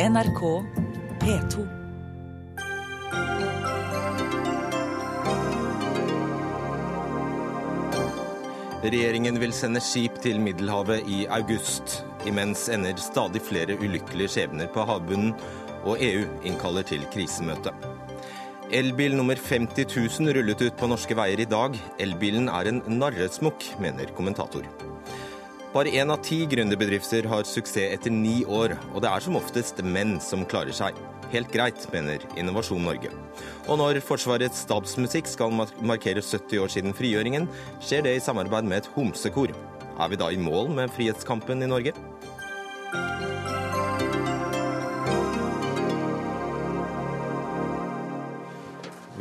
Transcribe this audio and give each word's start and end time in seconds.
NRK 0.00 0.40
P2. 1.20 1.64
Regjeringen 8.82 9.36
vil 9.36 9.52
sende 9.52 9.82
skip 9.84 10.16
til 10.24 10.40
Middelhavet 10.40 11.04
i 11.04 11.26
august. 11.28 11.98
Imens 12.24 12.70
ender 12.72 12.96
stadig 12.96 13.42
flere 13.44 13.76
ulykkelige 13.76 14.32
skjebner 14.32 14.72
på 14.72 14.86
havbunnen, 14.88 15.34
og 15.84 16.00
EU 16.00 16.24
innkaller 16.40 16.88
til 16.88 17.04
krisemøte. 17.12 17.74
Elbil 18.72 19.18
nummer 19.18 19.36
50 19.36 19.92
000 19.92 20.32
rullet 20.38 20.64
ut 20.64 20.80
på 20.80 20.88
norske 20.88 21.18
veier 21.18 21.44
i 21.44 21.50
dag. 21.52 21.76
Elbilen 22.00 22.48
er 22.48 22.72
en 22.72 22.80
narresmokk, 22.96 23.74
mener 23.84 24.08
kommentator. 24.16 24.64
Bare 25.72 25.88
én 25.88 26.10
av 26.12 26.20
ti 26.20 26.42
gründerbedrifter 26.44 27.24
har 27.30 27.46
suksess 27.48 27.94
etter 27.94 28.12
ni 28.12 28.42
år, 28.44 28.74
og 28.92 29.00
det 29.00 29.08
er 29.08 29.22
som 29.24 29.38
oftest 29.38 29.78
menn 29.80 30.18
som 30.20 30.44
klarer 30.44 30.76
seg. 30.76 30.98
Helt 31.32 31.48
greit, 31.48 31.86
mener 31.94 32.20
Innovasjon 32.36 32.84
Norge. 32.84 33.08
Og 33.72 33.80
når 33.80 34.02
Forsvarets 34.04 34.66
stabsmusikk 34.66 35.30
skal 35.32 35.56
markere 35.80 36.20
70 36.20 36.60
år 36.60 36.74
siden 36.74 36.92
frigjøringen, 36.92 37.48
skjer 37.80 38.04
det 38.04 38.18
i 38.18 38.20
samarbeid 38.20 38.68
med 38.68 38.82
et 38.82 38.90
homsekor. 38.92 39.56
Er 39.96 40.12
vi 40.12 40.20
da 40.20 40.28
i 40.28 40.40
mål 40.40 40.68
med 40.76 40.92
frihetskampen 40.92 41.64
i 41.64 41.72
Norge? 41.72 41.96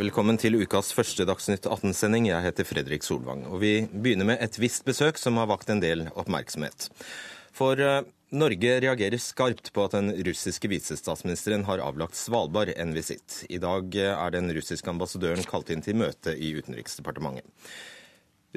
Velkommen 0.02 0.40
til 0.40 0.56
ukas 0.58 0.88
første 0.98 1.28
Dagsnytt 1.30 1.68
18-sending. 1.70 2.26
Jeg 2.32 2.42
heter 2.42 2.66
Fredrik 2.66 3.04
Solvang. 3.06 3.44
Og 3.52 3.60
vi 3.62 3.84
begynner 3.86 4.26
med 4.32 4.40
et 4.42 4.56
visst 4.58 4.82
besøk 4.88 5.20
som 5.22 5.36
har 5.38 5.50
vakt 5.52 5.70
en 5.70 5.82
del 5.84 6.08
oppmerksomhet. 6.18 6.88
For 7.54 7.78
uh, 7.78 8.00
Norge 8.34 8.80
reagerer 8.82 9.22
skarpt 9.22 9.70
på 9.76 9.84
at 9.86 9.94
den 9.94 10.10
russiske 10.26 10.72
visestatsministeren 10.72 11.68
har 11.68 11.84
avlagt 11.86 12.18
Svalbard 12.18 12.72
en 12.74 12.96
visitt. 12.98 13.44
I 13.54 13.60
dag 13.62 13.94
eh, 13.94 14.10
er 14.16 14.34
den 14.34 14.50
russiske 14.56 14.90
ambassadøren 14.90 15.46
kalt 15.46 15.70
inn 15.70 15.86
til 15.86 16.00
møte 16.02 16.34
i 16.34 16.50
Utenriksdepartementet. 16.58 17.46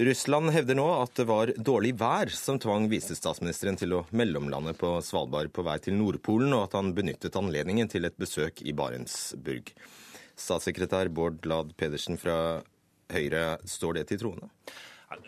Russland 0.00 0.54
hevder 0.54 0.78
nå 0.78 0.86
at 0.94 1.12
det 1.18 1.26
var 1.28 1.52
dårlig 1.58 1.92
vær 2.00 2.32
som 2.32 2.56
tvang 2.62 2.88
visestatsministeren 2.88 3.76
til 3.82 3.98
å 3.98 4.00
mellomlande 4.16 4.72
på 4.80 4.96
Svalbard 5.04 5.52
på 5.52 5.66
vei 5.68 5.76
til 5.84 5.98
Nordpolen, 5.98 6.56
og 6.56 6.70
at 6.70 6.78
han 6.80 6.94
benyttet 6.96 7.36
anledningen 7.36 7.92
til 7.92 8.08
et 8.08 8.16
besøk 8.16 8.64
i 8.64 8.72
Barentsburg. 8.72 9.74
Statssekretær 10.36 11.10
Bård 11.14 11.46
Lad 11.46 11.74
Pedersen 11.78 12.18
fra 12.20 12.62
Høyre, 13.12 13.58
står 13.68 14.00
det 14.00 14.08
til 14.10 14.24
troende? 14.24 14.50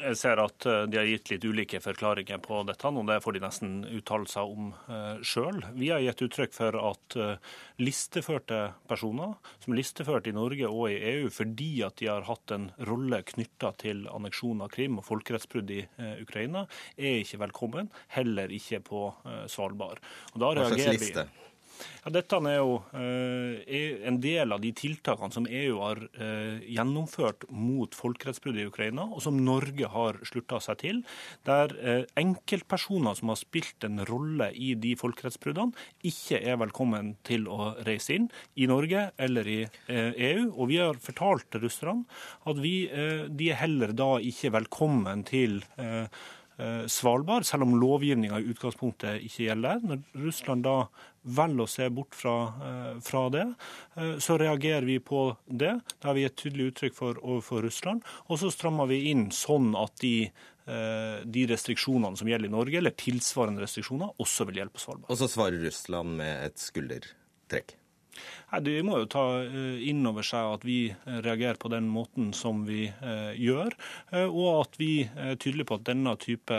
Jeg 0.01 0.17
ser 0.19 0.41
at 0.43 0.67
eh, 0.67 0.85
de 0.91 0.99
har 0.99 1.07
gitt 1.09 1.31
litt 1.31 1.45
ulike 1.47 1.81
forklaringer 1.83 2.41
på 2.43 2.61
dette, 2.69 2.91
og 2.91 3.07
det 3.09 3.19
får 3.23 3.37
de 3.37 3.43
nesten 3.45 3.75
uttale 3.87 4.29
seg 4.31 4.53
om 4.57 4.71
uh, 4.89 5.19
sjøl. 5.25 5.61
Vi 5.77 5.91
har 5.93 6.03
gitt 6.03 6.25
uttrykk 6.27 6.55
for 6.57 6.79
at 6.81 7.17
uh, 7.21 7.55
listeførte 7.83 8.61
personer 8.91 9.37
som 9.63 9.75
er 9.75 9.81
listeført 9.81 10.29
i 10.31 10.35
Norge 10.37 10.71
og 10.71 10.91
i 10.91 10.99
EU 11.13 11.31
fordi 11.33 11.71
at 11.87 11.99
de 12.01 12.11
har 12.11 12.27
hatt 12.29 12.55
en 12.57 12.69
rolle 12.89 13.23
knytta 13.31 13.73
til 13.83 14.07
anneksjon 14.11 14.65
av 14.65 14.73
Krim 14.75 14.99
og 15.01 15.07
folkerettsbrudd 15.07 15.71
i 15.75 15.83
Ukraina, 16.23 16.65
er 16.97 17.21
ikke 17.23 17.41
velkommen, 17.45 17.91
heller 18.15 18.53
ikke 18.53 18.81
på 18.85 19.03
Svalbard. 19.51 20.01
Og 20.35 20.43
da 20.43 20.69
liste? 20.73 21.27
Vi, 21.27 21.46
ja, 22.05 22.13
dette 22.15 22.39
er 22.49 22.59
jo 22.59 22.77
er 22.97 24.07
en 24.09 24.19
del 24.23 24.55
av 24.55 24.63
de 24.63 24.73
tiltakene 24.77 25.35
som 25.35 25.47
EU 25.49 25.79
har 25.81 26.01
eh, 26.15 26.63
gjennomført 26.77 27.47
mot 27.51 27.95
folkerettsbrudd 27.97 28.61
i 28.61 28.67
Ukraina, 28.69 29.07
og 29.11 29.23
som 29.25 29.39
Norge 29.45 29.91
har 29.93 30.21
slutta 30.29 30.61
seg 30.63 30.81
til. 30.83 31.03
Der 31.49 31.75
eh, 31.81 32.05
enkeltpersoner 32.21 33.19
som 33.19 33.33
har 33.33 33.41
spilt 33.41 33.87
en 33.87 34.05
rolle 34.09 34.51
i 34.55 34.75
de 34.79 34.95
folkerettsbruddene, 34.99 35.77
ikke 36.07 36.41
er 36.41 36.61
velkommen 36.61 37.15
til 37.27 37.49
å 37.51 37.75
reise 37.87 38.17
inn 38.17 38.31
i 38.57 38.69
Norge 38.71 39.09
eller 39.23 39.49
i 39.51 39.61
EU. 39.89 40.49
Og 40.55 40.71
vi 40.71 40.81
har 40.81 40.99
fortalt 41.03 41.59
russerne 41.63 42.07
at 42.49 42.59
vi, 42.63 42.75
de 43.29 43.51
er 43.51 43.61
heller 43.61 43.93
da 43.97 44.17
ikke 44.23 44.53
velkommen 44.55 45.25
til 45.27 45.61
Svalbard, 46.89 47.45
selv 47.45 47.67
om 47.67 47.75
lovgivninga 47.77 48.39
i 48.41 48.49
utgangspunktet 48.53 49.27
ikke 49.27 49.51
gjelder. 49.51 49.83
Når 49.85 50.23
Russland 50.25 50.65
da 50.65 50.77
velger 51.27 51.67
å 51.67 51.71
se 51.71 51.89
bort 51.91 52.15
fra, 52.15 52.35
eh, 52.63 53.01
fra, 53.05 53.29
det, 53.31 53.47
eh, 53.97 54.17
så 54.23 54.39
reagerer 54.39 54.87
vi 54.87 54.99
på 54.99 55.37
det. 55.47 55.81
Det 55.99 56.09
har 56.09 56.15
vi 56.15 56.25
et 56.25 56.37
tydelig 56.37 56.73
uttrykk 56.73 56.95
for 56.95 57.21
overfor 57.23 57.63
Russland. 57.67 58.05
Og 58.31 58.39
så 58.39 58.53
strammer 58.55 58.89
vi 58.89 59.11
inn 59.11 59.29
sånn 59.31 59.75
at 59.79 59.97
de, 60.01 60.31
eh, 60.67 61.25
de 61.25 61.47
restriksjonene 61.47 62.17
som 62.17 62.29
gjelder 62.29 62.47
i 62.47 62.57
Norge, 62.57 62.79
eller 62.79 62.95
tilsvarende 62.95 63.65
restriksjoner, 63.65 64.15
også 64.19 64.47
vil 64.47 64.63
hjelpe 64.63 64.79
Svalbard. 64.79 65.11
Og 65.11 65.19
så 65.19 65.29
svarer 65.29 65.63
Russland 65.63 66.17
med 66.17 66.45
et 66.47 66.57
skuldertrekk? 66.57 67.77
Nei, 68.53 68.61
De 68.67 68.75
må 68.87 69.01
jo 69.01 69.09
ta 69.11 69.25
eh, 69.43 69.83
inn 69.91 70.07
over 70.09 70.27
seg 70.27 70.55
at 70.57 70.67
vi 70.67 70.79
eh, 70.91 71.19
reagerer 71.25 71.59
på 71.61 71.71
den 71.73 71.89
måten 71.93 72.33
som 72.37 72.65
vi 72.69 72.87
eh, 72.89 73.33
gjør, 73.41 73.77
og 74.27 74.49
at 74.53 74.79
vi 74.81 74.91
er 75.07 75.39
tydelige 75.41 75.69
på 75.69 75.79
at 75.79 75.87
denne 75.89 76.15
type 76.21 76.57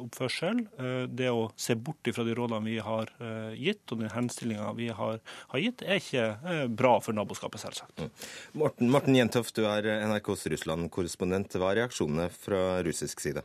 oppførsel, 0.00 0.62
det 1.08 1.28
å 1.32 1.48
se 1.58 1.74
bort 1.76 2.08
fra 2.14 2.24
de 2.26 2.34
rådene 2.36 2.62
vi 2.64 2.76
har 2.82 3.10
gitt, 3.58 3.82
og 3.90 4.02
den 4.02 4.12
henstillinga 4.14 4.70
vi 4.78 4.88
har, 4.94 5.20
har, 5.52 5.62
gitt, 5.62 5.84
er 5.84 6.00
ikke 6.00 6.66
bra 6.78 6.96
for 7.04 7.16
naboskapet, 7.16 7.62
selvsagt. 7.62 8.00
Mm. 8.00 8.10
Morten, 8.62 8.92
Morten 8.94 9.18
Jentoft, 9.18 9.56
du 9.58 9.66
er 9.68 9.88
NRKs 10.06 10.46
Russland-korrespondent. 10.54 11.58
Hva 11.60 11.72
er 11.74 11.82
reaksjonene 11.84 12.30
fra 12.34 12.64
russisk 12.86 13.22
side? 13.24 13.44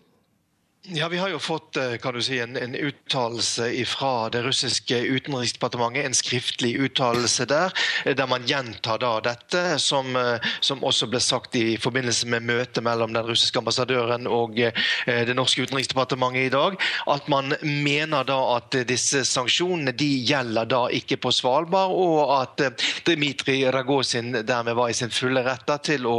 Ja, 0.87 1.07
Vi 1.07 1.17
har 1.17 1.29
jo 1.29 1.39
fått 1.39 1.77
eh, 1.77 1.95
kan 1.95 2.13
du 2.13 2.21
si, 2.21 2.39
en, 2.39 2.57
en 2.57 2.75
uttalelse 2.75 3.85
fra 3.89 4.29
det 4.29 4.43
russiske 4.45 4.99
utenriksdepartementet. 5.01 6.05
En 6.05 6.13
skriftlig 6.13 6.75
uttalelse 6.77 7.45
der, 7.49 7.73
eh, 8.03 8.13
der 8.15 8.27
man 8.29 8.45
gjentar 8.45 8.99
da 9.01 9.15
dette, 9.19 9.79
som, 9.81 10.15
eh, 10.15 10.37
som 10.61 10.83
også 10.85 11.07
ble 11.09 11.19
sagt 11.19 11.57
i 11.57 11.77
forbindelse 11.81 12.29
med 12.29 12.45
møtet 12.45 12.85
mellom 12.85 13.15
den 13.17 13.25
russiske 13.25 13.57
ambassadøren 13.57 14.27
og 14.29 14.53
det 14.55 15.33
norske 15.35 15.65
utenriksdepartementet 15.65 16.45
i 16.45 16.53
dag. 16.53 16.77
At 17.09 17.27
man 17.33 17.55
mener 17.63 18.27
da 18.27 18.37
at 18.55 18.77
disse 18.85 19.23
sanksjonene 19.25 19.95
de 19.97 20.11
gjelder 20.27 20.69
da 20.69 20.83
ikke 20.93 21.17
på 21.23 21.33
Svalbard, 21.33 21.95
og 21.95 22.35
at 22.35 22.83
Dmitrij 23.07 23.65
Ragozin 23.73 24.43
dermed 24.45 24.77
var 24.77 24.93
i 24.93 24.97
sin 24.97 25.13
fulle 25.13 25.41
rett 25.45 25.69
til 25.83 26.05
å 26.05 26.15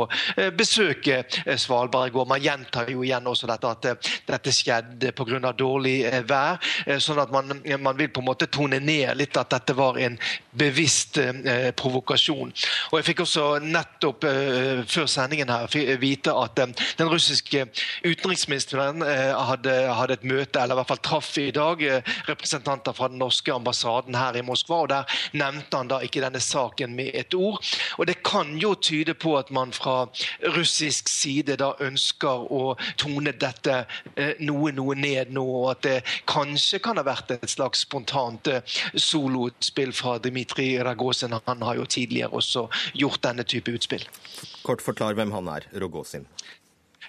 besøke 0.58 1.22
Svalbard 1.54 2.10
i 2.10 2.14
går. 2.16 2.28
Man 2.34 2.42
gjentar 2.42 2.90
jo 2.90 3.06
igjen 3.06 3.30
også 3.30 3.50
dette 3.50 3.74
at 3.76 4.12
dette 4.26 4.55
skjedd 4.56 5.06
pga. 5.16 5.52
dårlig 5.52 6.04
eh, 6.06 6.22
vær. 6.26 6.60
Eh, 6.86 6.98
sånn 7.02 7.20
at 7.22 7.32
man, 7.32 7.60
man, 7.80 7.96
vil 7.96 8.10
på 8.10 8.22
en 8.22 8.28
måte 8.28 8.48
tone 8.52 8.80
ned 8.80 9.16
litt 9.18 9.36
at 9.36 9.50
dette 9.52 9.76
var 9.76 9.98
en 9.98 10.18
bevisst 10.56 11.18
eh, 11.18 11.70
provokasjon. 11.76 12.52
Og 12.90 12.98
Jeg 12.98 13.08
fikk 13.10 13.24
også 13.26 13.46
nettopp 13.62 14.24
før 14.88 15.06
sendingen 15.10 15.50
her 15.50 15.98
vite 16.00 16.32
at 16.32 16.56
den 16.56 17.10
russiske 17.10 17.66
utenriksministeren 18.04 19.02
hadde, 19.02 19.74
hadde, 19.92 20.16
et 20.16 20.24
møte, 20.24 20.60
eller 20.60 20.76
i 20.76 20.78
hvert 20.80 20.90
fall 20.92 21.02
traff 21.04 21.30
i 21.40 21.50
dag 21.54 21.82
representanter 22.28 22.94
fra 22.96 23.10
den 23.12 23.20
norske 23.20 23.52
ambassaden 23.52 24.16
her 24.16 24.38
i 24.38 24.44
Moskva. 24.46 24.82
og 24.84 24.88
Der 24.92 25.18
nevnte 25.36 25.76
han 25.76 25.90
da 25.90 26.00
ikke 26.04 26.22
denne 26.24 26.40
saken 26.40 26.96
med 26.96 27.12
et 27.14 27.34
ord. 27.34 27.60
Og 27.98 28.06
Det 28.06 28.22
kan 28.24 28.56
jo 28.58 28.74
tyde 28.74 29.14
på 29.14 29.36
at 29.38 29.50
man 29.50 29.72
fra 29.72 30.06
russisk 30.56 31.08
side 31.08 31.56
da 31.60 31.72
ønsker 31.80 32.46
å 32.52 32.76
tone 33.00 33.32
dette 33.36 33.84
noe, 34.46 34.72
noe 34.76 34.96
ned 34.98 35.32
nå, 35.34 35.44
og 35.60 35.70
at 35.74 35.82
det 35.86 35.96
kanskje 36.30 36.80
kan 36.84 37.00
ha 37.00 37.06
vært 37.06 37.34
et 37.36 37.48
slags 37.50 37.84
spontant 37.86 38.50
eh, 38.50 38.76
soloutspill 38.94 39.94
fra 39.96 40.16
Dmitrij 40.22 40.78
Ragozin. 40.86 41.36
Han 41.46 41.66
har 41.66 41.80
jo 41.80 41.88
tidligere 41.96 42.32
også 42.36 42.66
gjort 42.94 43.22
denne 43.26 43.46
type 43.46 43.72
utspill. 43.74 44.06
Kort 44.66 44.84
forklar 44.84 45.18
hvem 45.18 45.34
han 45.36 45.50
er, 45.52 45.68
Rogozin. 45.80 46.26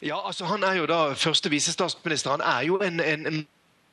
Ja, 0.01 0.19
altså 0.27 0.45
Han 0.45 0.63
er 0.63 0.73
jo 0.77 0.85
da 0.85 1.13
første 1.17 1.49
visestatsminister. 1.49 2.35
Han 2.35 2.41
er 2.45 2.67
jo 2.67 2.77
en, 2.85 2.99
en 2.99 3.47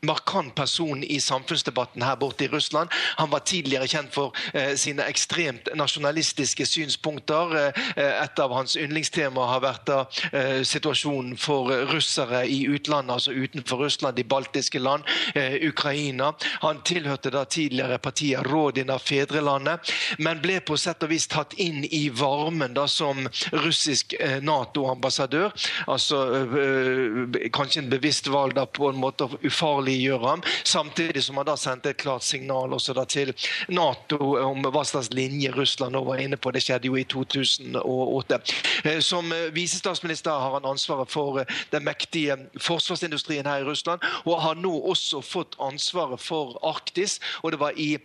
markant 0.07 0.55
person 0.55 1.05
i 1.05 1.21
samfunnsdebatten 1.21 2.03
her 2.03 2.17
borte 2.21 2.45
i 2.45 2.49
Russland. 2.49 2.93
Han 3.17 3.31
var 3.31 3.45
tidligere 3.47 3.89
kjent 3.89 4.15
for 4.15 4.35
eh, 4.53 4.75
sine 4.81 5.07
ekstremt 5.09 5.69
nasjonalistiske 5.77 6.67
synspunkter. 6.67 7.57
Eh, 7.97 8.23
et 8.25 8.39
av 8.39 8.53
hans 8.55 8.77
yndlingstemaer 8.81 9.53
har 9.55 9.63
vært 9.65 9.87
da, 9.89 10.01
eh, 10.33 10.63
situasjonen 10.67 11.37
for 11.41 11.73
russere 11.93 12.45
i 12.47 12.65
utlandet, 12.69 13.15
altså 13.15 13.33
utenfor 13.33 13.85
Russland, 13.85 14.17
de 14.17 14.25
baltiske 14.25 14.79
land, 14.79 15.05
eh, 15.35 15.59
Ukraina. 15.69 16.33
Han 16.61 16.83
tilhørte 16.83 17.31
da 17.31 17.45
tidligere 17.45 17.99
partiet 17.99 18.47
Rådina 18.47 18.99
Fedrelandet, 18.99 19.93
men 20.19 20.41
ble 20.43 20.61
på 20.61 20.77
sett 20.79 21.03
og 21.03 21.13
vis 21.13 21.27
tatt 21.31 21.55
inn 21.59 21.85
i 21.85 22.09
varmen 22.09 22.75
da 22.75 22.87
som 22.91 23.29
russisk 23.53 24.15
eh, 24.21 24.41
Nato-ambassadør. 24.45 25.53
Altså 25.89 26.21
eh, 26.45 27.49
kanskje 27.55 27.85
en 27.85 27.91
bevisst 27.93 28.29
valg 28.33 28.57
da 28.59 28.67
på 28.67 28.89
en 28.91 29.01
måte 29.01 29.29
ufarlig 29.45 29.94
vi 29.95 30.03
gjør 30.03 30.27
ham. 30.27 30.43
Samtidig 30.65 31.25
som 31.25 31.39
han 31.39 31.47
da 31.49 31.57
sendte 31.61 31.93
et 31.93 32.01
klart 32.01 32.25
signal 32.27 32.73
også 32.75 32.95
da 32.97 33.05
til 33.09 33.33
Nato 33.75 34.19
om 34.41 34.65
hva 34.65 34.85
slags 34.87 35.13
linje 35.15 35.53
Russland 35.55 35.95
nå 35.95 36.03
var 36.07 36.23
inne 36.23 36.39
på. 36.41 36.53
Det 36.55 36.63
skjedde 36.65 36.91
jo 36.91 36.99
i 36.99 37.07
2008. 37.11 38.41
Eh, 38.85 39.01
som 39.05 39.31
eh, 39.33 39.51
visestatsminister 39.55 40.35
har 40.35 40.57
han 40.59 40.69
ansvaret 40.69 41.11
for 41.13 41.43
eh, 41.43 41.61
den 41.75 41.87
mektige 41.87 42.37
forsvarsindustrien 42.61 43.47
her 43.47 43.63
i 43.63 43.69
Russland, 43.69 44.03
og 44.25 44.43
har 44.43 44.59
nå 44.59 44.73
også 44.91 45.23
fått 45.25 45.59
ansvaret 45.63 46.23
for 46.23 46.59
Arktis. 46.67 47.21
og 47.43 47.53
Det 47.53 47.61
var 47.61 47.79
i 47.79 47.99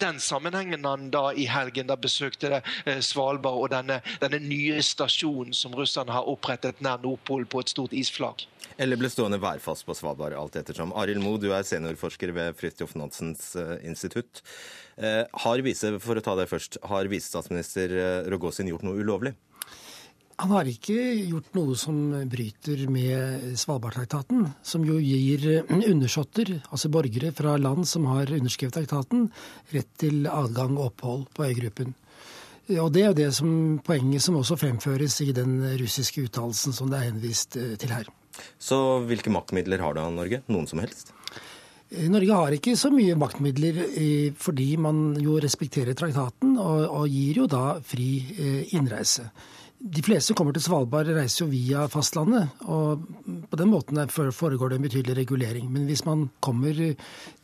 den 0.00 0.20
sammenhengen 0.20 0.84
han 0.84 1.08
da 1.10 1.30
i 1.32 1.46
helgen 1.50 1.88
da 1.88 1.96
besøkte 1.96 2.60
Svalbard 3.00 3.64
og 3.64 3.70
denne, 3.72 4.00
denne 4.22 4.40
nye 4.44 4.82
stasjonen 4.84 5.54
som 5.56 5.74
Russland 5.74 6.10
har 6.10 6.28
opprettet 6.28 6.80
nær 6.84 7.02
Nordpolen 7.02 7.48
på 7.50 7.62
et 7.64 7.72
stort 7.72 7.96
isflak. 7.96 8.46
Eller 8.80 8.96
ble 9.00 9.10
stående 9.12 9.40
værfast 9.42 9.84
på 9.84 9.96
Svalbard, 9.96 10.36
alt 10.36 10.56
ettersom. 10.56 10.94
Arild 10.96 11.22
Moe, 11.24 11.40
du 11.40 11.50
er 11.52 11.66
seniorforsker 11.66 12.32
ved 12.36 12.56
Fridtjof 12.56 12.94
Nansens 12.96 13.52
institutt. 13.84 14.40
Har 14.96 15.62
vise, 15.64 15.94
for 16.00 16.16
å 16.16 16.24
ta 16.24 16.36
det 16.38 16.48
først, 16.48 16.80
har 16.88 17.08
visestatsminister 17.12 17.92
Rogozin 18.32 18.72
gjort 18.72 18.86
noe 18.88 19.00
ulovlig? 19.00 19.34
Han 20.40 20.54
har 20.54 20.68
ikke 20.70 20.96
gjort 21.28 21.50
noe 21.52 21.74
som 21.76 21.96
bryter 22.32 22.86
med 22.88 23.58
Svalbardtraktaten, 23.60 24.46
som 24.64 24.86
jo 24.88 24.96
gir 24.96 25.66
undersåtter, 25.68 26.54
altså 26.72 26.88
borgere 26.92 27.32
fra 27.36 27.58
land 27.60 27.84
som 27.88 28.06
har 28.08 28.32
underskrevet 28.32 28.78
traktaten, 28.78 29.28
rett 29.74 29.90
til 30.00 30.24
adgang 30.32 30.78
og 30.78 30.94
opphold 30.94 31.26
på 31.36 31.44
øygruppen. 31.50 31.92
Og 32.78 32.92
Det 32.92 33.02
er 33.02 33.10
jo 33.10 33.18
det 33.18 33.28
som, 33.34 33.52
poenget 33.84 34.22
som 34.22 34.38
også 34.38 34.56
fremføres 34.56 35.20
i 35.20 35.32
den 35.36 35.58
russiske 35.80 36.24
uttalelsen 36.24 36.72
som 36.72 36.88
det 36.88 37.00
er 37.00 37.08
henvist 37.10 37.56
eh, 37.58 37.74
til 37.76 37.92
her. 37.92 38.08
Så 38.58 39.00
hvilke 39.08 39.32
maktmidler 39.32 39.82
har 39.84 39.96
da 39.98 40.06
Norge? 40.12 40.42
Noen 40.52 40.68
som 40.70 40.82
helst? 40.82 41.12
Eh, 41.90 42.08
Norge 42.12 42.36
har 42.42 42.56
ikke 42.56 42.76
så 42.78 42.92
mye 42.94 43.18
maktmidler 43.18 43.80
fordi 44.38 44.74
man 44.80 45.14
jo 45.20 45.38
respekterer 45.42 45.98
traktaten 45.98 46.56
og, 46.58 46.84
og 46.88 47.08
gir 47.10 47.42
jo 47.42 47.48
da 47.50 47.64
fri 47.84 48.10
eh, 48.36 48.76
innreise. 48.78 49.30
De 49.80 50.02
fleste 50.04 50.34
kommer 50.36 50.52
til 50.52 50.60
Svalbard, 50.60 51.08
reiser 51.16 51.46
jo 51.46 51.50
via 51.54 51.86
fastlandet. 51.88 52.50
og 52.68 53.00
På 53.48 53.56
den 53.56 53.70
måten 53.72 53.96
foregår 54.12 54.68
det 54.68 54.76
en 54.76 54.84
betydelig 54.84 55.16
regulering. 55.16 55.70
Men 55.72 55.86
hvis 55.88 56.04
man 56.04 56.26
kommer 56.44 56.76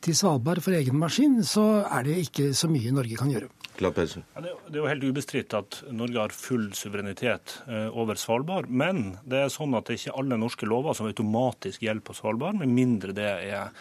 til 0.05 0.17
Svalbard 0.17 0.61
for 0.61 0.77
egen 0.77 0.99
maskin, 1.01 1.41
så 1.43 1.87
er 1.89 2.05
det 2.05 2.19
ikke 2.27 2.51
så 2.53 2.69
mye 2.69 2.93
Norge 2.93 3.17
kan 3.17 3.33
gjøre. 3.33 3.49
Ja, 3.81 3.91
det 3.93 4.73
er 4.73 4.79
jo 4.79 4.89
helt 4.89 5.05
ubestridt 5.05 5.53
at 5.57 5.83
Norge 5.93 6.21
har 6.21 6.33
full 6.33 6.71
suverenitet 6.77 7.59
eh, 7.69 7.89
over 7.89 8.17
Svalbard. 8.21 8.69
Men 8.69 9.19
det 9.25 9.43
er 9.43 9.53
sånn 9.53 9.77
at 9.77 9.89
det 9.89 9.97
er 9.97 10.03
ikke 10.03 10.19
alle 10.21 10.39
norske 10.41 10.69
lover 10.69 10.97
som 10.97 11.09
automatisk 11.09 11.85
gjelder 11.85 12.05
på 12.05 12.17
Svalbard, 12.17 12.61
med 12.61 12.73
mindre 12.73 13.17
det 13.17 13.33
er 13.49 13.73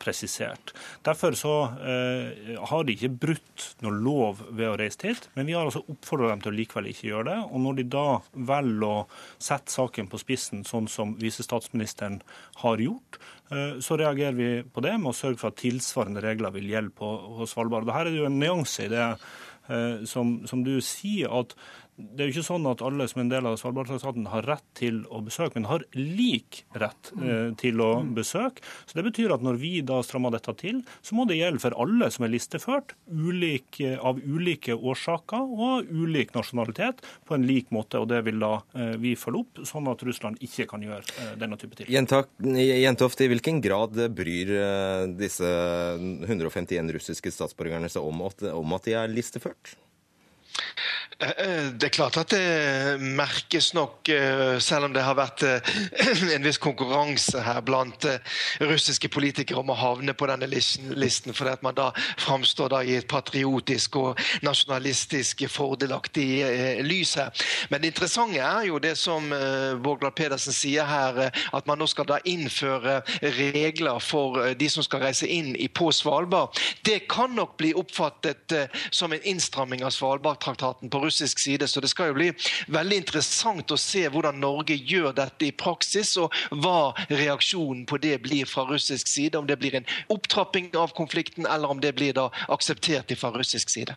presisert. 0.00 0.72
Derfor 1.04 1.36
så 1.36 1.54
eh, 1.84 2.54
har 2.70 2.86
de 2.88 2.94
ikke 2.96 3.12
brutt 3.26 3.66
noe 3.84 3.92
lov 3.92 4.40
ved 4.48 4.70
å 4.70 4.78
reise 4.80 5.04
hit, 5.04 5.28
men 5.36 5.48
vi 5.48 5.56
har 5.56 5.68
altså 5.68 5.84
oppfordra 5.92 6.30
dem 6.30 6.40
til 6.44 6.52
å 6.52 6.56
likevel 6.56 6.88
ikke 6.88 7.10
gjøre 7.10 7.28
det. 7.28 7.36
Og 7.50 7.60
når 7.60 7.78
de 7.78 7.86
da 7.92 8.06
velger 8.32 8.88
å 8.88 9.04
sette 9.36 9.74
saken 9.74 10.08
på 10.08 10.20
spissen, 10.22 10.64
sånn 10.68 10.88
som 10.88 11.14
visestatsministeren 11.20 12.22
har 12.62 12.80
gjort, 12.80 13.20
eh, 13.52 13.78
så 13.84 14.00
reagerer 14.00 14.38
vi 14.40 14.50
på 14.64 14.84
det 14.84 14.96
med 14.96 15.12
å 15.12 15.16
sørge 15.20 15.42
for 15.42 15.52
at 15.52 15.60
tilsvarende 15.60 16.24
regler 16.24 16.56
vil 16.56 16.72
gjelde 16.72 16.96
på, 16.96 17.14
på 17.38 17.48
Svalbard. 17.50 17.88
Og 17.88 17.96
her 17.96 18.08
er 18.08 18.14
det 18.14 18.22
jo 18.22 18.30
en 18.30 18.40
nyanse 18.40 18.88
i 18.88 18.92
det 18.92 19.14
som, 20.10 20.32
som 20.50 20.64
du 20.66 20.72
sier, 20.82 21.30
at 21.30 21.52
det 22.12 22.24
er 22.24 22.28
jo 22.28 22.34
ikke 22.36 22.46
sånn 22.46 22.66
at 22.70 22.82
alle 22.84 23.06
som 23.10 23.20
er 23.20 23.26
en 23.26 23.32
del 23.32 23.48
av 23.48 23.56
Svalbardtraktaten 23.60 24.28
har 24.32 24.46
rett 24.48 24.64
til 24.78 25.02
å 25.12 25.22
besøke, 25.24 25.56
men 25.56 25.68
har 25.70 25.84
lik 25.96 26.62
rett 26.78 27.12
eh, 27.18 27.50
til 27.60 27.82
å 27.84 27.90
besøke. 28.16 28.64
Så 28.86 28.98
Det 28.98 29.06
betyr 29.06 29.34
at 29.34 29.44
når 29.44 29.60
vi 29.62 29.72
da 29.86 30.00
strammer 30.06 30.34
dette 30.34 30.54
til, 30.60 30.82
så 31.04 31.16
må 31.18 31.26
det 31.28 31.38
gjelde 31.38 31.62
for 31.62 31.76
alle 31.82 32.10
som 32.14 32.26
er 32.26 32.32
listeført, 32.34 32.96
ulik, 33.08 33.80
av 34.00 34.20
ulike 34.22 34.76
årsaker 34.76 35.52
og 35.68 35.92
ulik 35.92 36.34
nasjonalitet, 36.36 37.02
på 37.28 37.36
en 37.36 37.46
lik 37.48 37.70
måte. 37.74 38.00
og 38.02 38.10
Det 38.12 38.22
vil 38.26 38.42
da 38.42 38.54
eh, 38.76 38.96
vi 39.02 39.14
følge 39.18 39.44
opp, 39.44 39.62
sånn 39.68 39.90
at 39.92 40.02
Russland 40.06 40.42
ikke 40.44 40.68
kan 40.70 40.84
gjøre 40.84 41.06
eh, 41.22 41.36
denne 41.40 41.58
type 41.60 41.78
ting. 41.78 41.90
Jentoft, 41.92 43.22
i 43.22 43.30
hvilken 43.30 43.62
grad 43.64 43.98
bryr 44.16 44.52
eh, 44.58 45.06
disse 45.18 45.48
151 46.26 46.92
russiske 46.98 47.32
statsborgerne 47.34 47.90
seg 47.92 48.04
om 48.04 48.26
at, 48.28 48.44
om 48.52 48.76
at 48.76 48.88
de 48.88 48.98
er 48.98 49.12
listeført? 49.12 49.76
Eh, 51.18 51.28
eh, 51.28 51.64
det 51.64 51.86
er 51.86 51.94
klart 51.94 52.16
at 52.16 52.32
det 52.32 53.00
merkes 53.00 53.72
nok, 53.74 54.08
eh, 54.08 54.58
selv 54.58 54.88
om 54.88 54.94
det 54.94 55.02
har 55.04 55.16
vært 55.18 55.44
en 56.34 56.46
viss 56.46 56.60
konkurranse 56.62 57.42
her 57.42 57.60
blant 57.64 58.06
russiske 58.62 59.10
politikere 59.12 59.60
om 59.60 59.72
å 59.72 59.78
havne 59.78 60.14
på 60.16 60.28
denne 60.30 60.48
listen, 60.48 61.34
fordi 61.34 61.52
at 61.52 61.64
man 61.64 61.76
da 61.76 61.90
framstår 62.20 62.72
da 62.72 62.82
i 62.82 62.96
et 62.98 63.08
patriotisk 63.10 63.98
og 64.00 64.22
nasjonalistisk 64.42 65.44
fordelaktig 65.52 66.28
lys 66.86 67.14
her. 67.20 67.44
Men 67.70 67.82
det 67.82 67.92
interessante 67.92 68.40
er 68.42 68.68
jo 68.68 68.80
det 68.82 68.94
som 68.98 69.28
Vågland 69.82 70.14
Pedersen 70.16 70.54
sier 70.54 70.86
her, 70.88 71.28
at 71.30 71.68
man 71.68 71.80
nå 71.80 71.88
skal 71.90 72.08
da 72.08 72.18
innføre 72.28 73.00
regler 73.38 74.00
for 74.02 74.52
de 74.58 74.68
som 74.72 74.84
skal 74.84 75.04
reise 75.06 75.28
inn 75.28 75.54
på 75.74 75.90
Svalbard. 75.94 76.58
Det 76.84 77.04
kan 77.10 77.34
nok 77.36 77.56
bli 77.60 77.72
oppfattet 77.78 78.54
som 78.90 79.12
en 79.12 79.28
innstramming 79.28 79.84
av 79.86 79.94
Svalbardtraktaten 79.94 80.90
på 80.92 81.01
russisk 81.02 81.42
side. 81.42 81.68
Så 81.68 81.80
det 81.80 81.90
skal 81.92 82.10
jo 82.10 82.18
bli 82.18 82.30
veldig 82.72 83.00
interessant 83.02 83.74
å 83.74 83.80
se 83.80 84.04
hvordan 84.08 84.40
Norge 84.42 84.76
gjør 84.76 85.12
dette 85.16 85.48
i 85.48 85.54
praksis, 85.64 86.16
og 86.20 86.34
hva 86.62 86.92
reaksjonen 87.10 87.86
på 87.88 88.00
det 88.02 88.18
blir 88.24 88.48
fra 88.48 88.66
russisk 88.68 89.10
side. 89.10 89.38
Om 89.38 89.48
det 89.50 89.58
blir 89.60 89.78
en 89.78 89.88
opptrapping 90.12 90.72
av 90.78 90.94
konflikten, 90.96 91.46
eller 91.46 91.70
om 91.70 91.80
det 91.82 91.94
blir 91.98 92.16
da 92.16 92.30
akseptert 92.52 93.12
fra 93.18 93.32
russisk 93.34 93.70
side. 93.72 93.96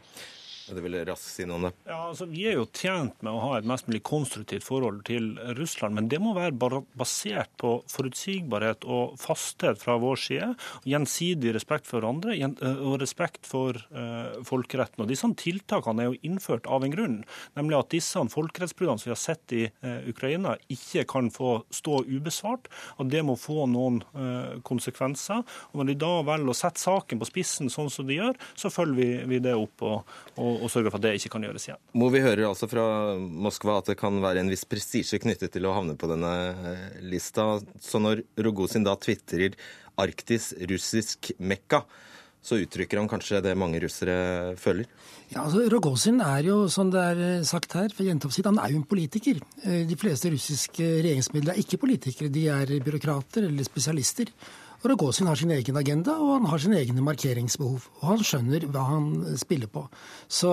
Det 0.65 0.81
vil 0.81 0.95
raskt 1.05 1.27
si 1.29 1.45
noe 1.45 1.59
om 1.59 1.65
det. 1.67 1.71
Ja, 1.85 1.99
altså, 2.09 2.25
Vi 2.29 2.45
er 2.49 2.55
jo 2.57 2.65
tjent 2.73 3.19
med 3.25 3.35
å 3.35 3.41
ha 3.43 3.57
et 3.59 3.67
mest 3.69 3.89
mulig 3.89 4.01
konstruktivt 4.07 4.65
forhold 4.65 5.03
til 5.05 5.35
Russland, 5.59 5.93
men 5.97 6.09
det 6.09 6.17
må 6.23 6.33
være 6.37 6.81
basert 6.97 7.51
på 7.61 7.77
forutsigbarhet 7.91 8.87
og 8.89 9.13
fasthet 9.21 9.77
fra 9.81 9.97
vår 10.01 10.21
side. 10.23 10.49
Gjensidig 10.89 11.53
respekt 11.55 11.85
for 11.89 12.01
hverandre 12.01 12.33
eh, 12.39 12.81
og 12.81 12.97
respekt 13.03 13.45
for 13.45 13.77
uh, 13.93 14.41
folkeretten. 14.47 15.03
Og 15.03 15.11
Disse 15.11 15.29
tiltakene 15.37 16.05
er 16.05 16.09
jo 16.11 16.19
innført 16.25 16.69
av 16.71 16.85
en 16.85 16.93
grunn, 16.93 17.19
nemlig 17.57 17.77
at 17.77 17.93
disse 17.93 18.25
folkerettsbruddene 18.33 19.01
som 19.01 19.11
vi 19.11 19.13
har 19.13 19.21
sett 19.21 19.55
i 19.55 19.63
uh, 19.69 20.01
Ukraina, 20.09 20.55
ikke 20.71 21.05
kan 21.09 21.29
få 21.33 21.59
stå 21.73 22.01
ubesvart. 22.09 22.71
og 22.97 23.13
Det 23.13 23.21
må 23.25 23.37
få 23.37 23.67
noen 23.69 24.01
uh, 24.17 24.57
konsekvenser. 24.65 25.45
Og 25.71 25.79
Når 25.79 25.91
de 25.91 25.99
da 26.05 26.13
velger 26.25 26.55
å 26.55 26.57
sette 26.57 26.81
saken 26.81 27.21
på 27.21 27.29
spissen 27.29 27.69
sånn 27.73 27.93
som 27.93 28.09
de 28.09 28.17
gjør, 28.17 28.41
så 28.57 28.73
følger 28.73 28.97
vi, 28.97 29.09
vi 29.29 29.43
det 29.45 29.55
opp. 29.57 29.85
og, 29.85 30.17
og 30.41 30.54
og, 30.57 30.71
sørge 30.71 30.91
for 30.91 30.99
at 30.99 31.05
det 31.05 31.13
ikke 31.19 31.33
kan 31.35 31.45
gjøres 31.47 31.67
igjen. 31.67 31.81
Mo, 31.97 32.09
vi 32.13 32.23
hører 32.23 32.47
altså 32.49 32.69
fra 32.71 32.85
Moskva 33.19 33.79
at 33.81 33.91
det 33.91 33.97
kan 33.99 34.17
være 34.23 34.43
en 34.43 34.51
viss 34.51 34.65
prestisje 34.69 35.19
knyttet 35.23 35.53
til 35.55 35.67
å 35.67 35.75
havne 35.75 35.97
på 35.99 36.09
denne 36.11 36.33
eh, 36.51 36.87
lista. 37.05 37.55
Så 37.81 38.01
når 38.03 38.25
Rogozin 38.47 38.87
da 38.87 38.97
tvitrer 38.99 39.57
'Arktis 39.95 40.51
russisk 40.67 41.31
Mekka', 41.39 41.85
så 42.45 42.59
uttrykker 42.61 42.99
han 42.99 43.09
kanskje 43.09 43.41
det 43.41 43.55
mange 43.57 43.79
russere 43.81 44.53
føler? 44.61 44.85
Ja, 45.31 45.45
altså 45.47 45.63
Rogozin 45.71 46.19
er 46.21 46.45
jo, 46.45 46.57
som 46.69 46.91
det 46.93 47.01
er 47.01 47.21
eh, 47.25 47.47
sagt 47.47 47.73
her, 47.73 47.89
for 47.95 48.05
Jentoft 48.05 48.45
han 48.45 48.59
er 48.61 48.75
jo 48.75 48.81
en 48.83 48.89
politiker. 48.89 49.39
Eh, 49.63 49.81
de 49.89 49.97
fleste 49.97 50.29
russiske 50.33 50.85
regjeringsmidler 50.99 51.55
er 51.55 51.63
ikke 51.63 51.81
politikere, 51.81 52.29
de 52.29 52.45
er 52.53 52.75
byråkrater 52.85 53.47
eller 53.49 53.65
spesialister. 53.65 54.29
Rogozin 54.89 55.27
har 55.29 55.39
sin 55.39 55.51
egen 55.55 55.77
agenda, 55.79 56.13
og 56.21 56.35
han 56.37 56.47
har 56.51 56.61
sine 56.61 56.77
egne 56.81 57.03
markeringsbehov. 57.05 57.87
Og 58.01 58.05
han 58.11 58.23
skjønner 58.25 58.67
hva 58.69 58.83
han 58.89 59.07
spiller 59.39 59.71
på. 59.71 59.85
Så, 60.27 60.51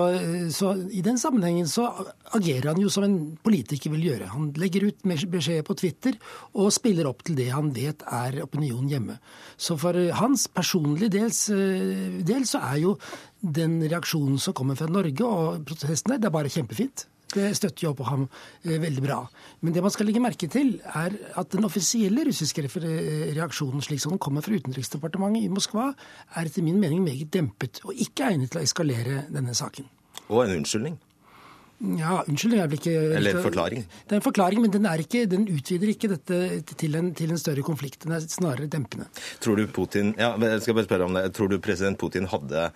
så, 0.55 0.73
i 0.89 1.03
den 1.05 1.19
sammenhengen 1.21 1.69
så 1.69 1.87
agerer 2.33 2.71
han 2.71 2.81
jo 2.81 2.91
som 2.93 3.05
en 3.07 3.17
politiker 3.45 3.93
vil 3.93 4.07
gjøre. 4.09 4.31
Han 4.33 4.51
legger 4.59 4.89
ut 4.89 5.05
beskjeder 5.05 5.65
på 5.67 5.77
Twitter 5.79 6.17
og 6.53 6.73
spiller 6.73 7.09
opp 7.09 7.23
til 7.27 7.37
det 7.39 7.51
han 7.53 7.71
vet 7.75 8.05
er 8.09 8.41
opinion 8.45 8.89
hjemme. 8.89 9.19
Så 9.57 9.77
for 9.81 9.97
hans 10.17 10.47
personlige 10.51 11.13
dels, 11.19 11.45
del 11.53 12.49
så 12.49 12.63
er 12.73 12.83
jo 12.83 12.97
den 13.43 13.81
reaksjonen 13.85 14.39
som 14.39 14.55
kommer 14.57 14.79
fra 14.79 14.89
Norge 14.89 15.27
og 15.27 15.65
protestene, 15.67 16.17
det 16.17 16.29
er 16.29 16.37
bare 16.37 16.51
kjempefint. 16.53 17.07
Det 17.33 17.51
støtter 17.57 17.87
jo 17.87 17.93
opp 17.93 18.01
på 18.01 18.09
ham 18.09 18.25
eh, 18.27 18.77
veldig 18.81 19.03
bra. 19.05 19.19
Men 19.61 19.75
det 19.75 19.83
man 19.85 19.93
skal 19.93 20.09
legge 20.09 20.23
merke 20.23 20.49
til, 20.51 20.75
er 20.83 21.15
at 21.39 21.55
den 21.55 21.67
offisielle 21.67 22.27
russiske 22.27 22.65
reaksjonen, 22.65 23.83
slik 23.85 24.03
som 24.03 24.15
den 24.15 24.21
kommer 24.23 24.45
fra 24.45 24.53
Utenriksdepartementet 24.55 25.47
i 25.47 25.53
Moskva, 25.53 25.91
er 26.35 26.49
etter 26.49 26.65
min 26.65 26.81
mening 26.81 27.03
meget 27.05 27.33
dempet, 27.33 27.81
og 27.87 27.97
ikke 27.97 28.29
egnet 28.31 28.53
til 28.53 28.61
å 28.61 28.67
eskalere 28.67 29.25
denne 29.33 29.57
saken. 29.57 29.89
Og 30.29 30.45
en 30.45 30.59
unnskyldning? 30.59 30.99
Ja, 31.83 32.21
unnskyldning 32.29 32.61
jeg 32.61 32.71
vil 32.71 32.79
ikke 32.79 32.91
Eller 33.17 33.35
en 33.35 33.43
forklaring? 33.43 33.81
Det 34.07 34.15
er 34.15 34.21
en 34.21 34.23
forklaring, 34.23 34.61
men 34.63 34.71
den, 34.71 34.85
ikke, 35.03 35.25
den 35.27 35.47
utvider 35.51 35.89
ikke 35.91 36.09
dette 36.13 36.37
til 36.79 36.95
en, 36.95 37.09
til 37.17 37.33
en, 37.33 37.39
større 37.41 37.65
konflikt. 37.65 38.05
Den 38.05 38.15
er 38.15 38.23
snarere 38.23 38.69
dempende. 38.71 39.09
Tror 39.43 39.59
du 39.59 39.65
Putin 39.67 40.13
ja, 40.19 40.31
jeg 40.39 40.61
skal 40.63 40.77
bare 40.77 40.87
spørre 40.87 41.09
om 41.09 41.17
det, 41.17 41.25
tror 41.35 41.51
du 41.51 41.57
president 41.59 41.99
Putin 41.99 42.29
hadde 42.31 42.69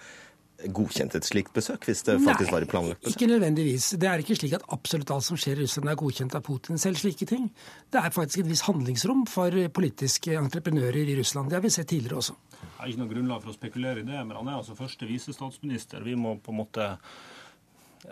godkjent 0.73 1.15
et 1.17 1.27
slikt 1.27 1.53
besøk, 1.53 1.85
hvis 1.85 2.01
det 2.07 2.17
faktisk 2.23 2.49
Nei, 2.49 2.53
var 2.55 2.65
et 2.65 2.71
planlagt 2.71 3.01
besøk? 3.03 3.15
Ikke 3.15 3.29
nødvendigvis. 3.29 3.89
Det 4.01 4.09
er 4.09 4.23
ikke 4.23 4.37
slik 4.39 4.55
at 4.57 4.65
absolutt 4.73 5.11
alt 5.13 5.27
som 5.27 5.39
skjer 5.39 5.59
i 5.59 5.65
Russland 5.65 5.91
er 5.91 5.99
godkjent 5.99 6.37
av 6.37 6.43
Putin. 6.47 6.81
Selv 6.81 6.99
slike 7.01 7.27
ting. 7.29 7.49
Det 7.93 8.01
er 8.01 8.13
faktisk 8.15 8.43
et 8.43 8.49
visst 8.49 8.65
handlingsrom 8.67 9.25
for 9.29 9.53
politiske 9.77 10.37
entreprenører 10.39 11.03
i 11.03 11.17
Russland. 11.19 11.51
Det 11.51 11.59
har 11.59 11.65
vi 11.65 11.73
sett 11.73 11.89
tidligere 11.93 12.21
også. 12.23 12.37
Det 12.57 12.83
er 12.83 12.91
ikke 12.91 13.03
noe 13.03 13.13
grunnlag 13.13 13.43
for 13.43 13.53
å 13.53 13.57
spekulere 13.57 14.01
i 14.01 14.07
det, 14.07 14.21
men 14.25 14.37
han 14.37 14.49
er 14.49 14.59
altså 14.59 14.77
første 14.77 15.09
visestatsminister. 15.09 16.05
Vi 16.05 16.17
må 16.17 16.37
på 16.41 16.53
en 16.53 16.61
måte 16.63 16.89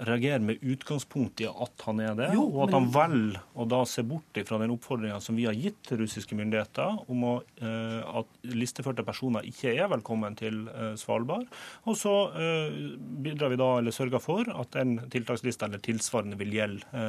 reagerer 0.08 0.44
med 0.44 0.63
utgangspunkt 0.63 1.42
i 1.44 1.48
at 1.50 1.86
han 1.88 2.01
er 2.04 2.15
det, 2.18 2.30
jo, 2.36 2.46
og 2.50 2.68
at 2.68 2.75
han 2.75 2.88
velger 2.94 3.39
å 3.56 3.68
da 3.70 3.82
se 3.89 4.04
bort 4.08 4.39
fra 4.48 4.60
den 4.62 4.74
oppfordringa 4.74 5.20
som 5.24 5.38
vi 5.38 5.48
har 5.48 5.58
gitt 5.58 5.80
til 5.88 6.01
russiske 6.04 6.38
myndigheter 6.38 7.06
om 7.12 7.25
å, 7.27 7.34
eh, 7.62 8.01
at 8.22 8.50
listeførte 8.51 9.06
personer 9.08 9.48
ikke 9.48 9.74
er 9.75 9.92
velkommen 9.92 10.38
til 10.39 10.65
eh, 10.72 10.94
Svalbard. 11.00 11.48
Og 11.86 12.00
så 12.00 12.15
eh, 12.36 12.80
bidrar 13.25 13.54
vi 13.54 13.62
da, 13.62 13.72
eller 13.80 13.96
sørger 13.96 14.24
for 14.24 14.51
at 14.51 14.74
den 14.75 14.98
tiltakslista 15.13 15.70
eller 15.70 15.84
tilsvarende 15.86 16.39
vil 16.39 16.56
gjelde 16.58 17.06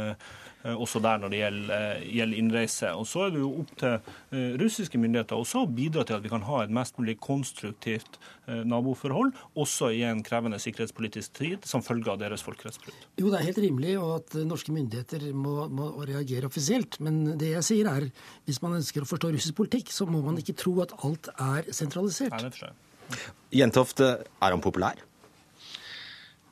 også 0.74 1.02
der 1.04 1.20
når 1.22 1.32
det 1.32 1.40
gjelder, 1.42 2.00
gjelder, 2.04 2.38
innreise. 2.40 2.92
Og 2.98 3.06
Så 3.06 3.26
er 3.26 3.34
det 3.34 3.42
jo 3.42 3.52
opp 3.62 3.72
til 3.78 4.56
russiske 4.60 4.98
myndigheter 4.98 5.38
også 5.38 5.64
å 5.64 5.70
bidra 5.70 6.04
til 6.06 6.18
at 6.18 6.24
vi 6.24 6.32
kan 6.32 6.44
ha 6.46 6.62
et 6.64 6.72
mest 6.74 6.98
mulig 6.98 7.18
konstruktivt 7.22 8.18
naboforhold, 8.46 9.32
også 9.58 9.90
i 9.94 10.02
en 10.06 10.22
krevende 10.26 10.58
sikkerhetspolitisk 10.62 11.32
tid 11.38 11.66
som 11.66 11.82
følge 11.82 12.12
av 12.12 12.20
deres 12.20 12.44
folkerettsbrudd? 12.46 13.06
Jo, 13.18 13.30
det 13.32 13.40
er 13.40 13.48
helt 13.48 13.62
rimelig 13.62 13.96
og 14.00 14.12
at 14.20 14.36
norske 14.46 14.74
myndigheter 14.74 15.28
må, 15.34 15.66
må, 15.68 15.90
reagere 16.06 16.50
offisielt. 16.50 17.00
Men 17.02 17.36
det 17.40 17.52
jeg 17.54 17.66
sier 17.70 17.90
er, 17.90 18.08
hvis 18.46 18.62
man 18.64 18.78
ønsker 18.78 19.04
å 19.04 19.10
forstå 19.10 19.32
russisk 19.34 19.58
politikk, 19.58 19.92
så 19.94 20.06
må 20.08 20.22
man 20.24 20.38
ikke 20.42 20.56
tro 20.58 20.76
at 20.84 20.94
alt 21.06 21.30
er 21.34 21.70
sentralisert. 21.74 22.36
Nei, 22.36 22.50
det. 22.50 23.20
Jentoft, 23.54 24.02
er 24.02 24.24
han 24.42 24.62
populær? 24.62 24.98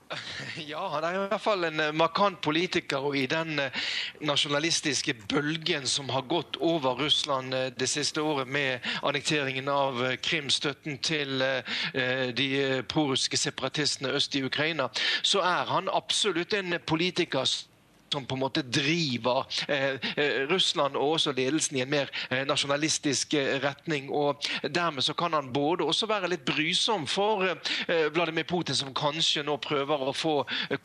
Ja, 0.70 0.88
han 0.88 1.04
er 1.04 1.16
i 1.16 1.22
hvert 1.22 1.42
fall 1.42 1.66
en 1.68 1.80
eh, 1.80 1.92
markant 1.94 2.40
politiker. 2.44 3.04
Og 3.08 3.16
i 3.18 3.26
den 3.30 3.58
eh, 3.58 3.84
nasjonalistiske 4.24 5.14
bølgen 5.30 5.86
som 5.90 6.10
har 6.14 6.26
gått 6.30 6.58
over 6.60 6.98
Russland 7.00 7.54
eh, 7.54 7.70
det 7.76 7.88
siste 7.90 8.22
året 8.22 8.48
med 8.48 8.84
annekteringen 9.02 9.68
av 9.68 10.00
Krim, 10.22 10.50
støtten 10.50 10.98
til 11.04 11.42
de 12.38 12.48
prorussiske 12.88 13.38
separatistene 13.38 14.12
øst 14.16 14.34
i 14.36 14.42
Ukraina, 14.44 14.88
så 15.22 15.42
er 15.44 15.70
han 15.70 15.88
absolutt 15.92 16.54
en 16.54 16.76
politiker 16.86 17.44
som 18.14 18.26
på 18.26 18.36
en 18.36 18.44
måte 18.44 18.62
driver 18.62 19.46
eh, 19.68 19.96
eh, 20.16 20.46
Russland 20.50 20.96
og 20.96 21.16
også 21.16 21.32
ledelsen 21.34 21.78
i 21.78 21.82
en 21.82 21.90
mer 21.90 22.12
eh, 22.30 22.44
nasjonalistisk 22.46 23.34
retning. 23.64 24.10
og 24.10 24.44
Dermed 24.62 25.02
så 25.02 25.16
kan 25.18 25.34
han 25.34 25.50
både 25.52 25.84
også 25.84 26.06
være 26.10 26.30
litt 26.30 26.44
brysom 26.46 27.08
for 27.10 27.42
Vladimir 28.14 28.46
Putin, 28.48 28.76
som 28.76 28.94
kanskje 28.94 29.44
nå 29.46 29.56
prøver 29.62 30.04
å 30.08 30.14
få 30.14 30.34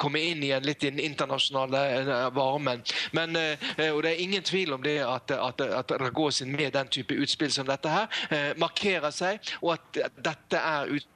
komme 0.01 0.21
inn 0.31 0.43
igjen 0.43 0.65
litt 0.65 0.83
i 0.83 0.91
den 0.91 1.01
internasjonale 1.03 2.29
varmen. 2.36 2.81
Men, 3.15 3.36
og 3.36 4.01
Det 4.03 4.12
er 4.12 4.24
ingen 4.24 4.43
tvil 4.43 4.74
om 4.74 4.83
det 4.83 4.98
at, 5.05 5.31
at, 5.36 5.62
at 5.62 5.93
Ragozin 6.01 6.51
med 6.51 6.74
den 6.74 6.91
type 6.91 7.15
utspill 7.15 7.51
som 7.53 7.67
dette 7.69 7.91
her 7.93 8.57
markerer 8.59 9.13
seg, 9.15 9.39
og 9.62 9.75
at 9.77 10.01
dette 10.17 10.65
er 10.74 10.93
ut 10.95 11.07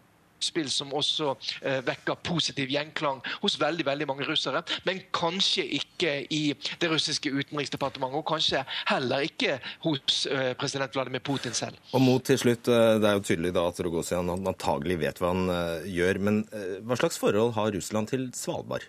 utspill 0.43 0.69
som 0.71 0.91
også 0.93 1.33
eh, 1.63 1.79
vekker 1.87 2.19
positiv 2.25 2.71
gjenklang 2.73 3.21
hos 3.41 3.57
veldig 3.61 3.87
veldig 3.87 4.07
mange 4.09 4.27
russere, 4.27 4.63
men 4.87 5.01
kanskje 5.15 5.65
ikke 5.79 6.15
i 6.33 6.43
det 6.81 6.91
russiske 6.91 7.31
utenriksdepartementet, 7.31 8.19
og 8.19 8.27
kanskje 8.27 8.63
heller 8.91 9.23
ikke 9.25 9.57
hos 9.87 10.25
eh, 10.27 10.51
president 10.59 10.93
Vladimir 10.95 11.23
Putin 11.23 11.55
selv. 11.55 11.79
Og 11.93 12.03
mot 12.03 12.23
til 12.23 12.39
slutt, 12.39 12.67
eh, 12.67 12.99
Det 12.99 13.09
er 13.09 13.17
jo 13.17 13.27
tydelig 13.27 13.53
da 13.55 13.67
at 13.69 13.79
Rogosian 13.79 14.29
antagelig 14.33 14.99
vet 14.99 15.21
hva 15.21 15.31
han 15.33 15.47
eh, 15.53 15.87
gjør, 15.93 16.19
men 16.19 16.43
eh, 16.51 16.81
hva 16.83 16.99
slags 16.99 17.19
forhold 17.21 17.55
har 17.57 17.73
Russland 17.75 18.11
til 18.11 18.29
Svalbard? 18.37 18.85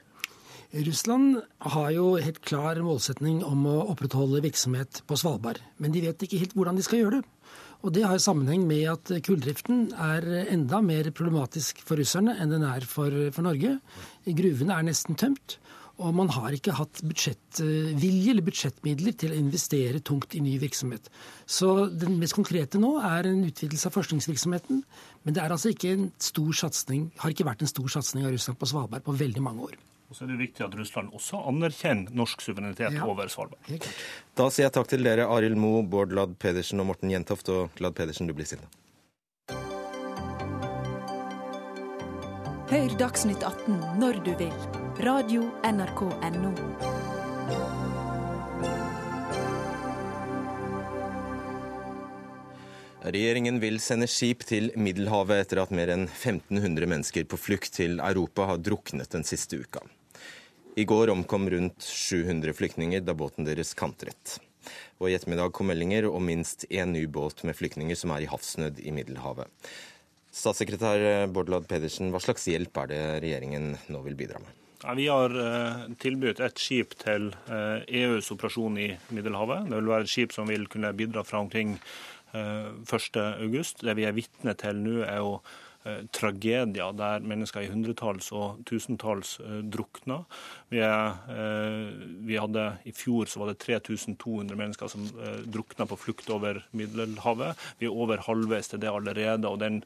Russland 0.74 1.38
har 1.70 1.90
jo 1.94 2.16
helt 2.18 2.40
klar 2.42 2.80
målsetning 2.82 3.44
om 3.46 3.62
å 3.70 3.76
opprettholde 3.92 4.42
virksomhet 4.42 5.04
på 5.06 5.18
Svalbard, 5.20 5.60
men 5.78 5.94
de 5.94 6.02
vet 6.02 6.26
ikke 6.26 6.40
helt 6.40 6.56
hvordan 6.58 6.80
de 6.80 6.86
skal 6.86 7.04
gjøre 7.04 7.20
det. 7.20 7.33
Og 7.84 7.92
Det 7.92 8.04
har 8.08 8.16
sammenheng 8.16 8.62
med 8.64 8.86
at 8.88 9.10
kulldriften 9.26 9.90
er 9.92 10.24
enda 10.48 10.80
mer 10.80 11.10
problematisk 11.12 11.82
for 11.84 12.00
russerne 12.00 12.32
enn 12.40 12.54
den 12.54 12.64
er 12.64 12.86
for, 12.88 13.12
for 13.34 13.44
Norge. 13.44 13.76
Gruvene 14.24 14.78
er 14.78 14.86
nesten 14.88 15.18
tømt. 15.20 15.58
Og 16.02 16.10
man 16.16 16.32
har 16.32 16.56
ikke 16.56 16.74
hatt 16.74 17.04
budsjettvilje 17.06 18.32
eller 18.32 18.42
budsjettmidler 18.42 19.14
til 19.20 19.30
å 19.30 19.38
investere 19.38 20.00
tungt 20.02 20.34
i 20.34 20.40
ny 20.42 20.56
virksomhet. 20.58 21.06
Så 21.46 21.86
den 21.92 22.16
mest 22.18 22.34
konkrete 22.34 22.80
nå 22.82 22.96
er 23.04 23.28
en 23.30 23.44
utvidelse 23.46 23.92
av 23.92 23.94
forskningsvirksomheten. 24.00 24.80
Men 25.22 25.36
det 25.36 25.44
er 25.44 25.54
altså 25.54 25.70
ikke 25.70 25.92
en 25.92 26.08
stor 26.18 26.56
satsning, 26.64 27.10
har 27.20 27.36
ikke 27.36 27.46
vært 27.46 27.62
en 27.62 27.70
stor 27.70 27.92
satsing 28.00 28.24
av 28.24 28.34
Russland 28.34 28.58
på 28.58 28.72
Svalbard 28.72 29.06
på 29.06 29.14
veldig 29.20 29.44
mange 29.44 29.68
år. 29.68 29.76
Og 30.14 30.18
så 30.20 30.28
er 30.28 30.28
det 30.30 30.44
viktig 30.44 30.62
at 30.62 30.74
Russland 30.78 31.08
også 31.10 31.40
anerkjenner 31.50 32.14
norsk 32.14 32.38
suverenitet 32.44 32.94
ja. 32.94 33.02
over 33.02 33.26
Svalbard. 33.26 33.86
Da 34.38 34.44
sier 34.46 34.68
jeg 34.68 34.74
takk 34.76 34.86
til 34.92 35.02
dere, 35.02 35.24
Arild 35.26 35.58
Moe, 35.58 35.80
Bård 35.82 36.14
Ladd 36.14 36.36
Pedersen 36.38 36.78
og 36.78 36.86
Morten 36.92 37.10
Jentoft. 37.10 37.50
Og 37.50 37.82
Ladd 37.82 37.96
Pedersen, 37.98 38.30
du 38.30 38.34
blir 38.38 38.46
sittende. 38.46 38.70
Hør 42.70 42.94
Dagsnytt 43.00 43.42
18 43.42 43.80
når 43.98 44.20
du 44.22 44.30
vil. 44.38 44.54
Radio 45.02 45.48
NRK 45.66 46.04
Radio.nrk.no. 46.06 46.54
Regjeringen 53.02 53.58
vil 53.60 53.82
sende 53.82 54.06
skip 54.06 54.46
til 54.46 54.70
Middelhavet 54.78 55.42
etter 55.42 55.64
at 55.66 55.74
mer 55.74 55.90
enn 55.98 56.06
1500 56.06 56.86
mennesker 56.94 57.26
på 57.26 57.42
flukt 57.50 57.74
til 57.74 57.98
Europa 57.98 58.46
har 58.54 58.62
druknet 58.62 59.10
den 59.10 59.26
siste 59.26 59.58
uka. 59.58 59.82
I 60.76 60.84
går 60.84 61.10
omkom 61.10 61.50
rundt 61.50 61.82
700 61.82 62.52
flyktninger 62.52 63.02
da 63.06 63.14
båten 63.14 63.46
deres 63.46 63.74
kantret. 63.78 64.38
Og 64.98 65.06
i 65.06 65.14
ettermiddag 65.14 65.52
kom 65.54 65.68
meldinger 65.70 66.08
om 66.10 66.24
minst 66.26 66.64
én 66.66 66.90
ny 66.96 67.04
båt 67.06 67.44
med 67.46 67.54
flyktninger 67.54 67.98
som 67.98 68.10
er 68.10 68.24
i 68.24 68.30
havsnød 68.30 68.80
i 68.82 68.90
Middelhavet. 68.96 69.46
Statssekretær 70.34 71.28
Bård 71.30 71.52
Pedersen, 71.70 72.10
hva 72.10 72.18
slags 72.18 72.48
hjelp 72.50 72.80
er 72.82 72.90
det 72.90 73.02
regjeringen 73.22 73.76
nå 73.86 74.00
vil 74.02 74.18
bidra 74.18 74.40
med? 74.42 74.50
Vi 74.98 75.06
har 75.06 75.32
eh, 75.40 75.84
tilbudt 76.02 76.42
et 76.44 76.58
skip 76.60 76.96
til 77.00 77.30
eh, 77.46 77.86
EUs 78.02 78.32
operasjon 78.34 78.74
i 78.82 78.88
Middelhavet. 79.14 79.70
Det 79.70 79.78
vil 79.78 79.92
være 79.92 80.08
et 80.08 80.12
skip 80.12 80.34
som 80.34 80.50
vil 80.50 80.66
kunne 80.72 80.90
bidra 80.98 81.22
fra 81.24 81.38
omkring 81.44 81.78
eh, 82.34 82.66
1.8. 82.82 83.78
Det 83.86 83.94
vi 83.96 84.08
er 84.10 84.18
vitne 84.18 84.56
til 84.58 84.82
nå, 84.82 84.98
er 85.06 85.22
jo 85.22 85.38
Eh, 85.38 85.73
tragedier 86.16 86.94
der 86.96 87.24
mennesker 87.24 87.64
i 87.64 87.68
hundretalls 87.68 88.30
og 88.32 88.62
tusentalls 88.68 89.36
eh, 89.44 89.60
drukna. 89.68 90.22
Vi, 90.72 90.80
eh, 90.80 91.90
vi, 92.24 92.38
hadde, 92.40 92.66
I 92.88 92.94
fjor 92.96 93.28
så 93.28 93.42
var 93.42 93.52
det 93.52 93.60
3200 93.64 94.56
mennesker 94.56 94.88
som 94.88 95.06
drukna 95.44 95.86
på 95.90 96.00
flukt 96.00 96.30
over 96.32 96.62
Middelhavet. 96.72 97.60
Vi 97.78 97.88
er 97.88 97.96
over 98.04 98.24
halvveis 98.24 98.72
til 98.72 98.80
det 98.80 98.92
allerede. 98.92 99.44
og 99.48 99.60
den 99.60 99.82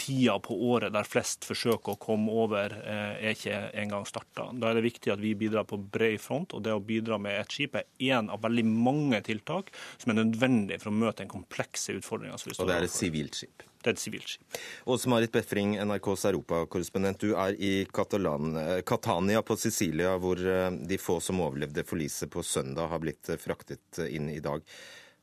tida 0.00 0.38
på 0.42 0.56
året 0.70 0.94
der 0.94 1.08
flest 1.08 1.46
forsøker 1.48 1.94
å 1.94 2.00
komme 2.00 2.32
over, 2.32 2.72
er 2.82 3.34
ikke 3.34 3.58
engang 3.78 4.06
starta. 4.08 4.48
Da 4.56 4.70
er 4.70 4.78
det 4.78 4.86
viktig 4.86 5.12
at 5.14 5.20
vi 5.22 5.34
bidrar 5.38 5.66
på 5.68 5.78
bred 5.78 6.20
front, 6.22 6.54
og 6.56 6.64
det 6.66 6.74
å 6.74 6.82
bidra 6.82 7.18
med 7.22 7.38
et 7.38 7.52
skip 7.54 7.76
er 7.78 7.88
én 8.02 8.30
av 8.32 8.42
veldig 8.42 8.64
mange 8.66 9.20
tiltak 9.26 9.70
som 9.98 10.12
er 10.12 10.22
nødvendig 10.22 10.80
for 10.82 10.92
å 10.92 10.96
møte 10.96 11.22
den 11.22 11.32
komplekse 11.32 11.94
utfordringa. 11.98 12.38
Og 12.38 12.66
det 12.68 12.78
er 12.78 12.88
et 12.88 12.94
sivilt 12.94 13.38
skip? 13.38 13.64
Det 13.82 13.90
er 13.90 13.96
et 13.96 14.02
sivilt 14.02 14.30
skip. 14.30 14.58
Åse 14.94 15.10
Marit 15.10 15.32
Befring, 15.34 15.74
NRKs 15.82 16.26
europakorrespondent. 16.30 17.24
Du 17.24 17.34
er 17.34 17.56
i 17.58 17.72
Katalan, 17.90 18.56
eh, 18.56 18.82
Catania 18.86 19.42
på 19.42 19.56
Sicilia, 19.58 20.14
hvor 20.22 20.38
eh, 20.38 20.70
de 20.70 20.98
få 20.98 21.18
som 21.20 21.42
overlevde 21.42 21.84
forliset 21.86 22.30
på 22.30 22.44
søndag, 22.46 22.92
har 22.92 23.02
blitt 23.02 23.32
eh, 23.32 23.40
fraktet 23.42 24.04
inn 24.06 24.30
i 24.30 24.38
dag. 24.44 24.62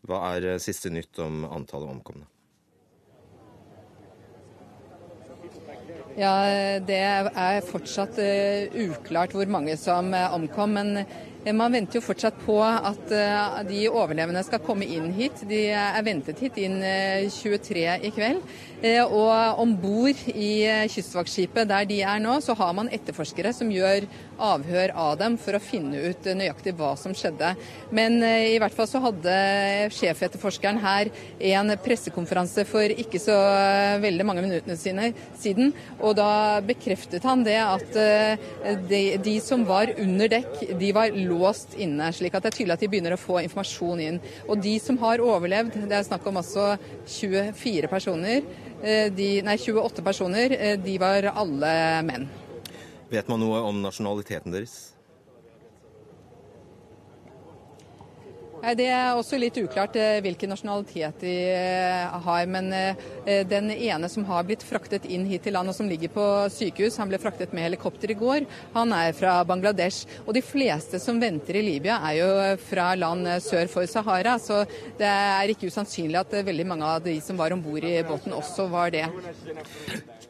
Hva 0.07 0.19
er 0.35 0.59
siste 0.63 0.91
nytt 0.91 1.19
om 1.23 1.45
antallet 1.47 1.91
omkomne? 1.91 2.27
Ja, 6.19 6.79
Det 6.83 6.99
er 6.99 7.61
fortsatt 7.63 8.17
uklart 8.75 9.31
hvor 9.31 9.47
mange 9.47 9.77
som 9.79 10.11
omkom. 10.11 10.75
Men 10.75 10.97
Eh, 10.99 11.28
man 11.47 11.71
venter 11.71 11.99
jo 11.99 12.03
fortsatt 12.03 12.35
på 12.43 12.57
at 12.61 13.11
eh, 13.15 13.59
de 13.69 13.85
overlevende 13.87 14.41
skal 14.43 14.59
komme 14.63 14.87
inn 14.87 15.07
hit. 15.15 15.45
De 15.47 15.69
er 15.71 16.01
ventet 16.03 16.41
hit 16.43 16.59
inn 16.59 16.81
23 17.31 17.85
eh, 17.85 18.09
i 18.09 18.11
kveld. 18.15 18.43
Og 18.79 19.59
om 19.59 19.73
bord 19.75 20.19
i 20.31 20.63
kystvaktskipet 20.87 21.67
der 21.67 21.83
de 21.83 21.97
er 21.99 22.21
nå, 22.23 22.37
så 22.39 22.53
har 22.55 22.71
man 22.77 22.87
etterforskere 22.95 23.51
som 23.51 23.67
gjør 23.67 24.05
avhør 24.39 24.93
av 24.95 25.17
dem 25.19 25.35
for 25.35 25.57
å 25.57 25.59
finne 25.59 25.99
ut 25.99 26.29
nøyaktig 26.39 26.77
hva 26.79 26.93
som 26.95 27.11
skjedde. 27.11 27.49
Men 27.91 28.23
i 28.23 28.55
hvert 28.55 28.77
fall 28.77 28.87
så 28.87 29.01
hadde 29.03 29.33
sjefetterforskeren 29.91 30.79
her 30.79 31.11
en 31.49 31.75
pressekonferanse 31.83 32.63
for 32.69 32.95
ikke 33.03 33.19
så 33.19 33.35
veldig 33.99 34.29
mange 34.29 34.45
minuttene 34.47 34.79
sine, 34.79 35.11
siden. 35.43 35.73
Og 35.99 36.15
da 36.15 36.31
bekreftet 36.63 37.27
han 37.27 37.43
det 37.43 37.59
at 37.59 37.99
de, 38.87 39.03
de 39.19 39.35
som 39.43 39.67
var 39.67 39.91
under 39.99 40.31
dekk, 40.37 40.69
de 40.79 40.95
var 40.95 41.11
låst 41.11 41.28
inne. 41.77 42.11
slik 42.13 42.33
at 42.35 42.43
det 42.43 42.51
er 42.51 42.57
tydelig 42.57 42.73
at 42.73 42.83
de 42.83 42.89
begynner 42.91 43.15
å 43.15 43.21
få 43.21 43.39
informasjon 43.43 44.03
inn. 44.03 44.19
Og 44.47 44.61
de 44.61 44.75
som 44.79 44.97
har 44.97 45.23
overlevd, 45.23 45.77
det 45.87 45.95
er 45.95 46.03
snakk 46.07 46.27
om 46.27 46.41
altså 46.41 46.77
24 47.05 47.87
personer, 47.87 48.43
de, 49.11 49.41
nei, 49.43 49.57
28 49.59 50.03
personer, 50.03 50.55
de 50.79 50.99
var 51.01 51.31
alle 51.33 51.73
menn. 52.07 52.29
Vet 53.09 53.27
man 53.27 53.41
noe 53.41 53.59
om 53.65 53.81
nasjonaliteten 53.83 54.53
deres? 54.53 54.98
Det 58.59 58.89
er 58.91 59.15
også 59.15 59.37
litt 59.39 59.55
uklart 59.61 59.95
eh, 59.95 60.17
hvilken 60.23 60.51
nasjonalitet 60.51 61.21
de 61.23 61.35
eh, 61.53 62.17
har. 62.25 62.47
Men 62.51 62.67
eh, 62.75 63.45
den 63.47 63.71
ene 63.71 64.09
som 64.11 64.25
har 64.27 64.43
blitt 64.47 64.65
fraktet 64.67 65.07
inn 65.07 65.23
hit 65.29 65.45
til 65.47 65.55
land 65.55 65.71
og 65.71 65.77
som 65.77 65.87
ligger 65.87 66.11
på 66.11 66.25
sykehus, 66.51 66.97
han 66.99 67.11
ble 67.11 67.21
fraktet 67.23 67.55
med 67.55 67.69
helikopter 67.69 68.11
i 68.11 68.17
går. 68.19 68.47
Han 68.75 68.91
er 68.95 69.15
fra 69.15 69.37
Bangladesh. 69.47 70.03
Og 70.25 70.35
de 70.35 70.43
fleste 70.43 70.99
som 70.99 71.21
venter 71.23 71.61
i 71.61 71.63
Libya 71.69 72.01
er 72.11 72.19
jo 72.19 72.29
fra 72.67 72.91
land 72.99 73.31
sør 73.45 73.71
for 73.71 73.87
Sahara. 73.87 74.35
Så 74.43 74.65
det 74.99 75.07
er 75.07 75.55
ikke 75.55 75.71
usannsynlig 75.71 76.19
at 76.19 76.37
veldig 76.51 76.67
mange 76.67 76.93
av 76.97 77.03
de 77.07 77.15
som 77.23 77.39
var 77.39 77.55
om 77.55 77.63
bord 77.63 77.87
i 77.87 77.95
båten 78.03 78.35
også 78.35 78.67
var 78.71 78.91
det. 78.91 79.07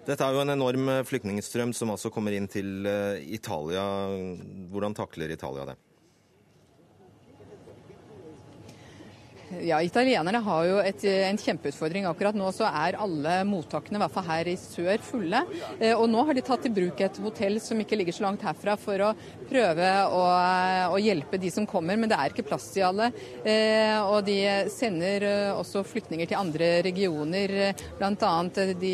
Dette 0.05 0.25
er 0.25 0.37
jo 0.37 0.45
en 0.45 0.53
enorm 0.53 0.89
flyktningstrøm 1.05 1.73
som 1.75 1.97
altså 1.97 2.13
kommer 2.13 2.37
inn 2.37 2.47
til 2.49 2.85
Italia. 3.25 3.83
Hvordan 4.69 4.97
takler 4.97 5.33
Italia 5.33 5.71
det? 5.73 5.79
Ja, 9.49 9.79
Italienerne 9.81 10.37
har 10.45 10.65
jo 10.67 10.75
et, 10.85 11.03
en 11.25 11.37
kjempeutfordring. 11.41 12.05
Akkurat 12.05 12.37
nå 12.37 12.51
så 12.53 12.67
er 12.69 12.97
alle 13.01 13.39
mottakene, 13.49 13.97
i 13.97 14.01
hvert 14.03 14.13
fall 14.13 14.27
her 14.27 14.49
i 14.51 14.53
sør, 14.61 15.01
fulle. 15.01 15.41
Eh, 15.79 15.95
og 15.95 16.05
nå 16.11 16.21
har 16.27 16.37
de 16.37 16.43
tatt 16.45 16.67
i 16.69 16.71
bruk 16.73 17.01
et 17.01 17.17
hotell 17.23 17.57
som 17.63 17.79
ikke 17.81 17.97
ligger 17.97 18.13
så 18.13 18.27
langt 18.27 18.45
herfra, 18.45 18.75
for 18.77 19.01
å 19.07 19.09
prøve 19.49 19.87
å, 20.13 20.21
å 20.93 20.99
hjelpe 21.01 21.39
de 21.41 21.49
som 21.53 21.65
kommer. 21.69 21.97
Men 21.97 22.11
det 22.11 22.19
er 22.19 22.33
ikke 22.33 22.45
plass 22.45 22.67
til 22.75 22.85
alle. 22.91 23.09
Eh, 23.41 23.97
og 24.03 24.21
de 24.27 24.37
sender 24.69 25.25
eh, 25.25 25.57
også 25.57 25.81
flyktninger 25.87 26.29
til 26.29 26.37
andre 26.37 26.69
regioner, 26.85 27.55
bl.a. 27.97 28.33
de 28.79 28.93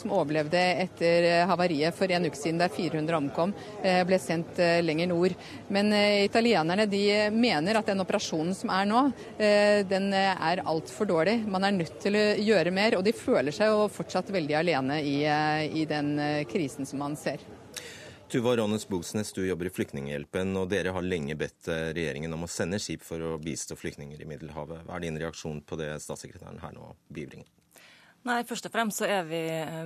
som 0.00 0.16
overlevde 0.16 0.64
etter 0.86 1.28
havariet 1.50 1.96
for 1.96 2.08
en 2.08 2.30
uke 2.30 2.40
siden 2.40 2.62
der 2.62 2.72
400 2.72 3.18
omkom, 3.18 3.52
ble 4.06 4.18
sendt 4.22 4.58
lenger 4.84 5.10
nord. 5.10 5.36
Men 5.72 5.92
italienerne 6.24 6.86
de 6.90 7.04
mener 7.34 7.78
at 7.78 7.90
den 7.90 8.00
operasjonen 8.02 8.56
som 8.56 8.72
er 8.72 8.88
nå, 8.88 9.02
den 9.90 10.12
eh, 10.16 10.34
er 10.50 10.62
altfor 10.68 11.08
dårlig. 11.08 11.40
Man 11.50 11.64
er 11.66 11.74
nødt 11.76 11.98
til 12.02 12.16
å 12.18 12.24
gjøre 12.40 12.72
mer, 12.74 12.96
og 12.98 13.04
de 13.06 13.14
føler 13.16 13.54
seg 13.54 13.72
jo 13.72 13.88
fortsatt 13.92 14.30
veldig 14.34 14.56
alene 14.60 15.00
i, 15.02 15.16
eh, 15.28 15.64
i 15.82 15.86
den 15.88 16.14
eh, 16.18 16.44
krisen 16.48 16.88
som 16.88 17.02
man 17.02 17.16
ser. 17.18 17.42
Tuva 18.30 18.54
Rånes 18.56 18.86
Bogsnes, 18.86 19.32
du 19.34 19.42
jobber 19.42 19.66
i 19.66 19.72
Flyktninghjelpen, 19.74 20.52
og 20.60 20.68
dere 20.70 20.92
har 20.94 21.02
lenge 21.02 21.34
bedt 21.34 21.66
regjeringen 21.66 22.30
om 22.36 22.46
å 22.46 22.50
sende 22.50 22.78
skip 22.78 23.02
for 23.02 23.18
å 23.26 23.38
bistå 23.42 23.74
flyktninger 23.74 24.22
i 24.22 24.28
Middelhavet. 24.30 24.84
Hva 24.86 25.00
er 25.00 25.02
din 25.02 25.18
reaksjon 25.18 25.64
på 25.66 25.78
det 25.80 25.96
statssekretæren 26.04 26.62
her 26.62 26.76
nå 26.76 26.92
bibringer? 27.10 27.48
Nei, 28.28 28.44
Først 28.46 28.68
og 28.68 28.74
fremst 28.76 29.00
så 29.00 29.08
er 29.10 29.26
vi 29.26 29.40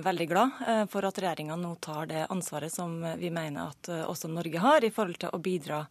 veldig 0.05 0.27
glad 0.29 0.61
for 0.91 1.07
at 1.07 1.17
regjeringa 1.23 1.57
nå 1.57 1.71
tar 1.81 2.11
det 2.11 2.27
ansvaret 2.29 2.69
som 2.69 2.99
vi 3.17 3.31
mener 3.33 3.71
at 3.71 3.89
også 4.11 4.29
Norge 4.29 4.61
har, 4.61 4.85
i 4.85 4.93
forhold 4.93 5.17
til 5.23 5.33
å 5.33 5.41
bidra 5.41 5.81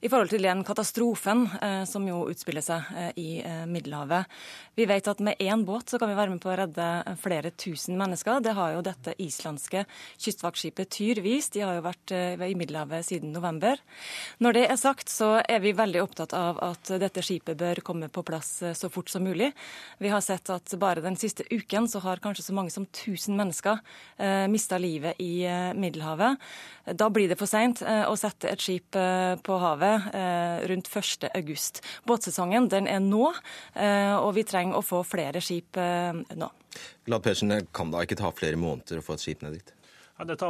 i 0.00 0.08
forhold 0.08 0.30
til 0.32 0.44
den 0.44 0.62
katastrofen 0.64 1.42
eh, 1.60 1.82
som 1.88 2.06
jo 2.08 2.22
utspiller 2.30 2.64
seg 2.64 2.86
eh, 2.96 3.10
i 3.20 3.28
eh, 3.44 3.66
Middelhavet. 3.68 4.30
Vi 4.78 4.86
vet 4.88 5.10
at 5.12 5.20
med 5.20 5.36
én 5.44 5.64
båt 5.68 5.92
så 5.92 5.98
kan 6.00 6.08
vi 6.08 6.16
være 6.16 6.32
med 6.32 6.40
på 6.40 6.48
å 6.48 6.56
redde 6.56 6.86
flere 7.20 7.52
tusen 7.52 7.98
mennesker. 8.00 8.40
Det 8.40 8.54
har 8.56 8.72
jo 8.72 8.84
dette 8.86 9.12
islandske 9.20 9.84
kystvaktskipet 10.16 10.88
Tyr 10.96 11.20
vist. 11.20 11.52
De 11.52 11.64
har 11.66 11.76
jo 11.76 11.84
vært 11.84 12.14
i 12.14 12.54
Middelhavet 12.56 13.04
siden 13.04 13.34
november. 13.34 13.76
Når 14.40 14.56
det 14.56 14.62
er 14.70 14.80
sagt, 14.80 15.12
så 15.12 15.34
er 15.42 15.60
vi 15.60 15.74
veldig 15.76 16.00
opptatt 16.00 16.32
av 16.36 16.62
at 16.64 16.94
dette 17.02 17.20
skipet 17.24 17.58
bør 17.60 17.82
komme 17.84 18.08
på 18.08 18.24
plass 18.24 18.62
så 18.78 18.88
fort 18.92 19.12
som 19.12 19.26
mulig. 19.26 19.50
Vi 20.00 20.08
har 20.08 20.24
sett 20.24 20.48
at 20.54 20.72
bare 20.80 21.04
den 21.04 21.18
siste 21.20 21.44
uken 21.50 21.90
så 21.92 22.00
har 22.06 22.22
kanskje 22.24 22.46
så 22.48 22.56
mange 22.56 22.72
som 22.72 22.88
1000 22.88 23.36
mennesker 23.36 23.84
eh, 24.16 24.48
mista 24.48 24.80
livet 24.80 25.20
i 25.20 25.44
Middelhavet. 25.76 26.40
Da 26.96 27.10
blir 27.12 27.28
det 27.28 27.38
for 27.38 27.50
seint 27.50 27.84
å 27.84 28.16
sette 28.18 28.48
et 28.48 28.64
skip 28.64 28.96
på 28.96 29.60
havet 29.60 29.89
eh, 29.89 29.89
rundt 30.70 30.88
1.8. 30.88 31.82
Båtsesongen 32.06 32.68
den 32.70 32.88
er 32.90 33.02
nå, 33.02 33.32
eh, 33.74 34.14
og 34.16 34.34
vi 34.36 34.46
trenger 34.48 34.80
å 34.80 34.86
få 34.86 35.02
flere 35.06 35.42
skip 35.44 35.78
eh, 35.80 36.14
nå. 36.14 36.48
Glad 37.08 37.26
Persen, 37.26 37.52
kan 37.74 37.92
da 37.92 38.04
ikke 38.04 38.18
ta 38.20 38.30
flere 38.34 38.60
måneder 38.60 39.00
å 39.00 39.04
få 39.04 39.16
et 39.16 39.24
skip 39.24 39.44
ned 39.44 39.58
dit? 39.58 39.74
Ja, 40.20 40.26
dette 40.28 40.48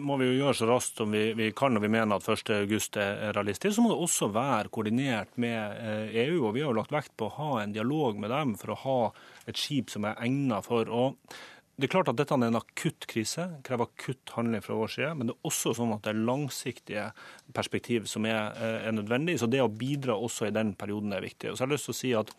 må 0.00 0.16
vi 0.16 0.30
jo 0.30 0.38
gjøre 0.38 0.56
så 0.56 0.66
raskt 0.70 1.02
som 1.02 1.12
vi, 1.12 1.34
vi 1.36 1.50
kan 1.52 1.74
når 1.76 1.82
vi 1.84 1.90
mener 1.92 2.16
at 2.16 2.28
1.8 2.32 3.02
er 3.02 3.34
realistisk. 3.36 3.74
Så 3.76 3.84
må 3.84 3.90
det 3.92 3.98
også 4.00 4.30
være 4.32 4.72
koordinert 4.72 5.36
med 5.36 5.82
EU. 6.16 6.46
og 6.46 6.54
Vi 6.56 6.62
har 6.64 6.72
jo 6.72 6.78
lagt 6.78 6.94
vekt 6.96 7.12
på 7.20 7.28
å 7.28 7.34
ha 7.36 7.50
en 7.60 7.74
dialog 7.76 8.16
med 8.16 8.32
dem 8.32 8.54
for 8.56 8.72
å 8.72 8.78
ha 8.86 8.96
et 9.44 9.60
skip 9.60 9.92
som 9.92 10.08
er 10.08 10.16
egnet 10.24 10.64
for 10.64 10.88
å 10.88 11.04
det 11.82 11.88
er 11.88 11.96
klart 11.96 12.10
at 12.12 12.18
dette 12.20 12.36
er 12.36 12.44
en 12.46 12.56
akutt 12.60 13.06
krise, 13.10 13.44
krever 13.66 13.88
akutt 13.88 14.30
handling 14.36 14.62
fra 14.62 14.76
vår 14.78 14.90
side. 14.94 15.08
Men 15.18 15.26
det 15.26 15.34
er 15.34 15.48
også 15.50 15.72
sånn 15.74 15.90
at 15.96 16.04
det 16.04 16.12
er 16.12 16.20
langsiktige 16.28 17.06
perspektiv 17.56 18.06
som 18.06 18.28
er, 18.30 18.54
eh, 18.54 18.86
er 18.86 18.94
nødvendig. 18.94 19.34
Så 19.40 19.50
det 19.50 19.64
å 19.64 19.66
bidra 19.66 20.14
også 20.14 20.46
i 20.46 20.54
den 20.54 20.76
perioden 20.78 21.12
er 21.12 21.26
viktig. 21.26 21.50
Og 21.50 21.58
så 21.58 21.64
har 21.64 21.72
jeg 21.72 21.80
lyst 21.80 21.90
til 21.90 21.96
å 21.96 21.98
si 21.98 22.12
at 22.14 22.30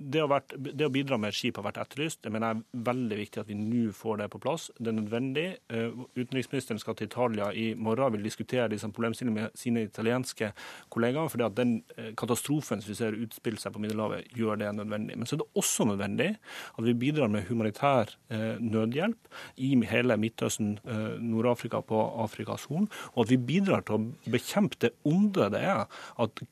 det, 0.00 0.22
vært, 0.30 0.54
det, 0.56 0.86
å 0.86 0.92
bidra 0.92 1.18
med 1.20 1.34
skip 1.36 1.58
har 1.60 1.66
vært 1.66 1.80
etterlyst. 1.82 2.22
Det 2.24 2.32
mener 2.32 2.54
jeg 2.54 2.60
er 2.60 2.84
veldig 2.88 3.18
viktig 3.18 3.42
at 3.42 3.50
vi 3.50 3.56
nå 3.58 3.82
får 3.96 4.22
det 4.22 4.28
på 4.32 4.40
plass. 4.42 4.68
Det 4.78 4.88
er 4.92 4.96
nødvendig. 4.96 5.46
Eh, 5.72 5.98
utenriksministeren 6.16 6.80
skal 6.80 6.96
til 6.96 7.10
Italia 7.10 7.50
i 7.52 7.66
morgen 7.76 8.06
og 8.08 8.16
vil 8.16 8.24
diskutere 8.24 8.70
disse 8.72 8.88
problemstillingene 8.88 9.48
med 9.50 9.58
sine 9.60 9.84
italienske 9.84 10.52
kollegaer. 10.92 11.28
fordi 11.28 11.46
at 11.46 11.58
den 11.58 11.74
eh, 11.96 12.12
katastrofen 12.16 12.80
som 12.80 12.92
vi 12.92 12.98
ser 12.98 13.18
utspille 13.18 13.60
seg 13.60 13.74
på 13.74 13.82
Middelhavet, 13.84 14.32
gjør 14.36 14.62
det 14.62 14.72
nødvendig. 14.78 15.18
Men 15.18 15.28
så 15.28 15.36
er 15.36 15.42
det 15.44 15.50
også 15.60 15.88
nødvendig 15.90 16.30
at 16.78 16.84
vi 16.86 16.96
bidrar 17.04 17.28
med 17.28 17.46
humanitær 17.50 18.16
eh, 18.30 18.56
nødhjelp 18.60 19.30
i 19.60 19.74
hele 19.90 20.16
Midtøsten, 20.20 20.78
Nord-Afrika 21.20 21.80
på 21.84 21.98
Afrikas 22.22 22.66
Horn, 22.70 22.88
og 23.14 23.24
at 23.24 23.30
vi 23.32 23.38
bidrar 23.50 23.84
til 23.86 23.96
å 23.96 24.30
bekjempe 24.32 24.78
det 24.80 24.92
onde 25.08 25.48
det 25.52 25.62
er 25.66 25.86
at 26.20 26.42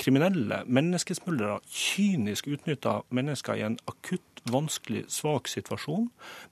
kriminelle, 0.00 0.62
menneskesmuglere, 0.66 1.60
kynisk 1.70 2.48
utnytta 2.50 3.02
mennesker 3.14 3.58
i 3.58 3.64
en 3.66 3.78
akutt, 3.90 4.42
vanskelig, 4.48 5.04
svak 5.12 5.50
situasjon, 5.50 6.08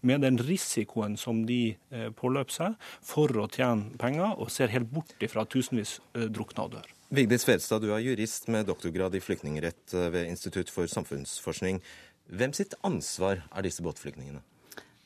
med 0.06 0.22
den 0.26 0.38
risikoen 0.42 1.16
som 1.18 1.44
de 1.48 1.76
eh, 1.90 2.10
påløper 2.14 2.54
seg 2.54 2.76
for 3.04 3.32
å 3.40 3.48
tjene 3.52 3.96
penger, 4.00 4.36
og 4.36 4.52
ser 4.52 4.72
helt 4.74 4.90
bort 4.92 5.14
ifra 5.22 5.46
tusenvis 5.48 5.98
eh, 6.14 6.28
drukna 6.30 6.66
og 6.66 6.76
dør. 6.76 6.90
Vigdis 7.16 7.46
Fedstad, 7.46 7.82
du 7.82 7.92
er 7.94 8.02
jurist 8.04 8.50
med 8.52 8.66
doktorgrad 8.70 9.14
i 9.14 9.22
flyktningrett 9.22 9.94
eh, 9.94 10.10
ved 10.14 10.30
Institutt 10.30 10.70
for 10.72 10.90
samfunnsforskning. 10.90 11.80
Hvem 12.26 12.54
sitt 12.58 12.74
ansvar 12.86 13.44
er 13.50 13.66
disse 13.66 13.82
båtflyktningene? 13.86 14.42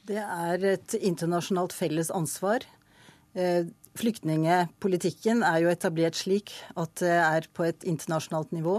Det 0.09 0.20
er 0.20 0.64
et 0.74 0.96
internasjonalt 0.96 1.76
felles 1.76 2.11
ansvar. 2.12 2.64
Flyktningepolitikken 3.98 5.42
er 5.42 5.64
jo 5.64 5.70
etablert 5.72 6.18
slik 6.18 6.53
at 6.79 6.92
det 7.03 7.16
er 7.16 7.48
på 7.57 7.66
et 7.66 7.87
internasjonalt 7.88 8.53
nivå. 8.55 8.79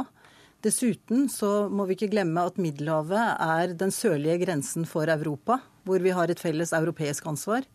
Dessuten 0.63 1.26
så 1.32 1.67
må 1.74 1.88
vi 1.89 1.97
ikke 1.97 2.12
glemme 2.13 2.45
at 2.45 2.60
Middelhavet 2.62 3.36
er 3.41 3.74
den 3.78 3.91
sørlige 3.91 4.43
grensen 4.45 4.86
for 4.86 5.10
Europa, 5.10 5.58
hvor 5.84 6.04
vi 6.04 6.13
har 6.13 6.30
et 6.30 6.39
felles 6.39 6.71
europeisk 6.78 7.28
ansvar. 7.28 7.65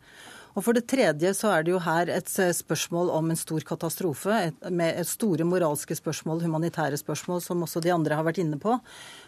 Og 0.57 0.65
for 0.65 0.73
det 0.73 0.87
tredje 0.89 1.35
så 1.37 1.51
er 1.53 1.67
det 1.67 1.75
jo 1.75 1.83
her 1.85 2.09
et 2.09 2.31
spørsmål 2.33 3.11
om 3.13 3.29
en 3.29 3.37
stor 3.37 3.61
katastrofe, 3.69 4.33
et, 4.49 4.71
med 4.73 4.97
et 5.03 5.09
store 5.09 5.45
moralske 5.45 5.99
spørsmål, 5.99 6.41
humanitære 6.47 6.97
spørsmål, 6.97 7.43
som 7.45 7.61
også 7.67 7.83
de 7.85 7.93
andre 7.93 8.17
har 8.17 8.25
vært 8.25 8.41
inne 8.41 8.57
på 8.61 8.79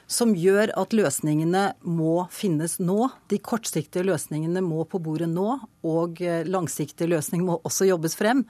som 0.08 0.32
gjør 0.32 0.72
at 0.80 0.96
løsningene 0.96 1.64
må 1.84 2.24
finnes 2.32 2.78
nå. 2.80 3.10
De 3.28 3.38
kortsiktige 3.44 4.06
løsningene 4.08 4.62
må 4.64 4.86
på 4.88 5.00
bordet 5.04 5.28
nå, 5.30 5.58
og 5.84 6.22
eh, 6.24 6.48
langsiktige 6.48 7.10
løsninger 7.12 7.44
må 7.44 7.58
også 7.68 7.90
jobbes 7.90 8.16
frem. 8.18 8.46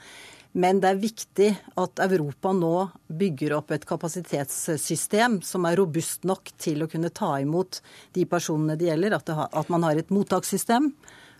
Men 0.59 0.79
det 0.81 0.91
er 0.91 1.01
viktig 1.03 1.49
at 1.79 2.01
Europa 2.07 2.55
nå 2.57 2.89
bygger 3.21 3.59
opp 3.59 3.75
et 3.75 3.85
kapasitetssystem 3.87 5.41
som 5.45 5.67
er 5.69 5.77
robust 5.79 6.25
nok 6.27 6.55
til 6.59 6.83
å 6.83 6.89
kunne 6.91 7.13
ta 7.15 7.35
imot 7.43 7.83
de 8.17 8.25
personene 8.31 8.79
det 8.79 8.89
gjelder. 8.89 9.19
At, 9.19 9.35
har, 9.35 9.51
at 9.53 9.75
man 9.75 9.85
har 9.87 9.99
et 9.99 10.15
mottakssystem, 10.15 10.93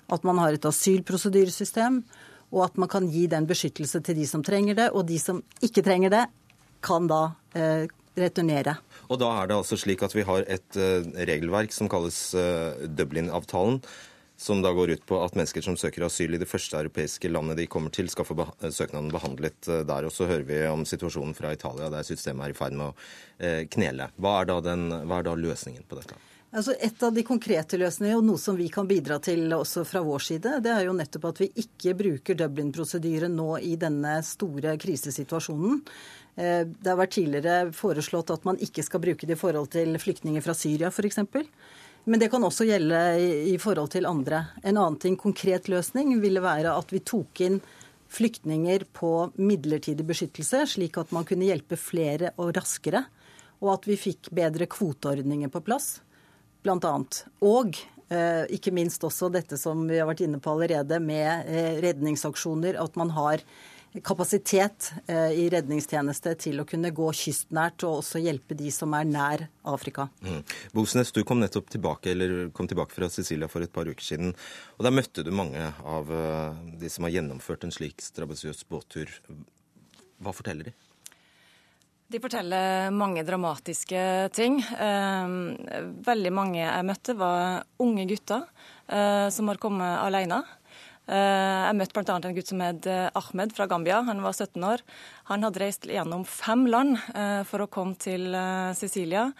at 0.09 0.25
man 0.25 0.41
har 0.41 0.57
et 0.57 0.69
asylprosedyresystem, 0.69 2.03
og 2.49 2.65
at 2.65 2.79
man 2.81 2.89
kan 2.89 3.09
gi 3.13 3.27
den 3.29 3.47
beskyttelse 3.49 4.01
til 4.05 4.17
de 4.17 4.27
som 4.29 4.45
trenger 4.45 4.79
det. 4.79 4.91
Og 4.97 5.05
de 5.09 5.19
som 5.21 5.43
ikke 5.65 5.85
trenger 5.85 6.15
det, 6.15 6.25
kan 6.85 7.09
da 7.11 7.23
eh, 7.59 7.89
returnere. 8.19 8.79
Og 9.09 9.21
da 9.21 9.31
er 9.41 9.49
det 9.49 9.59
altså 9.59 9.79
slik 9.81 10.05
at 10.05 10.15
vi 10.17 10.27
har 10.27 10.45
et 10.51 10.79
uh, 10.79 11.07
regelverk 11.29 11.75
som 11.75 11.91
kalles 11.91 12.19
uh, 12.37 12.87
Dublin-avtalen. 12.87 13.83
Som 14.39 14.61
da 14.63 14.71
går 14.71 14.93
ut 14.95 15.07
på 15.09 15.17
at 15.19 15.35
mennesker 15.35 15.65
som 15.67 15.75
søker 15.75 16.05
asyl 16.07 16.37
i 16.37 16.39
det 16.39 16.47
første 16.47 16.79
europeiske 16.79 17.31
landet 17.31 17.59
de 17.59 17.67
kommer 17.67 17.91
til, 17.91 18.07
skal 18.07 18.27
få 18.29 18.37
be 18.39 18.47
søknaden 18.71 19.11
behandlet 19.11 19.59
uh, 19.71 19.83
der. 19.89 20.07
Og 20.07 20.15
så 20.15 20.29
hører 20.31 20.47
vi 20.47 20.61
om 20.71 20.87
situasjonen 20.87 21.35
fra 21.35 21.53
Italia, 21.57 21.91
der 21.91 22.07
systemet 22.07 22.47
er 22.47 22.55
i 22.55 22.59
ferd 22.59 22.79
med 22.79 22.91
å 22.91 23.55
knele. 23.75 24.11
Hva 24.19 24.41
er, 24.43 24.53
den, 24.67 24.89
hva 25.11 25.21
er 25.21 25.29
da 25.29 25.35
løsningen 25.39 25.87
på 25.91 25.99
dette? 25.99 26.19
Altså 26.49 26.73
Et 26.81 27.03
av 27.03 27.13
de 27.13 27.23
konkrete 27.27 27.77
løsningene, 27.77 28.17
og 28.17 28.25
noe 28.25 28.41
som 28.41 28.57
vi 28.57 28.71
kan 28.73 28.87
bidra 28.89 29.19
til 29.21 29.53
også 29.53 29.83
fra 29.85 30.01
vår 30.05 30.23
side, 30.25 30.55
det 30.65 30.71
er 30.73 30.87
jo 30.87 30.95
nettopp 30.97 31.27
at 31.29 31.43
vi 31.43 31.51
ikke 31.61 31.93
bruker 31.99 32.39
Dublin-prosedyren 32.41 33.35
nå 33.37 33.59
i 33.61 33.75
denne 33.81 34.15
store 34.25 34.79
krisesituasjonen. 34.81 35.83
Eh, 36.41 36.63
det 36.65 36.89
har 36.89 36.97
vært 36.97 37.19
tidligere 37.19 37.75
foreslått 37.77 38.33
at 38.33 38.49
man 38.49 38.61
ikke 38.65 38.87
skal 38.87 39.05
bruke 39.05 39.29
det 39.29 39.37
i 39.37 39.43
forhold 39.43 39.69
til 39.77 39.93
flyktninger 40.01 40.45
fra 40.45 40.57
Syria 40.57 40.89
f.eks. 40.89 41.21
Men 42.09 42.23
det 42.23 42.31
kan 42.33 42.45
også 42.47 42.65
gjelde 42.65 43.03
i, 43.53 43.59
forhold 43.61 43.93
til 43.93 44.09
andre. 44.09 44.47
En 44.63 44.79
annen 44.79 44.97
ting, 45.03 45.19
konkret 45.21 45.69
løsning, 45.69 46.15
ville 46.23 46.41
være 46.41 46.73
at 46.73 46.95
vi 46.95 47.05
tok 47.05 47.45
inn 47.45 47.61
flyktninger 48.09 48.87
på 48.97 49.13
midlertidig 49.37 50.07
beskyttelse, 50.09 50.65
slik 50.73 50.97
at 50.97 51.13
man 51.13 51.29
kunne 51.29 51.51
hjelpe 51.51 51.77
flere 51.77 52.33
og 52.41 52.55
raskere. 52.57 53.05
Og 53.61 53.75
at 53.75 53.89
vi 53.91 53.99
fikk 54.01 54.31
bedre 54.33 54.71
kvoteordninger 54.71 55.53
på 55.53 55.61
plass, 55.67 55.99
bl.a. 56.65 56.95
Og 57.47 57.81
eh, 58.13 58.45
ikke 58.55 58.75
minst 58.75 59.05
også 59.05 59.31
dette 59.33 59.59
som 59.61 59.87
vi 59.89 59.99
har 60.01 60.09
vært 60.09 60.25
inne 60.27 60.41
på 60.43 60.55
allerede, 60.55 61.01
med 61.03 61.49
eh, 61.49 61.75
redningsaksjoner. 61.85 62.79
At 62.83 62.99
man 63.01 63.13
har 63.17 63.45
kapasitet 64.05 64.91
eh, 65.09 65.33
i 65.41 65.47
redningstjeneste 65.53 66.35
til 66.45 66.61
å 66.61 66.67
kunne 66.69 66.93
gå 66.95 67.09
kystnært 67.17 67.87
og 67.89 68.03
også 68.03 68.21
hjelpe 68.23 68.57
de 68.59 68.73
som 68.75 68.93
er 68.95 69.09
nær 69.09 69.47
Afrika. 69.69 70.09
Mm. 70.25 70.43
Bosnes, 70.77 71.13
du 71.17 71.23
kom 71.27 71.41
nettopp 71.43 71.71
tilbake, 71.73 72.17
kom 72.57 72.69
tilbake 72.69 72.95
fra 72.95 73.09
Sicilia 73.13 73.49
for 73.51 73.65
et 73.65 73.73
par 73.75 73.89
uker 73.89 74.05
siden. 74.05 74.35
og 74.77 74.85
Der 74.87 74.95
møtte 74.95 75.25
du 75.25 75.33
mange 75.35 75.73
av 75.85 76.13
de 76.79 76.93
som 76.93 77.09
har 77.09 77.17
gjennomført 77.17 77.65
en 77.65 77.75
slik 77.75 78.05
strabasiøs 78.05 78.67
båttur. 78.69 79.17
Hva 80.19 80.37
forteller 80.37 80.69
de? 80.69 80.77
De 82.09 82.21
forteller 82.25 82.89
mange 82.97 83.21
dramatiske 83.29 84.01
ting. 84.33 84.63
Eh, 84.65 85.33
veldig 86.09 86.33
mange 86.33 86.63
jeg 86.63 86.87
møtte, 86.89 87.17
var 87.19 87.67
unge 87.85 88.09
gutter 88.09 88.49
som 88.89 89.51
har 89.53 89.59
kommet 89.61 89.99
alene. 90.01 90.39
Eh, 91.09 91.63
jeg 91.65 91.77
møtte 91.79 91.97
bl.a. 91.97 92.19
en 92.19 92.37
gutt 92.37 92.51
som 92.51 92.61
het 92.61 92.87
eh, 92.89 93.07
Ahmed 93.17 93.55
fra 93.57 93.67
Gambia. 93.71 94.03
Han 94.05 94.21
var 94.25 94.37
17 94.37 94.67
år. 94.69 94.85
Han 95.33 95.47
hadde 95.47 95.63
reist 95.63 95.89
gjennom 95.89 96.27
fem 96.29 96.67
land 96.69 96.99
eh, 97.15 97.41
for 97.49 97.65
å 97.65 97.71
komme 97.73 97.97
til 98.01 98.29
Sicilia. 98.77 99.31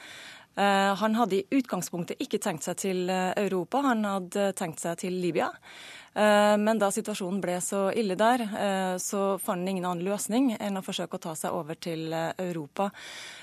Han 0.59 1.15
hadde 1.15 1.37
i 1.37 1.55
utgangspunktet 1.55 2.19
ikke 2.19 2.41
tenkt 2.43 2.65
seg 2.67 2.81
til 2.81 3.13
Europa, 3.13 3.79
han 3.85 4.01
hadde 4.03 4.49
tenkt 4.59 4.83
seg 4.83 4.97
til 4.99 5.15
Libya. 5.23 5.53
Men 6.15 6.81
da 6.81 6.89
situasjonen 6.91 7.41
ble 7.43 7.59
så 7.63 7.89
ille 7.95 8.17
der, 8.19 8.43
så 8.99 9.37
fant 9.39 9.61
han 9.61 9.69
ingen 9.71 9.87
annen 9.87 10.07
løsning 10.07 10.51
enn 10.57 10.81
å 10.81 10.83
forsøke 10.83 11.19
å 11.19 11.23
ta 11.29 11.35
seg 11.39 11.55
over 11.55 11.79
til 11.79 12.13
Europa. 12.13 12.89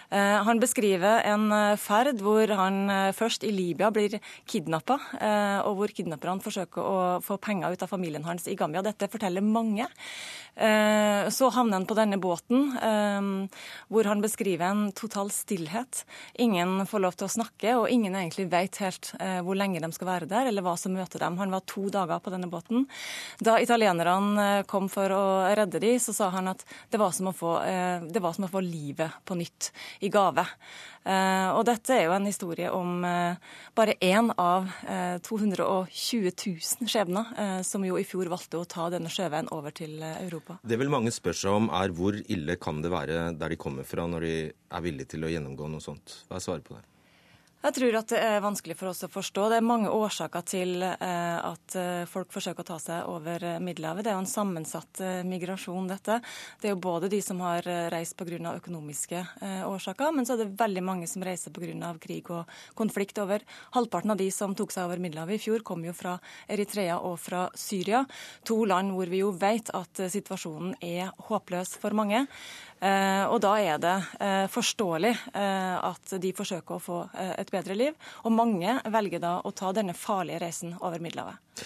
Eh, 0.10 0.43
han 0.45 0.62
beskriver 0.62 1.23
en 1.25 1.49
eh, 1.51 1.75
ferd 1.82 2.21
hvor 2.23 2.51
han 2.60 2.89
eh, 2.93 3.12
først 3.15 3.43
i 3.47 3.51
Libya 3.54 3.89
blir 3.93 4.19
kidnappa, 4.47 4.99
og 5.65 5.80
hvor 5.80 5.91
kidnapperne 5.95 6.43
forsøker 6.43 6.82
å 6.82 6.97
få 7.23 7.38
penger 7.41 7.73
ut 7.73 7.84
av 7.84 7.89
familien 7.89 8.25
hans 8.28 8.45
i 8.47 8.56
Gambia. 8.58 8.84
Dette 8.86 9.10
forteller 9.12 9.43
mange. 9.43 9.88
Så 10.56 11.49
havner 11.51 11.75
han 11.75 11.88
på 11.88 11.97
denne 11.97 12.15
båten, 12.21 12.69
hvor 13.91 14.08
han 14.08 14.21
beskriver 14.23 14.69
en 14.69 14.93
total 14.95 15.32
stillhet. 15.36 16.06
Ingen 16.39 16.86
får 16.88 17.04
lov 17.04 17.17
til 17.17 17.28
å 17.28 17.34
snakke, 17.34 17.73
og 17.82 17.89
ingen 17.91 18.15
egentlig 18.15 18.47
vet 18.54 18.80
helt 18.84 19.12
hvor 19.43 19.60
lenge 19.60 19.82
de 19.84 19.89
skal 19.95 20.12
være 20.13 20.30
der, 20.32 20.47
eller 20.47 20.63
hva 20.63 20.78
som 20.80 20.95
møter 20.95 21.25
dem. 21.25 21.36
Han 21.41 21.51
var 21.51 21.65
to 21.67 21.89
dager 21.91 22.23
på 22.23 22.32
denne 22.32 22.47
båten. 22.47 22.54
Da 23.43 23.57
italienerne 23.61 24.63
kom 24.69 24.89
for 24.91 25.11
å 25.11 25.23
redde 25.57 25.81
dem, 25.83 25.99
så 26.01 26.15
sa 26.15 26.31
han 26.33 26.51
at 26.53 26.65
det 26.91 27.01
var 27.01 27.13
som 27.15 27.31
å 27.31 27.35
få, 27.35 27.55
var 27.59 28.35
som 28.35 28.47
å 28.47 28.51
få 28.51 28.63
livet 28.63 29.21
på 29.25 29.37
nytt 29.39 29.71
i 30.05 30.11
gave. 30.13 30.45
Eh, 31.05 31.49
og 31.53 31.67
dette 31.67 31.93
er 31.93 32.07
jo 32.07 32.15
en 32.15 32.25
historie 32.25 32.69
om 32.73 33.03
eh, 33.05 33.37
bare 33.77 33.93
én 34.01 34.31
av 34.41 34.71
220 35.21 36.25
eh, 36.25 36.33
000 36.33 36.89
skjebner 36.89 37.61
som 37.67 37.85
jo 37.85 37.99
i 38.01 38.05
fjor 38.07 38.31
valgte 38.31 38.57
å 38.57 38.65
ta 38.69 38.87
denne 38.89 39.11
sjøveien 39.13 39.51
over 39.53 39.75
til 39.75 40.01
Europa. 40.01 40.57
Det 40.65 40.79
vil 40.81 40.89
mange 40.89 41.13
spør 41.13 41.37
seg 41.37 41.59
om, 41.59 41.69
er 41.69 41.93
hvor 41.93 42.17
ille 42.17 42.57
kan 42.57 42.81
det 42.81 42.93
være 42.93 43.29
der 43.37 43.53
de 43.53 43.61
kommer 43.61 43.85
fra, 43.85 44.09
når 44.09 44.25
de 44.25 44.35
er 44.49 44.85
villige 44.85 45.13
til 45.13 45.27
å 45.27 45.31
gjennomgå 45.35 45.69
noe 45.69 45.83
sånt? 45.83 46.23
Hva 46.25 46.39
er 46.39 46.47
svaret 46.47 46.65
på 46.65 46.77
det? 46.79 46.94
Jeg 47.65 47.73
tror 47.80 47.95
at 47.97 48.12
det 48.13 48.19
er 48.21 48.43
vanskelig 48.45 48.75
for 48.78 48.91
oss 48.91 48.99
å 49.08 49.08
forstå. 49.10 49.47
Det 49.49 49.56
er 49.58 49.65
mange 49.65 49.89
årsaker 49.89 50.43
til 50.45 50.84
eh, 50.86 51.38
at 51.41 51.75
eh, 51.82 52.04
folk 52.06 52.30
forsøker 52.30 52.62
å 52.62 52.67
ta 52.67 52.75
seg 52.78 53.08
over 53.10 53.41
eh, 53.41 53.56
Middelhavet. 53.58 54.06
Det 54.06 54.12
er 54.12 54.19
jo 54.19 54.21
en 54.21 54.30
sammensatt 54.30 55.01
migrasjon, 55.25 55.88
dette. 55.89 56.19
Det 56.62 56.69
er 56.69 56.75
jo 56.75 56.84
både 56.84 57.10
de 57.10 57.23
som 57.25 57.41
har 57.41 57.65
reist 57.89 58.13
pga. 58.19 58.38
økonomiske 58.54 59.23
årsaker, 59.65 60.12
men 60.13 60.28
så 60.28 60.36
er 60.36 60.43
det 60.43 60.60
veldig 60.60 60.84
mange 60.86 61.10
som 61.10 61.25
reiser 61.25 61.54
pga. 61.56 61.89
krig 62.01 62.30
og 62.30 62.45
konflikt. 62.78 63.17
Over 63.17 63.41
halvparten 63.73 64.13
av 64.13 64.21
de 64.21 64.30
som 64.30 64.54
tok 64.54 64.69
seg 64.75 64.86
over 64.86 65.01
Middelhavet 65.01 65.39
i 65.39 65.43
fjor, 65.47 65.65
kom 65.65 65.82
jo 65.86 65.93
fra 65.97 66.19
Eritrea 66.47 66.99
og 66.99 67.17
fra 67.17 67.47
Syria. 67.58 68.04
To 68.45 68.62
land 68.69 68.93
hvor 68.93 69.10
vi 69.10 69.23
jo 69.23 69.34
vet 69.34 69.73
at 69.73 70.06
situasjonen 70.13 70.78
er 70.86 71.10
håpløs 71.32 71.80
for 71.82 71.97
mange. 71.97 72.28
Eh, 72.83 73.23
og 73.31 73.39
da 73.43 73.53
er 73.63 73.79
det 73.79 73.95
eh, 74.19 74.45
forståelig 74.51 75.13
eh, 75.31 75.75
at 75.79 76.15
de 76.21 76.31
forsøker 76.35 76.75
å 76.75 76.83
få 76.83 76.99
et 77.39 77.51
bedre 77.53 77.77
liv. 77.77 77.95
Og 78.27 78.35
mange 78.35 78.77
velger 78.91 79.23
da 79.23 79.38
å 79.39 79.53
ta 79.55 79.71
denne 79.75 79.95
farlige 79.95 80.41
reisen 80.43 80.75
over 80.81 80.99
Middelhavet. 81.03 81.63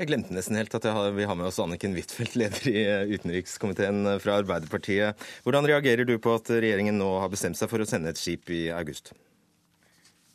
Jeg 0.00 0.08
glemte 0.08 0.32
nesten 0.34 0.56
helt 0.56 0.72
at 0.74 0.86
har, 0.88 1.10
vi 1.14 1.26
har 1.28 1.36
med 1.36 1.50
oss 1.50 1.60
Anniken 1.60 1.92
Huitfeldt, 1.94 2.38
leder 2.40 2.64
i 2.70 2.84
utenrikskomiteen 3.12 4.06
fra 4.22 4.38
Arbeiderpartiet. 4.40 5.20
Hvordan 5.44 5.68
reagerer 5.68 6.08
du 6.08 6.14
på 6.22 6.32
at 6.38 6.48
regjeringen 6.54 6.96
nå 6.98 7.10
har 7.20 7.30
bestemt 7.32 7.58
seg 7.58 7.70
for 7.70 7.82
å 7.82 7.88
sende 7.88 8.14
et 8.14 8.20
skip 8.20 8.50
i 8.50 8.64
august? 8.72 9.12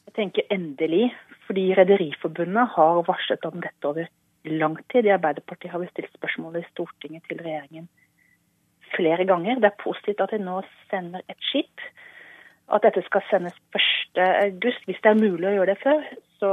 Jeg 0.07 0.15
tenker 0.19 0.53
endelig, 0.53 1.09
fordi 1.49 1.71
Rederiforbundet 1.77 2.75
har 2.75 3.01
varslet 3.09 3.49
om 3.49 3.57
dette 3.63 3.89
over 3.89 4.11
lang 4.47 4.77
tid. 4.93 5.09
I 5.09 5.15
Arbeiderpartiet 5.17 5.73
har 5.73 5.81
vi 5.81 5.89
stilt 5.89 6.13
spørsmål 6.15 6.61
i 6.61 6.67
Stortinget 6.69 7.25
til 7.27 7.41
regjeringen 7.41 7.89
flere 8.95 9.25
ganger. 9.25 9.59
Det 9.61 9.71
er 9.71 9.83
positivt 9.83 10.21
at 10.23 10.33
de 10.33 10.39
nå 10.43 10.61
sender 10.91 11.23
et 11.29 11.49
skip. 11.49 11.83
At 12.73 12.83
dette 12.83 13.03
skal 13.05 13.23
sendes 13.29 13.55
1.8. 13.75 14.79
Hvis 14.85 15.03
det 15.03 15.11
er 15.11 15.21
mulig 15.21 15.47
å 15.49 15.55
gjøre 15.59 15.73
det 15.73 15.83
før, 15.83 16.01
så 16.39 16.51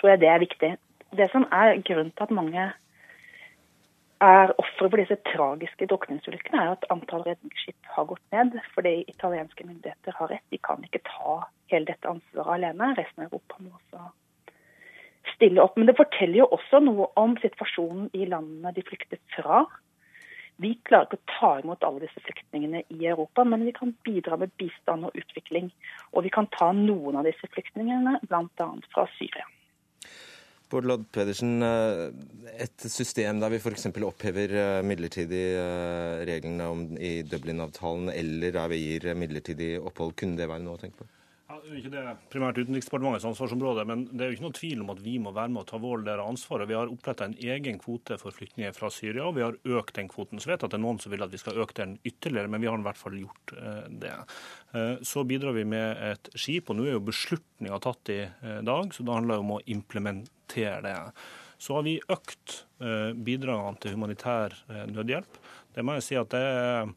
tror 0.00 0.10
jeg 0.10 0.22
det 0.22 0.30
er 0.30 0.42
viktig. 0.42 0.72
Det 1.14 1.28
som 1.30 1.46
er 1.52 1.78
grunnen 1.86 2.10
til 2.10 2.26
at 2.26 2.34
mange 2.34 2.64
er 4.24 4.52
ofre 4.58 4.88
for 4.88 4.98
disse 4.98 5.16
tragiske 5.28 5.86
drukningsulykkene, 5.90 6.62
er 6.62 6.74
at 6.74 6.86
antall 6.90 7.24
redningsskip 7.26 7.94
har 7.96 8.08
gått 8.10 8.24
ned. 8.34 8.58
Fordi 8.74 8.96
italienske 9.08 9.66
myndigheter 9.66 10.18
har 10.18 10.32
rett. 10.32 10.44
De 10.50 10.58
kan 10.58 10.82
ikke 10.86 11.04
ta 11.06 11.40
hele 11.72 11.88
dette 11.90 12.10
ansvaret 12.10 12.58
alene. 12.58 12.92
Resten 12.98 13.24
av 13.24 13.30
Europa 13.32 13.60
må 13.60 13.74
også 13.78 14.10
stille 15.34 15.62
opp. 15.62 15.78
Men 15.78 15.90
det 15.90 15.96
forteller 15.98 16.42
jo 16.42 16.50
også 16.56 16.82
noe 16.84 17.08
om 17.20 17.36
situasjonen 17.42 18.10
i 18.14 18.28
landene 18.30 18.74
de 18.76 18.84
flykter 18.86 19.20
fra. 19.36 19.64
Vi 20.62 20.70
klarer 20.86 21.08
ikke 21.08 21.18
å 21.18 21.32
ta 21.32 21.50
imot 21.62 21.82
alle 21.86 22.04
disse 22.04 22.20
flyktningene 22.22 22.84
i 22.94 23.08
Europa, 23.10 23.42
men 23.48 23.64
vi 23.66 23.72
kan 23.74 23.90
bidra 24.06 24.38
med 24.38 24.52
bistand 24.60 25.08
og 25.08 25.16
utvikling. 25.18 25.72
Og 26.14 26.26
vi 26.26 26.30
kan 26.34 26.46
ta 26.54 26.70
noen 26.76 27.18
av 27.18 27.26
disse 27.26 27.48
flyktningene, 27.50 28.20
bl.a. 28.28 28.68
fra 28.94 29.06
Syria. 29.16 29.48
Bård 30.70 30.86
Lodd 30.88 31.04
Pedersen, 31.12 31.58
eh, 31.62 32.06
et 32.64 32.86
system 32.90 33.42
der 33.42 33.52
vi 33.52 33.60
f.eks. 33.60 33.90
opphever 34.06 34.54
eh, 34.60 34.78
midlertidig 34.86 35.42
eh, 35.58 36.22
reglene 36.26 36.70
i 36.98 37.12
Dublin-avtalen, 37.26 38.08
eller 38.14 38.54
der 38.56 38.72
vi 38.72 38.80
gir 38.80 39.10
midlertidig 39.18 39.74
opphold, 39.82 40.16
kunne 40.18 40.38
det 40.40 40.48
være 40.50 40.64
noe 40.64 40.78
å 40.78 40.82
tenke 40.82 41.02
på? 41.02 41.10
Ja, 41.54 41.60
det 41.62 41.70
er 41.70 41.78
ikke 41.78 41.90
det 41.92 42.12
primært 42.32 42.56
Utenriksdepartementets 42.58 43.26
ansvarsområde, 43.28 43.84
men 43.86 44.00
det 44.10 44.24
er 44.24 44.30
jo 44.32 44.34
ikke 44.34 44.44
noe 44.48 44.56
tvil 44.56 44.80
om 44.82 44.88
at 44.90 45.02
vi 45.04 45.12
må 45.22 45.30
være 45.36 45.52
med 45.54 45.60
å 45.60 45.68
ta 45.68 45.78
vår 45.78 46.00
del 46.02 46.18
av 46.18 46.30
ansvaret. 46.32 46.66
Vi 46.66 46.74
har 46.74 46.90
oppretta 46.90 47.28
en 47.28 47.36
egen 47.38 47.76
kvote 47.78 48.16
for 48.18 48.34
flyktninger 48.34 48.74
fra 48.74 48.90
Syria, 48.90 49.28
og 49.28 49.36
vi 49.36 49.44
har 49.44 49.58
økt 49.78 49.94
den 50.00 50.10
kvoten. 50.10 50.42
Så 50.42 50.50
vet 50.50 50.56
jeg 50.56 50.66
at 50.66 50.74
det 50.74 50.80
er 50.80 50.82
noen 50.82 50.98
som 51.04 51.14
vil 51.14 51.22
at 51.22 51.30
vi 51.30 51.38
skal 51.38 51.60
øke 51.62 51.76
den 51.78 51.92
ytterligere, 52.02 52.50
men 52.50 52.64
vi 52.64 52.70
har 52.72 52.82
i 52.82 52.86
hvert 52.88 52.98
fall 52.98 53.14
gjort 53.20 53.54
eh, 53.54 53.86
det. 54.02 54.16
Eh, 54.74 54.96
så 55.06 55.22
bidrar 55.30 55.54
vi 55.54 55.66
med 55.76 56.02
et 56.08 56.32
skip, 56.34 56.74
og 56.74 56.80
nå 56.80 56.88
er 56.88 56.96
jo 56.96 57.04
beslutninga 57.06 57.78
tatt 57.86 58.10
i 58.16 58.18
eh, 58.26 58.58
dag, 58.66 58.90
så 58.90 59.06
det 59.06 59.16
handler 59.20 59.46
om 59.46 59.54
å 59.54 59.62
implementere 59.76 60.82
det. 60.88 60.98
Så 61.62 61.78
har 61.78 61.86
vi 61.86 62.00
økt 62.10 62.64
bidragene 63.14 63.78
til 63.80 63.94
humanitær 63.94 64.58
nødhjelp. 64.90 65.38
Det 65.72 65.86
må 65.86 65.94
jeg 65.96 66.04
si 66.04 66.18
at 66.18 66.34
det 66.34 66.42
er 66.42 66.90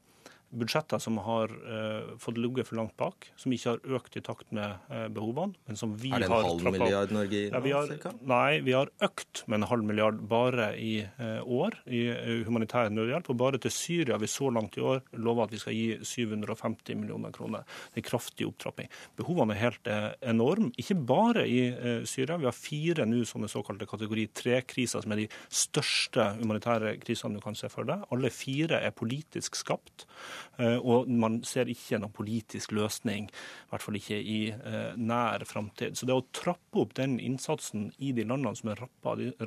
budsjetter 0.49 0.99
som 0.99 1.17
har 1.25 1.51
uh, 1.51 2.15
fått 2.21 2.37
ligget 2.39 2.69
for 2.69 2.79
langt 2.79 2.95
bak, 2.99 3.27
som 3.39 3.51
ikke 3.53 3.73
har 3.73 3.97
økt 3.99 4.17
i 4.19 4.23
takt 4.23 4.51
med 4.55 4.77
uh, 4.91 5.07
behovene. 5.11 5.57
men 5.67 5.79
som 5.79 5.95
vi 5.99 6.11
har 6.13 6.21
Er 6.21 6.27
det 6.27 6.29
en 6.31 6.47
halv 6.47 6.71
milliard 6.71 7.11
Norge 7.11 7.41
i 7.41 7.49
ja, 7.49 7.59
vi 7.63 7.73
har, 7.75 7.91
Nei, 8.27 8.59
vi 8.63 8.75
har 8.75 8.91
økt 9.03 9.43
med 9.47 9.61
en 9.61 9.67
halv 9.71 9.83
milliard 9.87 10.21
bare 10.29 10.69
i 10.79 11.01
uh, 11.19 11.41
år 11.43 11.75
i 11.85 12.03
humanitær 12.47 12.91
nødhjelp. 12.93 13.29
Og 13.31 13.39
bare 13.39 13.61
til 13.61 13.73
Syria 13.73 14.15
har 14.15 14.23
vi 14.23 14.31
så 14.31 14.49
langt 14.53 14.77
i 14.79 14.83
år 14.83 15.03
lova 15.19 15.47
at 15.47 15.55
vi 15.55 15.61
skal 15.61 15.75
gi 15.75 15.87
750 16.01 16.95
millioner 16.95 17.35
kroner. 17.35 17.67
Det 17.91 17.99
er 17.99 18.05
en 18.05 18.09
kraftig 18.09 18.47
opptrapping. 18.47 18.91
Behovene 19.19 19.55
er 19.55 19.63
helt 19.65 19.91
enorme, 20.21 20.71
ikke 20.79 20.97
bare 21.07 21.43
i 21.47 21.59
Syria. 22.07 22.39
Vi 22.39 22.47
har 22.47 22.55
fire 22.55 23.07
nå 23.07 23.23
sånne 23.27 23.49
såkalte 23.51 23.87
kategori 23.89 24.27
tre-kriser, 24.37 25.03
som 25.03 25.13
er 25.13 25.23
de 25.23 25.29
største 25.51 26.29
humanitære 26.39 26.95
krisene 27.03 27.37
du 27.37 27.43
kan 27.43 27.57
se 27.57 27.69
for 27.71 27.87
deg. 27.87 28.05
Alle 28.13 28.31
fire 28.33 28.81
er 28.83 28.95
politisk 28.95 29.57
skapt. 29.59 30.07
Eh, 30.61 30.77
og 30.77 31.09
man 31.09 31.39
ser 31.47 31.69
ikke 31.71 31.99
noen 32.01 32.13
politisk 32.15 32.73
løsning, 32.75 33.29
i 33.29 33.71
hvert 33.71 33.85
fall 33.85 33.99
ikke 33.99 34.19
i 34.19 34.39
eh, 34.53 34.93
nær 34.97 35.45
framtid. 35.49 35.97
Så 35.97 36.09
det 36.09 36.17
å 36.17 36.25
trappe 36.35 36.81
opp 36.83 36.95
den 36.97 37.17
innsatsen 37.23 37.89
i 37.97 38.13
de 38.15 38.25
landene 38.27 38.55
som 38.57 38.71
er 38.73 38.83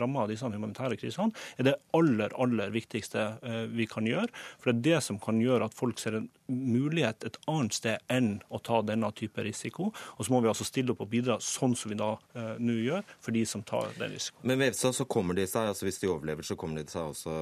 ramma 0.00 0.24
av 0.24 0.32
disse 0.32 0.50
humanitære 0.50 0.98
krisene, 1.00 1.34
er 1.58 1.70
det 1.70 1.78
aller, 1.96 2.34
aller 2.40 2.74
viktigste 2.74 3.26
eh, 3.42 3.64
vi 3.70 3.88
kan 3.90 4.08
gjøre. 4.08 4.30
For 4.60 4.70
det 4.70 4.78
er 4.78 5.00
det 5.00 5.04
som 5.06 5.20
kan 5.22 5.40
gjøre 5.42 5.70
at 5.70 5.76
folk 5.76 6.00
ser 6.02 6.18
en 6.18 6.30
mulighet 6.50 7.26
et 7.26 7.38
annet 7.50 7.76
sted 7.76 8.12
enn 8.12 8.32
å 8.50 8.60
ta 8.64 8.80
denne 8.86 9.10
type 9.16 9.44
risiko. 9.46 9.90
Og 10.16 10.26
så 10.26 10.34
må 10.34 10.42
vi 10.42 10.50
altså 10.50 10.66
stille 10.68 10.94
opp 10.94 11.04
og 11.04 11.10
bidra 11.12 11.38
sånn 11.44 11.76
som 11.78 11.92
vi 11.92 11.98
da 12.00 12.12
eh, 12.34 12.56
nå 12.60 12.76
gjør, 12.80 13.06
for 13.22 13.36
de 13.36 13.44
som 13.48 13.64
tar 13.66 13.94
den 13.98 14.16
risikoen. 14.16 14.46
Men 14.50 14.60
ved 14.60 14.72
EFSA 14.72 14.92
så 15.00 15.08
kommer 15.10 15.38
de 15.38 15.46
seg, 15.50 15.70
altså 15.70 15.88
hvis 15.88 16.02
de 16.02 16.10
overlever, 16.10 16.46
så 16.46 16.58
kommer 16.60 16.80
de 16.80 16.92
seg 16.92 17.14
også 17.14 17.36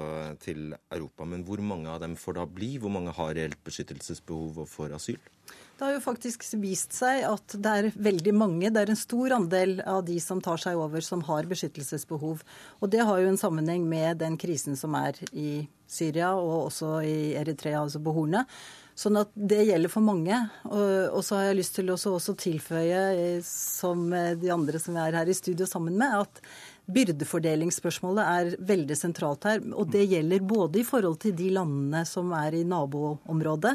til 0.45 0.77
Europa. 0.77 1.27
Men 1.29 1.47
hvor 1.49 1.63
mange 1.65 1.91
av 1.93 2.03
dem 2.05 2.17
får 2.19 2.41
da 2.41 2.47
bli? 2.59 2.77
Hvor 2.83 2.93
mange 2.93 3.15
har 3.17 3.35
reelt 3.39 3.61
beskyttelsesbehov 3.67 4.63
og 4.65 4.71
får 4.71 4.97
asyl? 4.99 5.21
Det 5.79 5.87
har 5.87 5.93
jo 5.95 6.03
faktisk 6.03 6.43
vist 6.59 6.97
seg 6.97 7.23
at 7.23 7.55
det 7.55 7.71
er 7.71 7.87
veldig 7.95 8.33
mange, 8.35 8.71
det 8.75 8.81
er 8.81 8.91
en 8.91 8.99
stor 8.99 9.37
andel 9.37 9.77
av 9.87 10.01
de 10.09 10.17
som 10.19 10.41
tar 10.43 10.59
seg 10.59 10.75
over, 10.75 11.05
som 11.07 11.23
har 11.29 11.47
beskyttelsesbehov. 11.47 12.43
Og 12.83 12.91
det 12.91 13.05
har 13.07 13.21
jo 13.23 13.29
en 13.31 13.39
sammenheng 13.39 13.85
med 13.87 14.19
den 14.19 14.35
krisen 14.43 14.75
som 14.77 14.97
er 14.99 15.21
i 15.31 15.69
Syria 15.87 16.33
og 16.35 16.67
også 16.67 16.97
i 17.07 17.19
Eritrea, 17.39 17.85
altså 17.85 18.03
på 18.03 18.17
Hornet. 18.17 18.51
Sånn 18.99 19.21
at 19.21 19.31
det 19.39 19.61
gjelder 19.69 19.93
for 19.93 20.03
mange. 20.03 20.39
Og, 20.67 21.21
så 21.23 21.39
har 21.39 21.49
jeg 21.49 21.61
lyst 21.61 21.77
til 21.79 21.93
å 21.93 21.99
også 21.99 22.35
tilføye, 22.39 23.03
eh, 23.15 23.45
som 23.47 24.09
de 24.11 24.51
andre 24.51 24.81
som 24.83 24.99
er 24.99 25.15
her 25.21 25.31
i 25.31 25.37
studio 25.39 25.69
sammen 25.71 25.95
med, 26.01 26.27
at 26.27 26.43
Byrdefordelingsspørsmålet 26.89 28.25
er 28.25 28.55
veldig 28.65 28.97
sentralt 28.97 29.45
her. 29.45 29.61
Og 29.77 29.91
det 29.93 30.07
gjelder 30.09 30.45
både 30.49 30.81
i 30.81 30.87
forhold 30.89 31.19
til 31.21 31.35
de 31.37 31.51
landene 31.53 32.01
som 32.09 32.31
er 32.33 32.57
i 32.57 32.63
naboområdet, 32.65 33.75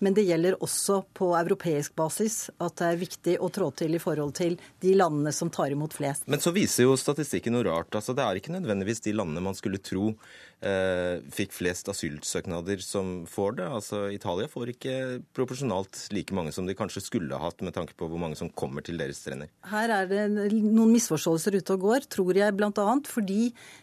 men 0.00 0.16
det 0.16 0.24
gjelder 0.24 0.56
også 0.64 1.02
på 1.16 1.30
europeisk 1.36 1.92
basis 1.96 2.48
at 2.56 2.78
det 2.80 2.88
er 2.88 3.02
viktig 3.02 3.34
å 3.44 3.50
trå 3.52 3.68
til 3.76 3.96
i 3.96 4.00
forhold 4.00 4.32
til 4.40 4.56
de 4.80 4.94
landene 4.96 5.32
som 5.32 5.52
tar 5.52 5.76
imot 5.76 5.92
flest. 5.96 6.24
Men 6.24 6.40
så 6.40 6.54
viser 6.56 6.88
jo 6.88 6.96
statistikken 6.96 7.52
noe 7.56 7.66
rart. 7.68 7.92
Altså, 7.92 8.16
det 8.16 8.24
er 8.24 8.40
ikke 8.40 8.56
nødvendigvis 8.56 9.04
de 9.04 9.12
landene 9.16 9.44
man 9.44 9.56
skulle 9.58 9.82
tro 9.84 10.14
eh, 10.14 10.16
fikk 11.34 11.52
flest 11.52 11.88
asylsøknader 11.92 12.80
som 12.84 13.24
får 13.28 13.58
det. 13.58 13.66
Altså, 13.78 13.98
Italia 14.14 14.48
får 14.50 14.72
ikke 14.74 14.94
proporsjonalt 15.36 16.06
like 16.14 16.34
mange 16.36 16.54
som 16.56 16.68
de 16.68 16.76
kanskje 16.76 17.02
skulle 17.04 17.38
hatt, 17.40 17.60
med 17.64 17.74
tanke 17.76 17.96
på 17.98 18.08
hvor 18.08 18.20
mange 18.20 18.38
som 18.38 18.50
kommer 18.56 18.84
til 18.84 18.98
deres 19.00 19.20
strender. 19.20 19.50
Her 19.68 19.92
er 19.92 20.08
det 20.10 20.24
noen 20.32 20.94
misforståelser 20.94 21.58
ute 21.58 21.76
og 21.76 21.84
går, 21.88 22.08
tror 22.12 22.38
jeg 22.38 22.56
bl.a. 22.56 22.86
fordi 23.08 23.40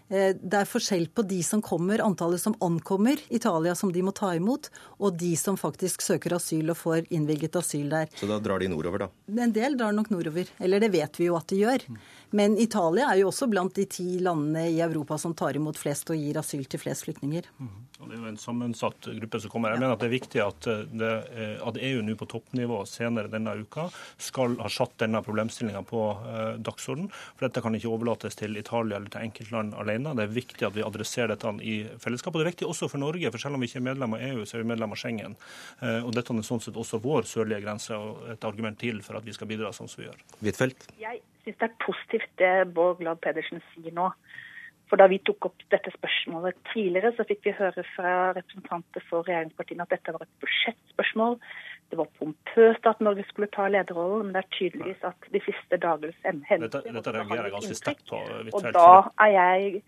eh, 0.09 0.31
det 0.37 0.61
er 0.61 0.69
forskjell 0.69 1.07
på 1.15 1.25
de 1.29 1.41
som 1.45 1.63
kommer, 1.65 2.03
antallet 2.03 2.41
som 2.41 2.57
ankommer 2.63 3.21
Italia 3.29 3.75
som 3.77 3.93
de 3.93 4.03
må 4.05 4.13
ta 4.17 4.33
imot, 4.37 4.71
og 4.99 5.17
de 5.19 5.33
som 5.39 5.59
faktisk 5.59 6.03
søker 6.05 6.37
asyl 6.37 6.73
og 6.73 6.79
får 6.79 7.11
innvilget 7.13 7.57
asyl 7.59 7.91
der. 7.91 8.09
Så 8.19 8.29
da 8.29 8.39
drar 8.43 8.61
de 8.61 8.71
nordover, 8.71 9.05
da? 9.05 9.41
En 9.41 9.53
del 9.55 9.77
drar 9.79 9.95
nok 9.95 10.11
nordover. 10.13 10.49
Eller 10.61 10.83
det 10.83 10.91
vet 10.93 11.19
vi 11.19 11.29
jo 11.29 11.37
at 11.39 11.49
de 11.51 11.61
gjør. 11.63 11.85
Men 12.31 12.57
Italia 12.61 13.09
er 13.11 13.21
jo 13.21 13.29
også 13.31 13.47
blant 13.51 13.75
de 13.75 13.85
ti 13.91 14.19
landene 14.23 14.67
i 14.71 14.79
Europa 14.83 15.17
som 15.19 15.35
tar 15.37 15.57
imot 15.59 15.79
flest 15.79 16.09
og 16.13 16.19
gir 16.19 16.39
asyl 16.39 16.63
til 16.69 16.79
flest 16.79 17.05
flyktninger. 17.07 17.47
Mm. 17.59 17.71
Det 18.01 18.17
er 18.17 18.23
jo 18.23 18.29
en 18.31 18.39
sammensatt 18.39 19.07
gruppe 19.19 19.39
som 19.43 19.51
kommer. 19.53 19.73
Jeg 19.75 19.81
mener 19.83 19.93
at 19.93 20.01
det 20.01 20.07
er 20.09 20.15
viktig 20.15 20.41
at, 20.43 20.67
eh, 20.67 20.85
det, 20.89 21.11
eh, 21.35 21.67
at 21.67 21.77
EU 21.77 22.01
nå 22.01 22.15
på 22.17 22.27
toppnivå 22.31 22.79
senere 22.89 23.29
denne 23.31 23.53
uka 23.61 23.87
skal 24.17 24.57
ha 24.63 24.71
satt 24.71 24.97
denne 25.03 25.21
problemstillinga 25.23 25.83
på 25.87 26.01
eh, 26.17 26.57
dagsorden. 26.57 27.11
For 27.11 27.47
dette 27.47 27.61
kan 27.63 27.75
ikke 27.77 27.91
overlates 27.91 28.39
til 28.39 28.57
Italia 28.57 28.97
eller 28.97 29.11
til 29.13 29.27
enkeltland 29.27 29.75
alene. 29.77 30.15
Det 30.17 30.25
er 30.25 30.35
viktig 30.39 30.67
at 30.67 30.75
vi 30.77 30.85
adresserer 30.87 31.35
dette 31.35 31.53
i 31.61 31.77
fellesskap. 32.01 32.33
Og 32.33 32.41
det 32.41 32.47
er 32.47 32.53
viktig 32.53 32.69
også 32.69 32.89
for 32.91 33.03
Norge, 33.03 33.31
for 33.31 33.43
selv 33.43 33.59
om 33.59 33.63
vi 33.63 33.69
ikke 33.69 33.81
er 33.83 33.89
medlem 33.91 34.17
av 34.17 34.25
EU, 34.31 34.45
så 34.45 34.57
er 34.57 34.63
vi 34.63 34.71
medlem 34.73 34.95
av 34.95 35.01
Schengen. 35.01 35.37
Eh, 35.81 35.99
og 36.01 36.15
dette 36.17 36.33
er 36.33 36.47
sånn 36.47 36.63
sett 36.63 36.79
også 36.79 37.01
vår 37.03 37.27
sørlige 37.29 37.63
grense 37.65 37.95
og 37.97 38.31
et 38.33 38.47
argument 38.47 38.79
til 38.81 39.03
for 39.05 39.19
at 39.19 39.27
vi 39.27 39.35
skal 39.35 39.51
bidra 39.51 39.73
sånn 39.75 39.91
som 39.91 40.01
vi 40.01 40.09
gjør. 40.09 40.25
Huitfeldt? 40.41 40.89
Jeg 41.01 41.21
syns 41.43 41.59
det 41.59 41.67
er 41.67 41.81
positivt 41.83 42.31
det 42.41 42.53
Bård 42.75 43.01
Glad 43.01 43.21
Pedersen 43.23 43.61
sier 43.73 43.93
nå. 43.95 44.11
For 44.91 44.99
Da 44.99 45.07
vi 45.07 45.21
tok 45.23 45.45
opp 45.47 45.61
dette 45.71 45.91
spørsmålet 45.93 46.57
tidligere, 46.73 47.13
så 47.15 47.23
fikk 47.23 47.45
vi 47.47 47.53
høre 47.55 47.83
fra 47.93 48.33
representanter 48.35 49.03
for 49.07 49.23
regjeringspartiene 49.23 49.85
at 49.85 49.93
dette 49.93 50.11
var 50.11 50.25
et 50.25 50.33
budsjettspørsmål. 50.43 51.37
Det 51.91 51.99
var 51.99 52.09
pompøst 52.19 52.89
at 52.91 52.99
Norge 52.99 53.23
skulle 53.29 53.47
ta 53.55 53.69
lederrollen, 53.71 54.25
men 54.25 54.35
det 54.35 54.41
er 54.43 54.49
tydeligvis 54.57 55.05
at 55.07 55.29
de 55.31 55.39
siste 55.45 55.79
dagers 55.79 56.17
hendelser 56.27 56.67
Dette, 56.67 56.93
dette 56.97 57.13
reagerer 57.15 57.47
jeg 57.47 57.55
ganske 57.55 57.77
sterkt 57.79 58.11
på. 58.11 58.19
Og 58.51 58.67
da 58.75 58.89
er 59.23 59.31
jeg 59.37 59.83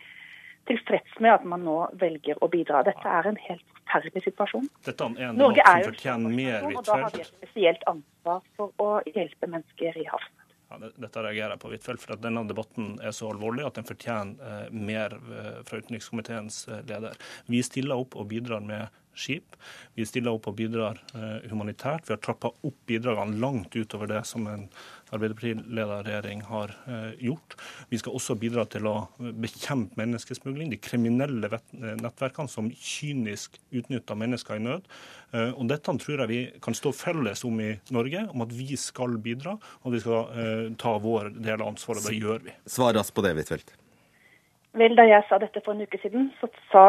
tilfreds 0.72 1.20
med 1.20 1.34
at 1.34 1.44
man 1.52 1.66
nå 1.68 1.78
velger 2.00 2.39
å 2.39 2.48
bidra. 2.52 2.86
Dette 2.88 3.16
er 3.20 3.28
en 3.28 3.39
helt 3.50 3.66
forferdelig 3.82 4.24
situasjon. 4.30 4.70
Dette 4.88 5.10
er 5.10 5.28
en 5.30 5.42
Norge 5.44 5.68
er 5.68 5.84
jo 5.84 5.92
en 5.92 6.00
situasjon, 6.00 6.78
og 6.78 6.88
da 6.88 7.02
har 7.04 7.12
vi 7.18 7.26
et 7.26 7.34
spesielt 7.34 7.84
ansvar 7.92 8.39
for 8.56 8.72
å 8.84 8.89
hjelpe 9.12 9.52
mennesker 9.52 10.00
i 10.00 10.08
havn. 10.08 10.32
Ja, 10.73 10.89
dette 10.97 11.21
reagerer 11.21 11.53
jeg 11.53 11.62
på, 11.62 11.69
Huitfeldt, 11.69 12.01
for 12.01 12.15
at 12.15 12.23
denne 12.23 12.41
debatten 12.49 12.95
er 13.05 13.13
så 13.13 13.29
alvorlig 13.29 13.65
at 13.67 13.77
den 13.77 13.86
fortjener 13.86 14.41
eh, 14.41 14.73
mer 14.73 15.13
eh, 15.13 15.62
fra 15.67 15.77
utenrikskomiteens 15.83 16.63
eh, 16.67 16.81
leder. 16.89 17.17
Vi 17.51 17.62
stiller 17.65 18.01
opp 18.01 18.17
og 18.17 18.31
bidrar 18.31 18.63
med 18.65 18.89
skip. 19.13 19.53
Vi 19.93 20.07
stiller 20.09 20.33
opp 20.33 20.47
og 20.49 20.55
bidrar 20.57 20.97
humanitært. 21.45 22.07
Vi 22.07 22.15
har 22.15 22.21
trappa 22.25 22.49
opp 22.49 22.79
bidragene 22.89 23.38
langt 23.38 23.75
utover 23.77 24.09
det 24.09 24.23
som 24.25 24.47
en 24.49 24.63
Arbeiderparti-ledet 25.13 25.99
regjering 26.07 26.41
har 26.47 26.73
gjort. 27.21 27.53
Vi 27.91 27.99
skal 28.01 28.17
også 28.17 28.33
bidra 28.41 28.63
til 28.73 28.89
å 28.89 28.95
bekjempe 29.21 30.01
menneskesmugling, 30.01 30.73
de 30.73 30.81
kriminelle 30.81 31.59
nettverkene 32.01 32.49
som 32.49 32.71
kynisk 32.73 33.62
utnytter 33.69 34.17
mennesker 34.17 34.57
i 34.57 34.65
nød. 34.65 34.89
Eh, 35.34 35.52
og 35.52 35.67
Dette 35.72 35.98
tror 36.00 36.24
jeg 36.24 36.32
vi 36.32 36.41
kan 36.63 36.78
stå 36.78 36.93
felles 36.96 37.43
om 37.48 37.62
i 37.63 37.72
Norge, 37.93 38.28
om 38.34 38.46
at 38.46 38.54
vi 38.54 38.78
skal 38.80 39.17
bidra 39.17 39.58
og 39.58 39.96
vi 39.96 40.02
skal 40.04 40.76
ta 40.80 40.98
vår 41.02 41.34
del 41.38 41.62
av 41.62 41.74
ansvaret. 41.74 42.06
Det 42.06 42.19
gjør 42.19 42.46
vi. 42.46 42.54
Svar 42.69 42.93
raskt 42.98 43.15
på 43.17 43.26
det, 43.26 43.34
Huitfeldt. 43.38 43.74
Vel, 44.74 44.96
Da 44.98 45.06
jeg 45.06 45.22
sa 45.30 45.38
dette 45.38 45.62
for 45.62 45.76
en 45.76 45.86
uke 45.86 46.00
siden, 46.02 46.32
så 46.39 46.50
sa 46.72 46.86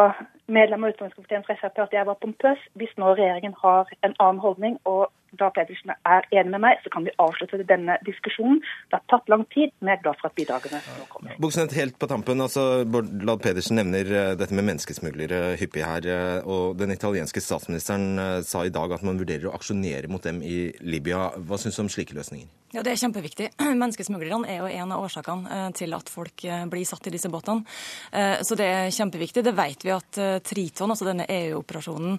medlem 0.47 0.85
av 0.85 0.95
utenrikskomiteen 0.95 1.45
fra 1.47 1.57
Frp 1.61 1.83
at 1.87 1.97
jeg 1.97 2.07
var 2.07 2.21
pompøs. 2.21 2.63
Hvis 2.79 2.95
nå 3.01 3.15
regjeringen 3.15 3.57
har 3.63 3.91
en 4.03 4.17
annen 4.19 4.43
holdning 4.45 4.79
og 4.85 5.11
da 5.41 5.51
Pedersen 5.55 5.93
er 5.95 6.27
enig 6.35 6.53
med 6.53 6.63
meg, 6.63 6.81
så 6.85 6.91
kan 6.93 7.07
vi 7.07 7.13
avslutte 7.23 7.61
denne 7.67 7.97
diskusjonen. 8.07 8.61
Det 8.91 8.99
har 8.99 9.05
tatt 9.11 9.31
lang 9.33 9.45
tid, 9.55 9.73
men 9.81 9.93
jeg 9.93 10.01
er 10.01 10.05
glad 10.07 10.21
for 10.21 10.31
at 10.31 10.37
bidragene 10.39 10.81
nå 10.85 11.07
kommer. 11.13 11.37
Buksnet, 11.43 11.77
helt 11.79 11.99
på 12.01 12.09
tampen, 12.11 12.43
altså, 12.45 12.85
Bård 12.89 13.11
Ladd 13.27 13.43
Pedersen 13.45 13.79
nevner 13.81 14.11
eh, 14.11 14.33
dette 14.39 14.57
med 14.57 14.69
menneskesmuglere 14.71 15.55
hyppig 15.61 15.85
her. 15.87 16.09
Eh, 16.11 16.51
og 16.51 16.79
Den 16.81 16.95
italienske 16.95 17.43
statsministeren 17.43 18.21
eh, 18.21 18.41
sa 18.47 18.65
i 18.65 18.75
dag 18.75 18.95
at 18.97 19.07
man 19.07 19.21
vurderer 19.21 19.51
å 19.51 19.57
aksjonere 19.57 20.11
mot 20.13 20.25
dem 20.25 20.43
i 20.45 20.69
Libya. 20.85 21.31
Hva 21.39 21.59
syns 21.61 21.79
du 21.79 21.85
om 21.87 21.93
slike 21.93 22.17
løsninger? 22.17 22.51
Ja, 22.75 22.83
Det 22.83 22.95
er 22.95 23.03
kjempeviktig. 23.05 23.51
Menneskesmuglerne 23.83 24.51
er 24.51 24.63
jo 24.63 24.71
en 24.71 24.95
av 24.95 25.05
årsakene 25.07 25.69
til 25.79 25.95
at 25.95 26.11
folk 26.11 26.47
blir 26.71 26.87
satt 26.89 27.07
i 27.07 27.15
disse 27.15 27.31
båtene. 27.31 27.63
Så 28.43 28.57
det 28.59 28.67
er 28.67 28.95
kjempeviktig. 28.95 29.45
Det 29.47 29.55
vet 29.55 29.87
vi 29.87 29.93
at 29.95 30.19
Triton, 30.43 30.91
altså 30.91 31.07
denne 31.09 31.27
EU-operasjonen, 31.29 32.19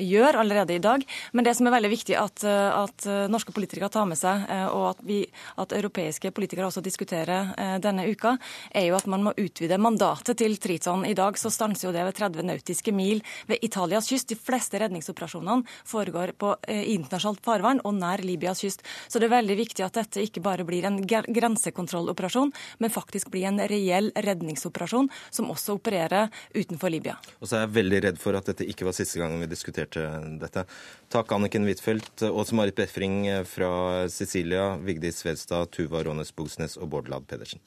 gjør 0.00 0.40
allerede 0.40 0.76
i 0.76 0.82
dag. 0.82 1.04
Men 1.32 1.44
det 1.44 1.54
som 1.56 1.66
er 1.68 1.74
veldig 1.76 1.90
viktig, 1.92 2.16
at, 2.18 2.44
eh, 2.44 2.78
at, 2.82 3.06
eh, 3.06 3.26
norske 3.32 3.52
politikere 3.52 3.90
tar 3.92 4.06
med 4.06 4.18
seg, 4.18 4.46
eh, 4.48 4.66
og 4.66 4.90
at, 4.90 5.02
vi, 5.06 5.20
at, 5.58 5.74
europeiske 5.76 6.30
politikere 6.32 6.68
også 6.68 6.82
diskuterer 6.82 7.52
denne 7.82 8.06
uka, 8.08 8.36
er 8.74 8.86
jo 8.88 8.96
at 8.96 9.06
man 9.06 9.22
må 9.22 9.32
utvide 9.36 9.78
mandatet 9.78 10.38
til 10.38 10.56
Triton. 10.56 11.04
I 11.04 11.14
dag 11.14 11.36
så 11.36 11.50
stanser 11.50 11.88
jo 11.88 11.92
det 11.92 12.04
ved 12.06 12.14
30 12.14 12.46
nautiske 12.46 12.92
mil 12.92 13.22
ved 13.46 13.58
Italias 13.62 14.08
kyst. 14.08 14.28
De 14.28 14.36
fleste 14.36 14.78
redningsoperasjonene 14.78 15.66
foregår 15.84 16.32
på 16.38 16.54
internasjonalt 16.66 17.42
farvann 17.44 17.82
og 17.84 17.94
nær 17.94 18.22
Libyas 18.24 18.62
kyst. 18.64 18.82
Så 19.08 19.20
det 19.20 19.28
er 19.28 19.36
veldig 19.36 19.56
viktig 19.56 19.84
at 19.84 19.98
dette 19.98 20.22
ikke 20.22 20.44
bare 20.44 20.64
blir 20.64 20.86
en 20.86 21.02
grensekontrolloperasjon, 21.04 22.52
men 22.78 22.94
faktisk 22.94 23.30
blir 23.30 23.48
en 23.50 23.60
reell 23.60 24.12
redningsoperasjon 24.14 25.10
som 25.30 25.50
også 25.50 25.76
opererer 25.76 26.30
utenfor 26.54 26.90
Libya. 26.90 27.18
Og 27.40 27.48
så 27.48 27.58
er 27.58 27.64
jeg 27.64 27.74
veldig 27.76 28.02
redd 28.06 28.20
for 28.22 28.38
at 28.38 28.48
dette 28.50 28.66
ikke 28.68 28.88
var 28.88 28.96
siste 28.96 29.20
gangen 29.20 29.42
vi 29.42 29.50
diskuterte 29.50 30.04
dette. 30.40 30.66
Takk, 31.12 31.32
Anniken 31.36 31.68
Huitfeldt. 31.68 32.26
Åse 32.28 32.56
Marit 32.56 32.78
Befring 32.78 33.24
fra 33.48 33.70
Sicilia, 34.12 34.74
Vigdis 34.82 35.22
Svedstad, 35.22 35.72
Tuva 35.74 36.04
Rånes 36.06 36.34
Bogsnes 36.36 36.78
og 36.80 36.92
Bård 36.94 37.10
Ladd 37.12 37.28
Pedersen. 37.30 37.62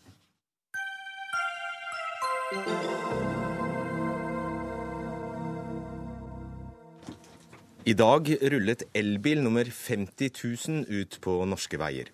I 7.89 7.93
dag 7.97 8.27
rullet 8.51 8.83
elbil 8.93 9.39
nummer 9.41 9.65
50 9.65 10.33
000 10.69 11.01
ut 11.01 11.15
på 11.23 11.35
norske 11.49 11.77
veier. 11.81 12.09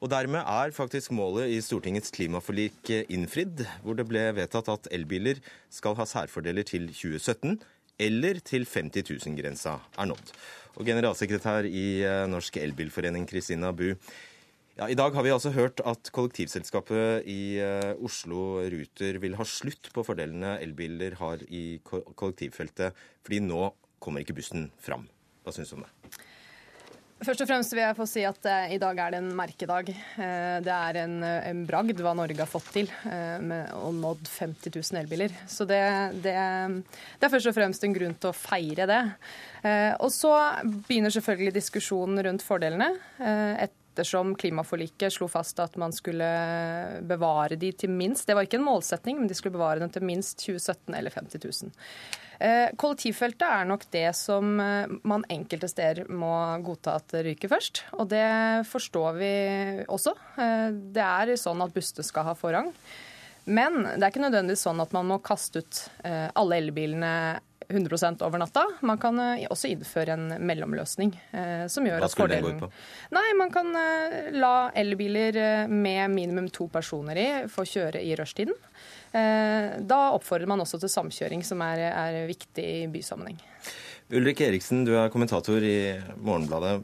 Og 0.00 0.08
Dermed 0.08 0.40
er 0.40 0.72
faktisk 0.72 1.12
målet 1.12 1.52
i 1.52 1.58
Stortingets 1.60 2.12
klimaforlik 2.14 2.88
innfridd, 3.12 3.66
hvor 3.84 3.98
det 3.98 4.06
ble 4.08 4.30
vedtatt 4.38 4.70
at 4.72 4.88
elbiler 4.96 5.42
skal 5.68 5.98
ha 5.98 6.08
særfordeler 6.08 6.64
til 6.64 6.88
2017, 6.88 7.60
eller 8.00 8.40
til 8.40 8.64
50 8.64 9.04
000-grensa 9.12 9.76
er 10.00 10.08
nådd 10.08 10.32
og 10.78 10.88
generalsekretær 10.88 11.68
i 11.68 12.02
eh, 12.06 12.26
Norsk 12.30 12.60
Elbilforening, 12.60 13.26
Kristina 13.28 13.72
Bu. 13.76 13.92
Ja, 14.78 14.88
I 14.88 14.96
dag 14.96 15.12
har 15.12 15.26
vi 15.26 15.34
altså 15.34 15.52
hørt 15.52 15.82
at 15.84 16.08
kollektivselskapet 16.14 17.26
i 17.28 17.58
uh, 17.60 17.92
Oslo 18.06 18.62
Ruter 18.72 19.18
vil 19.20 19.36
ha 19.36 19.44
slutt 19.44 19.90
på 19.92 20.04
fordelene 20.06 20.54
elbiler 20.62 21.18
har 21.20 21.42
i 21.52 21.82
kollektivfeltet, 21.84 22.96
fordi 23.26 23.42
nå 23.44 23.74
kommer 24.00 24.24
ikke 24.24 24.38
bussen 24.38 24.70
fram. 24.80 25.04
Hva 25.44 25.52
syns 25.52 25.74
du 25.74 25.82
om 25.82 25.84
det? 25.84 25.99
Først 27.20 27.42
og 27.44 27.50
fremst 27.50 27.74
vil 27.74 27.82
jeg 27.82 27.96
få 27.98 28.06
si 28.08 28.22
at 28.24 28.46
eh, 28.48 28.70
i 28.76 28.78
dag 28.80 28.96
er 28.96 29.12
det 29.12 29.18
en 29.20 29.32
merkedag. 29.36 29.90
Eh, 29.92 30.56
det 30.64 30.72
er 30.72 30.98
en, 31.02 31.18
en, 31.22 31.58
bragd 31.68 32.00
hva 32.00 32.14
Norge 32.16 32.40
har 32.40 32.48
fått 32.48 32.70
til 32.72 32.88
eh, 33.10 33.36
med 33.44 33.74
å 33.76 33.90
nådd 33.92 34.24
50 34.24 34.72
000 34.72 35.00
elbiler. 35.02 35.34
Så 35.44 35.66
det, 35.68 35.82
det, 36.24 36.32
det, 36.32 37.26
er 37.26 37.34
først 37.34 37.50
og 37.52 37.58
fremst 37.58 37.84
en 37.84 37.96
grunn 37.96 38.16
til 38.16 38.32
å 38.32 38.36
feire 38.36 38.88
det. 38.88 39.02
Eh, 39.60 39.92
og 40.00 40.08
så 40.14 40.32
begynner 40.64 41.12
selvfølgelig 41.12 41.58
diskusjonen 41.58 42.24
rundt 42.24 42.46
fordelene. 42.46 42.88
Eh, 43.20 43.66
ettersom 43.90 44.36
klimaforliket 44.38 45.12
slo 45.12 45.28
fast 45.30 45.58
at 45.62 45.76
man 45.80 45.92
skulle 45.94 46.26
bevare 47.06 47.58
de 47.58 47.72
til 47.74 47.90
minst 47.90 48.28
Det 48.28 48.36
var 48.38 48.46
ikke 48.46 48.60
en 48.60 48.66
målsetning, 48.66 49.18
men 49.18 49.28
de 49.28 49.36
skulle 49.36 49.56
bevare 49.56 49.82
dem 49.82 49.90
til 49.92 50.06
minst 50.06 50.38
2017 50.44 50.94
eller 50.94 51.14
50 51.14 51.44
000. 51.64 51.72
Eh, 52.40 52.70
kollektivfeltet 52.80 53.44
er 53.44 53.66
nok 53.68 53.84
det 53.92 54.06
som 54.16 54.54
eh, 54.64 54.88
man 55.04 55.26
enkelte 55.28 55.68
steder 55.68 56.06
må 56.08 56.32
godta 56.64 56.96
at 56.96 57.12
ryker 57.26 57.52
først. 57.52 57.82
Og 57.98 58.08
det 58.08 58.64
forstår 58.70 59.18
vi 59.18 59.34
også. 59.84 60.14
Eh, 60.40 60.70
det 60.94 61.04
er 61.04 61.34
sånn 61.36 61.60
at 61.60 61.74
bussene 61.74 62.06
skal 62.06 62.30
ha 62.30 62.36
forrang. 62.38 62.72
Men 63.50 63.82
det 63.84 64.00
er 64.00 64.08
ikke 64.08 64.24
nødvendigvis 64.24 64.64
sånn 64.64 64.80
at 64.80 64.92
man 64.96 65.08
må 65.08 65.18
kaste 65.24 65.62
ut 65.64 65.78
alle 66.04 66.58
elbilene 66.60 67.40
100 67.70 68.22
over 68.26 68.42
natta. 68.42 68.64
Man 68.86 68.98
kan 68.98 69.18
også 69.50 69.70
innføre 69.70 70.16
en 70.16 70.34
mellomløsning. 70.46 71.12
som 71.70 71.86
gjør 71.86 72.02
Hva 72.02 72.08
skulle 72.10 72.36
det 72.36 72.42
gå 72.44 72.54
ut 72.54 72.64
på? 72.64 72.70
Nei, 73.14 73.26
Man 73.38 73.52
kan 73.54 73.70
la 74.34 74.70
elbiler 74.74 75.68
med 75.70 76.10
minimum 76.10 76.50
to 76.50 76.68
personer 76.68 77.16
i 77.16 77.28
få 77.48 77.64
kjøre 77.68 78.02
i 78.02 78.16
rushtiden. 78.18 78.56
Eh, 79.12 79.80
da 79.82 80.00
oppfordrer 80.14 80.46
man 80.46 80.62
også 80.62 80.78
til 80.80 80.92
samkjøring, 80.92 81.42
som 81.46 81.62
er, 81.66 81.82
er 81.90 82.18
viktig 82.30 82.64
i 82.64 82.88
bysammenheng. 82.92 83.40
Ulrik 84.14 84.42
Eriksen, 84.46 84.84
du 84.86 84.94
er 84.98 85.10
kommentator 85.10 85.62
i 85.62 85.98
Morgenbladet. 86.18 86.80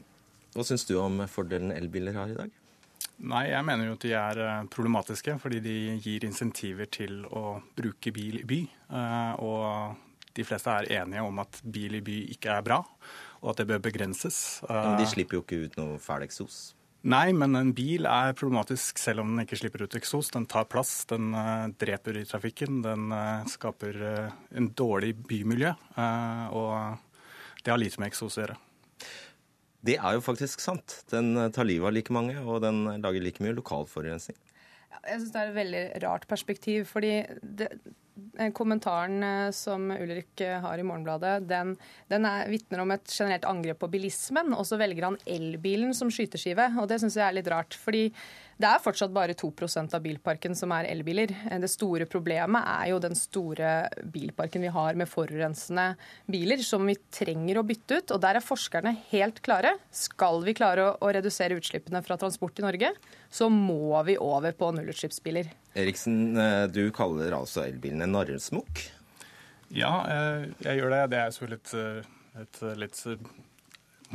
Hva 0.55 0.65
syns 0.67 0.87
du 0.89 0.97
om 0.99 1.21
fordelen 1.31 1.71
elbiler 1.75 2.15
har 2.17 2.31
i 2.31 2.37
dag? 2.37 2.51
Nei, 3.17 3.47
Jeg 3.49 3.65
mener 3.65 3.87
jo 3.87 3.95
at 3.95 4.03
de 4.05 4.11
er 4.13 4.41
eh, 4.43 4.65
problematiske, 4.73 5.37
fordi 5.41 5.61
de 5.63 5.77
gir 6.03 6.27
insentiver 6.27 6.89
til 6.91 7.23
å 7.25 7.61
bruke 7.77 8.13
bil 8.13 8.41
i 8.41 8.47
by. 8.47 8.59
Eh, 8.91 9.33
og 9.39 10.03
de 10.37 10.45
fleste 10.47 10.73
er 10.73 10.89
enige 11.01 11.25
om 11.25 11.43
at 11.43 11.61
bil 11.63 11.97
i 11.97 12.03
by 12.05 12.17
ikke 12.35 12.53
er 12.53 12.65
bra, 12.65 12.81
og 13.41 13.51
at 13.51 13.61
det 13.61 13.67
bør 13.71 13.83
begrenses. 13.89 14.61
Men 14.69 14.97
de 15.01 15.07
slipper 15.09 15.39
jo 15.39 15.45
ikke 15.45 15.63
ut 15.65 15.79
noe 15.79 15.97
fæl 16.01 16.25
eksos? 16.25 16.59
Nei, 17.07 17.29
men 17.31 17.55
en 17.55 17.71
bil 17.77 18.07
er 18.09 18.33
problematisk 18.35 18.99
selv 18.99 19.21
om 19.21 19.29
den 19.31 19.45
ikke 19.45 19.59
slipper 19.61 19.85
ut 19.85 19.95
eksos. 19.95 20.31
Den 20.33 20.47
tar 20.49 20.65
plass, 20.67 21.05
den 21.07 21.29
uh, 21.37 21.69
dreper 21.79 22.17
i 22.19 22.25
trafikken, 22.27 22.81
den 22.83 23.13
uh, 23.13 23.45
skaper 23.47 24.01
en 24.57 24.71
dårlig 24.75 25.13
bymiljø. 25.29 25.75
og 26.57 27.03
det 27.63 27.71
har 27.71 27.79
lite 27.79 28.01
med 28.01 28.11
eksos 28.11 28.37
å 28.37 28.43
gjøre. 28.43 28.57
Det 29.87 29.95
er 29.99 30.17
jo 30.17 30.25
faktisk 30.25 30.61
sant. 30.63 31.01
Den 31.11 31.35
tar 31.53 31.67
livet 31.67 31.89
av 31.89 31.95
like 31.95 32.13
mange, 32.15 32.35
og 32.41 32.61
den 32.65 32.85
lager 33.03 33.23
like 33.23 33.43
mye 33.43 33.55
lokal 33.55 33.87
forurensning. 33.87 34.37
Jeg 35.07 35.21
syns 35.21 35.31
det 35.33 35.39
er 35.41 35.49
et 35.49 35.57
veldig 35.57 35.85
rart 36.03 36.27
perspektiv. 36.27 36.85
fordi 36.89 37.13
det, 37.41 37.69
kommentaren 38.57 39.23
eh, 39.23 39.51
som 39.55 39.91
Ulrik 39.91 40.41
eh, 40.41 40.57
har 40.63 40.79
i 40.79 40.85
Morgenbladet, 40.85 41.47
den, 41.49 41.75
den 42.11 42.27
vitner 42.51 42.83
om 42.83 42.91
et 42.95 43.05
generelt 43.11 43.45
angrep 43.49 43.79
på 43.83 43.91
bilismen, 43.93 44.53
og 44.53 44.65
så 44.67 44.79
velger 44.79 45.09
han 45.09 45.19
elbilen 45.25 45.93
som 45.97 46.11
skyteskive. 46.13 46.71
og 46.79 46.89
Det 46.89 47.01
syns 47.03 47.19
jeg 47.19 47.27
er 47.27 47.37
litt 47.39 47.51
rart. 47.53 47.77
fordi 47.77 48.09
det 48.57 48.65
er 48.65 48.81
fortsatt 48.81 49.11
bare 49.13 49.35
2% 49.37 49.93
av 49.93 50.01
bilparken 50.01 50.55
som 50.57 50.71
er 50.73 50.87
elbiler. 50.89 51.29
Det 51.61 51.69
store 51.69 52.07
problemet 52.09 52.65
er 52.65 52.87
jo 52.89 52.97
den 53.03 53.13
store 53.17 53.73
bilparken 54.01 54.65
vi 54.65 54.71
har 54.73 54.97
med 54.97 55.09
forurensende 55.11 55.91
biler, 56.25 56.63
som 56.65 56.87
vi 56.89 56.95
trenger 57.13 57.59
å 57.61 57.65
bytte 57.67 57.99
ut. 57.99 58.15
Og 58.15 58.23
der 58.23 58.39
er 58.39 58.45
forskerne 58.45 58.95
helt 59.11 59.43
klare. 59.45 59.75
Skal 59.93 60.41
vi 60.47 60.55
klare 60.57 60.89
å, 60.95 61.11
redusere 61.13 61.59
utslippene 61.59 62.01
fra 62.05 62.17
transport 62.17 62.57
i 62.57 62.65
Norge, 62.65 62.91
så 63.29 63.51
må 63.53 63.93
vi 64.09 64.17
over 64.17 64.57
på 64.57 64.71
nullutslippsbiler. 64.73 65.53
Eriksen, 65.77 66.17
eh, 66.41 66.65
du 66.73 66.87
kaller 66.95 67.37
altså 67.37 67.61
elbilene 67.67 68.09
narresmokk? 68.09 68.87
Ja, 69.69 69.93
eh, 70.09 70.49
jeg 70.65 70.81
gjør 70.81 70.95
det. 70.95 71.03
Det 71.13 71.21
er 71.21 71.35
så 71.35 71.45
et, 71.45 71.75
et 72.41 72.63
litt 72.81 73.05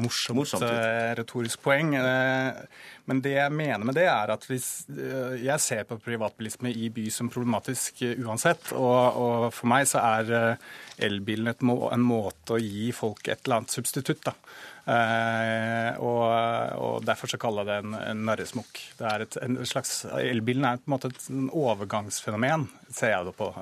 morsomt, 0.01 0.39
morsomt 0.39 0.65
eh, 0.65 1.13
retorisk 1.19 1.63
poeng. 1.65 1.95
Eh, 1.99 2.65
men 3.11 3.21
det 3.25 3.35
jeg 3.35 3.55
mener 3.55 3.85
med 3.85 3.97
det, 3.99 4.07
er 4.09 4.33
at 4.33 4.45
hvis 4.49 4.87
eh, 4.95 5.39
jeg 5.43 5.63
ser 5.63 5.87
på 5.89 5.99
privatbilisme 6.03 6.73
i 6.73 6.89
by 6.95 7.09
som 7.13 7.31
problematisk 7.33 8.05
uansett. 8.25 8.73
Og, 8.77 9.23
og 9.23 9.47
for 9.55 9.71
meg 9.73 9.89
så 9.91 10.03
er 10.03 10.59
elbilen 11.03 11.53
en 11.53 12.05
måte 12.07 12.57
å 12.57 12.63
gi 12.63 12.91
folk 12.97 13.29
et 13.29 13.45
eller 13.45 13.63
annet 13.63 13.75
substitutt. 13.75 14.29
da. 14.29 14.37
Og, 16.03 16.23
og, 16.83 16.95
Derfor 17.07 17.31
så 17.31 17.39
kaller 17.39 17.63
jeg 17.63 17.71
det 17.71 17.77
en, 17.85 17.99
en 18.01 18.25
narresmokk. 18.27 18.81
Elbilen 18.99 20.67
er 20.67 20.81
på 20.81 20.89
en 20.91 20.95
måte 20.97 21.13
et 21.13 21.29
overgangsfenomen, 21.31 22.67
ser 22.91 23.15
jeg 23.15 23.29
det 23.29 23.37
på. 23.39 23.53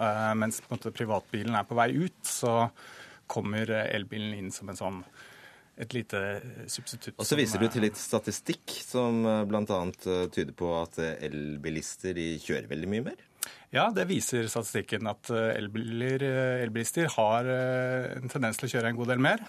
Mens 0.40 0.62
på 0.64 0.72
måte, 0.76 0.94
privatbilen 0.96 1.58
er 1.58 1.68
på 1.68 1.76
vei 1.76 1.90
ut, 1.96 2.22
så 2.24 2.54
kommer 3.30 3.68
elbilen 3.84 4.32
inn 4.38 4.54
som 4.54 4.72
en 4.72 4.80
sånn 4.80 5.02
et 5.80 5.96
lite 5.96 6.20
substitutt. 6.70 7.16
Og 7.18 7.26
så 7.26 7.38
viser 7.38 7.62
du 7.62 7.68
til 7.72 7.84
litt 7.86 7.98
statistikk 7.98 8.76
som 8.84 9.24
eh, 9.24 9.42
bl.a. 9.48 9.64
Eh, 9.64 10.22
tyder 10.34 10.54
på 10.56 10.70
at 10.78 11.00
eh, 11.00 11.16
elbilister 11.30 12.16
kjører 12.44 12.70
veldig 12.70 12.90
mye 12.92 13.06
mer? 13.10 13.26
Ja, 13.72 13.86
det 13.94 14.08
viser 14.10 14.48
statistikken 14.50 15.06
at 15.08 15.30
elbiler, 15.30 16.20
elbilister 16.60 17.06
har 17.14 17.46
en 17.46 18.28
tendens 18.28 18.58
til 18.58 18.66
å 18.66 18.70
kjøre 18.72 18.90
en 18.90 18.98
god 18.98 19.12
del 19.12 19.22
mer. 19.22 19.44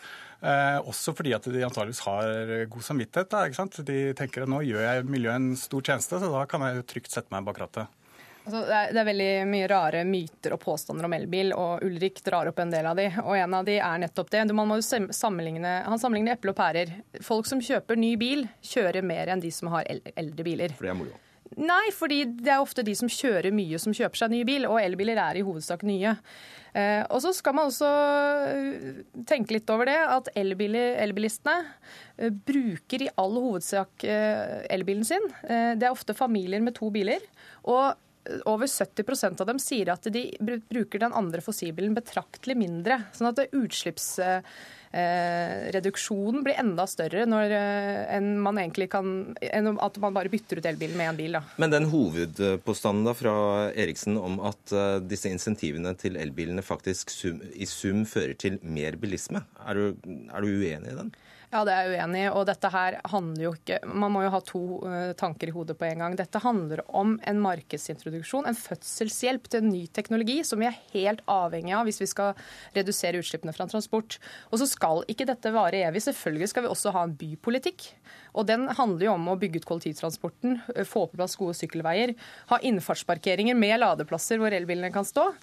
Eh, 0.45 0.77
også 0.87 1.15
fordi 1.17 1.33
at 1.35 1.49
de 1.51 1.65
antageligvis 1.65 2.03
har 2.05 2.53
god 2.71 2.85
samvittighet. 2.85 3.33
Da? 3.33 3.65
De 3.89 3.97
tenker 4.17 4.45
at 4.45 4.53
nå 4.53 4.61
gjør 4.63 4.85
jeg 4.85 5.09
miljøet 5.09 5.41
en 5.41 5.57
stor 5.59 5.83
tjeneste, 5.89 6.21
så 6.21 6.29
da 6.31 6.45
kan 6.49 6.63
jeg 6.69 6.85
trygt 6.93 7.11
sette 7.17 7.33
meg 7.33 7.49
bak 7.49 7.59
rattet. 7.65 8.00
Altså, 8.43 8.61
det, 8.65 8.73
er, 8.73 8.93
det, 8.93 8.99
er, 8.99 9.05
veldig 9.05 9.31
mye 9.51 9.67
rare 9.69 10.03
myter 10.07 10.55
og 10.55 10.61
påstander 10.63 11.05
om 11.05 11.13
elbil, 11.13 11.51
og 11.53 11.83
Ulrik 11.85 12.23
drar 12.25 12.49
opp 12.49 12.61
en 12.63 12.73
del 12.73 12.87
av 12.89 12.97
de. 12.97 13.07
Og 13.21 13.35
en 13.37 13.57
av 13.59 13.67
de 13.67 13.77
er 13.77 13.99
nettopp 14.01 14.31
det. 14.33 14.45
Man 14.57 14.69
må 14.69 14.79
jo 14.79 15.01
sammenligne, 15.13 15.75
Han 15.85 16.01
sammenligner 16.01 16.39
eple 16.39 16.55
og 16.55 16.57
pærer. 16.57 16.95
Folk 17.21 17.49
som 17.49 17.61
kjøper 17.61 17.99
ny 17.99 18.15
bil, 18.17 18.47
kjører 18.65 19.05
mer 19.05 19.29
enn 19.33 19.43
de 19.43 19.53
som 19.53 19.69
har 19.75 19.85
eldre 20.15 20.47
biler. 20.47 20.73
For 20.77 20.89
det 20.89 20.95
er 20.95 21.03
moro? 21.03 21.21
Nei, 21.59 21.91
fordi 21.91 22.23
det 22.39 22.53
er 22.53 22.63
ofte 22.63 22.83
de 22.87 22.93
som 22.95 23.09
kjører 23.11 23.51
mye, 23.53 23.79
som 23.81 23.93
kjøper 23.93 24.23
seg 24.23 24.31
ny 24.31 24.41
bil, 24.47 24.65
og 24.69 24.79
elbiler 24.79 25.19
er 25.19 25.37
i 25.37 25.43
hovedsak 25.43 25.83
nye. 25.83 26.15
Eh, 26.71 27.01
og 27.11 27.19
så 27.19 27.33
skal 27.35 27.57
man 27.57 27.67
også 27.67 27.89
eh, 28.47 29.01
tenke 29.27 29.57
litt 29.57 29.69
over 29.73 29.89
det, 29.89 29.97
at 29.99 30.29
elbilistene 30.39 31.57
eh, 32.15 32.31
bruker 32.31 33.03
i 33.03 33.09
all 33.19 33.35
hovedsak 33.35 34.05
eh, 34.07 34.61
elbilen 34.71 35.03
sin. 35.07 35.27
Eh, 35.43 35.73
det 35.75 35.89
er 35.89 35.91
ofte 35.91 36.15
familier 36.15 36.63
med 36.63 36.77
to 36.79 36.87
biler. 36.93 37.19
og 37.67 37.99
over 38.45 38.67
70% 38.67 39.41
av 39.41 39.47
dem 39.47 39.59
sier 39.59 39.89
at 39.93 40.03
de 40.13 40.37
bruker 40.39 40.99
den 41.01 41.13
andre 41.17 41.41
fossilbilen 41.41 41.93
betraktelig 41.97 42.57
mindre. 42.59 43.01
Sånn 43.15 43.27
at 43.31 43.39
utslippsreduksjonen 43.49 46.39
eh, 46.39 46.43
blir 46.45 46.59
enda 46.61 46.85
større 46.89 47.25
når, 47.29 47.45
eh, 47.57 48.15
enn 48.17 48.29
man 48.43 48.57
kan, 48.91 49.35
enn 49.41 49.67
at 49.73 49.95
man 50.03 50.13
bare 50.17 50.33
bytter 50.33 50.55
ut 50.61 50.69
elbilen 50.69 50.97
med 50.99 51.07
en 51.09 51.17
bil. 51.17 51.31
Da. 51.39 51.43
Men 51.61 51.73
den 51.73 51.85
hovedpåstanden 51.91 53.05
da 53.09 53.13
fra 53.17 53.35
Eriksen 53.71 54.13
om 54.21 54.33
at 54.51 54.63
uh, 54.75 54.99
disse 55.01 55.29
insentivene 55.31 55.91
til 55.97 56.13
elbilene 56.21 56.63
faktisk 56.65 57.09
sum, 57.13 57.37
i 57.53 57.65
sum 57.69 58.05
fører 58.09 58.35
til 58.37 58.53
mer 58.61 58.95
bilisme, 59.01 59.39
er 59.65 59.73
du, 59.75 59.83
er 60.29 60.39
du 60.41 60.47
uenig 60.47 60.91
i 60.93 60.99
den? 61.01 61.11
Ja, 61.51 61.65
det 61.67 61.73
er 61.75 61.89
jeg 61.89 61.99
uenig 61.99 62.19
i. 62.23 62.27
Og 62.31 62.45
dette 62.47 62.69
her 62.71 62.95
handler 63.11 63.43
jo 63.43 63.51
ikke 63.57 63.81
Man 63.83 64.13
må 64.13 64.21
jo 64.23 64.31
ha 64.31 64.39
to 64.47 64.61
uh, 64.85 65.11
tanker 65.19 65.51
i 65.51 65.55
hodet 65.55 65.75
på 65.79 65.87
en 65.89 66.03
gang. 66.03 66.15
Dette 66.15 66.39
handler 66.39 66.79
om 66.87 67.17
en 67.27 67.41
markedsintroduksjon, 67.43 68.47
en 68.47 68.57
fødselshjelp 68.57 69.49
til 69.51 69.59
en 69.59 69.71
ny 69.73 69.81
teknologi 69.91 70.37
som 70.47 70.63
vi 70.63 70.69
er 70.69 70.79
helt 70.93 71.19
avhengig 71.31 71.75
av 71.75 71.89
hvis 71.89 71.99
vi 72.03 72.07
skal 72.07 72.39
redusere 72.77 73.19
utslippene 73.19 73.55
fra 73.57 73.67
transport. 73.71 74.15
Og 74.49 74.61
så 74.63 74.69
skal 74.71 75.03
ikke 75.11 75.27
dette 75.27 75.51
vare 75.51 75.83
evig. 75.89 76.05
Selvfølgelig 76.07 76.51
skal 76.53 76.65
vi 76.65 76.71
også 76.71 76.95
ha 76.95 77.03
en 77.07 77.17
bypolitikk. 77.19 77.89
Og 78.31 78.47
den 78.47 78.69
handler 78.71 79.09
jo 79.09 79.17
om 79.17 79.29
å 79.33 79.37
bygge 79.41 79.59
ut 79.59 79.69
kollektivtransporten, 79.73 80.61
uh, 80.71 80.83
få 80.87 81.09
på 81.11 81.19
plass 81.19 81.35
gode 81.39 81.59
sykkelveier, 81.59 82.15
ha 82.53 82.63
innfartsparkeringer 82.63 83.59
med 83.59 83.81
ladeplasser 83.83 84.39
hvor 84.39 84.55
elbilene 84.55 84.93
kan 84.95 85.07
stå. 85.07 85.33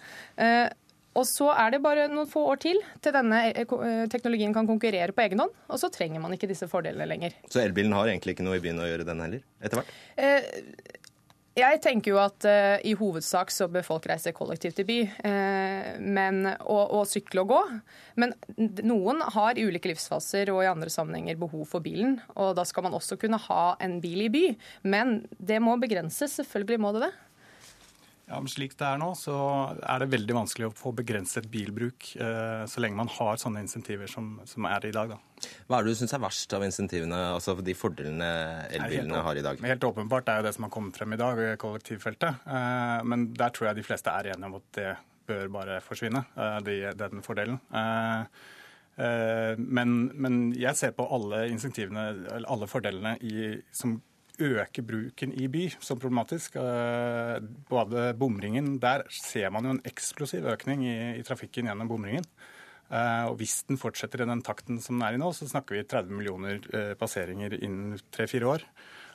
Og 1.18 1.26
så 1.26 1.50
er 1.54 1.74
det 1.74 1.82
bare 1.82 2.06
noen 2.12 2.28
få 2.30 2.44
år 2.52 2.60
til 2.62 2.78
til 3.02 3.14
denne 3.14 3.48
eh, 3.50 3.64
eh, 3.64 4.04
teknologien 4.12 4.54
kan 4.54 4.68
konkurrere 4.68 5.14
på 5.14 5.24
egen 5.26 5.42
hånd. 5.42 5.56
Og 5.68 5.80
så 5.82 5.90
trenger 5.94 6.22
man 6.22 6.34
ikke 6.36 6.50
disse 6.50 6.68
fordelene 6.70 7.08
lenger. 7.10 7.34
Så 7.50 7.62
elbilen 7.64 7.96
har 7.96 8.10
egentlig 8.10 8.36
ikke 8.36 8.46
noe 8.46 8.60
i 8.60 8.62
byen 8.64 8.82
å 8.82 8.88
gjøre, 8.88 9.08
den 9.08 9.24
heller? 9.24 9.44
Etter 9.64 9.80
hvert? 9.80 9.92
Eh, 10.18 10.96
jeg 11.58 11.80
tenker 11.82 12.12
jo 12.12 12.18
at 12.22 12.44
uh, 12.46 12.76
i 12.86 12.92
hovedsak 12.94 13.50
så 13.50 13.66
bør 13.72 13.82
folk 13.86 14.04
reise 14.06 14.30
kollektivt 14.36 14.78
i 14.82 14.86
by 14.86 14.98
uh, 15.24 15.88
men, 15.98 16.44
og, 16.46 16.82
og, 16.84 17.02
sykle 17.10 17.42
og 17.42 17.50
gå. 17.50 17.60
Men 18.22 18.34
noen 18.86 19.24
har 19.34 19.58
i 19.58 19.64
ulike 19.66 19.90
livsfaser 19.90 20.52
og 20.52 20.62
i 20.62 20.70
andre 20.70 20.92
sammenhenger 20.92 21.40
behov 21.40 21.64
for 21.72 21.82
bilen. 21.82 22.18
Og 22.38 22.54
da 22.58 22.62
skal 22.68 22.86
man 22.86 22.94
også 22.94 23.18
kunne 23.18 23.40
ha 23.48 23.64
en 23.82 23.98
bil 24.04 24.28
i 24.28 24.30
by. 24.30 24.44
Men 24.86 25.22
det 25.38 25.58
må 25.64 25.74
begrenses. 25.82 26.36
Selvfølgelig 26.38 26.82
må 26.84 26.94
det 26.94 27.08
det. 27.08 27.12
Ja, 28.28 28.38
men 28.38 28.50
Slik 28.52 28.74
det 28.76 28.84
er 28.84 29.00
nå, 29.00 29.10
så 29.16 29.34
er 29.80 30.02
det 30.02 30.10
veldig 30.12 30.36
vanskelig 30.36 30.68
å 30.68 30.74
få 30.76 30.92
begrenset 30.96 31.48
bilbruk 31.48 32.10
eh, 32.20 32.64
så 32.68 32.82
lenge 32.84 33.00
man 33.00 33.08
har 33.14 33.40
sånne 33.40 33.62
insentiver 33.64 34.10
som, 34.10 34.34
som 34.48 34.68
er 34.68 34.84
i 34.84 34.92
dag. 34.94 35.14
Da. 35.14 35.48
Hva 35.64 35.78
er 35.78 35.86
det 35.86 35.94
du 35.94 36.00
syns 36.02 36.12
er 36.12 36.22
verst 36.22 36.52
av 36.52 36.66
insentivene, 36.66 37.22
altså 37.32 37.56
de 37.64 37.76
fordelene 37.78 38.30
elbilene 38.68 39.24
har 39.24 39.40
i 39.40 39.44
dag? 39.46 39.62
Helt 39.64 39.88
åpenbart 39.88 40.28
er 40.28 40.42
jo 40.42 40.48
det 40.48 40.54
som 40.58 40.68
har 40.68 40.74
kommet 40.76 41.00
frem 41.00 41.16
i 41.16 41.20
dag, 41.20 41.40
kollektivfeltet. 41.62 42.44
Eh, 42.44 42.98
men 43.08 43.30
der 43.38 43.54
tror 43.56 43.70
jeg 43.70 43.80
de 43.80 43.86
fleste 43.88 44.12
er 44.12 44.34
enige 44.34 44.52
om 44.52 44.60
at 44.60 44.68
det 44.76 44.90
bør 45.28 45.48
bare 45.52 45.80
forsvinne, 45.84 46.24
eh, 46.36 46.58
de, 46.64 46.76
den 46.98 47.24
fordelen. 47.24 47.60
Eh, 47.74 48.20
eh, 49.04 49.54
men, 49.58 49.96
men, 50.14 50.40
jeg 50.56 50.76
ser 50.76 50.94
på 50.96 51.06
alle 51.14 51.46
insentivene, 51.52 52.08
alle 52.40 52.70
fordelene 52.70 53.16
i, 53.24 53.50
som 53.72 53.98
øke 54.38 54.84
bruken 54.86 55.32
i 55.34 55.48
by 55.50 55.64
som 55.82 55.98
problematisk. 56.00 56.56
Eh, 56.56 57.38
både 57.68 58.12
bomringen 58.18 58.78
Der 58.80 59.04
ser 59.10 59.50
man 59.50 59.64
jo 59.64 59.74
en 59.76 59.82
eksplosiv 59.84 60.46
økning 60.46 60.84
i, 60.86 60.96
i 61.18 61.24
trafikken 61.26 61.68
gjennom 61.68 61.90
bomringen. 61.90 62.26
Eh, 62.90 63.24
og 63.28 63.38
Hvis 63.40 63.64
den 63.68 63.80
fortsetter 63.80 64.22
i 64.22 64.28
den 64.28 64.42
takten 64.42 64.80
som 64.80 64.98
den 64.98 65.06
er 65.06 65.16
i 65.16 65.20
nå, 65.20 65.32
så 65.32 65.48
snakker 65.48 65.76
vi 65.76 65.84
30 65.84 66.14
millioner 66.14 66.60
eh, 66.72 66.94
passeringer 66.98 67.58
innen 67.58 67.98
tre-fire 68.14 68.54
år. 68.54 68.66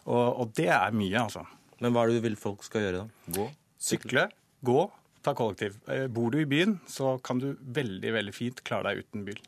Og, 0.05 0.28
og, 0.43 0.51
det 0.57 0.69
er 0.69 0.95
mye, 0.95 1.19
altså. 1.21 1.45
Men 1.80 1.93
hva 1.93 2.03
er 2.03 2.11
det 2.11 2.19
du 2.19 2.28
vil 2.28 2.39
folk 2.39 2.63
skal 2.65 2.86
gjøre, 2.86 3.05
da? 3.05 3.34
Gå? 3.38 3.47
Sykle, 3.84 4.28
gå, 4.63 4.82
ta 5.24 5.34
kollektiv. 5.36 5.80
Bor 6.11 6.32
du 6.32 6.39
i 6.39 6.47
byen, 6.47 6.78
så 6.88 7.17
kan 7.24 7.39
du 7.39 7.53
veldig, 7.59 8.11
veldig 8.15 8.36
fint 8.36 8.63
klare 8.67 8.91
deg 8.91 9.03
uten 9.03 9.26
bil. 9.28 9.39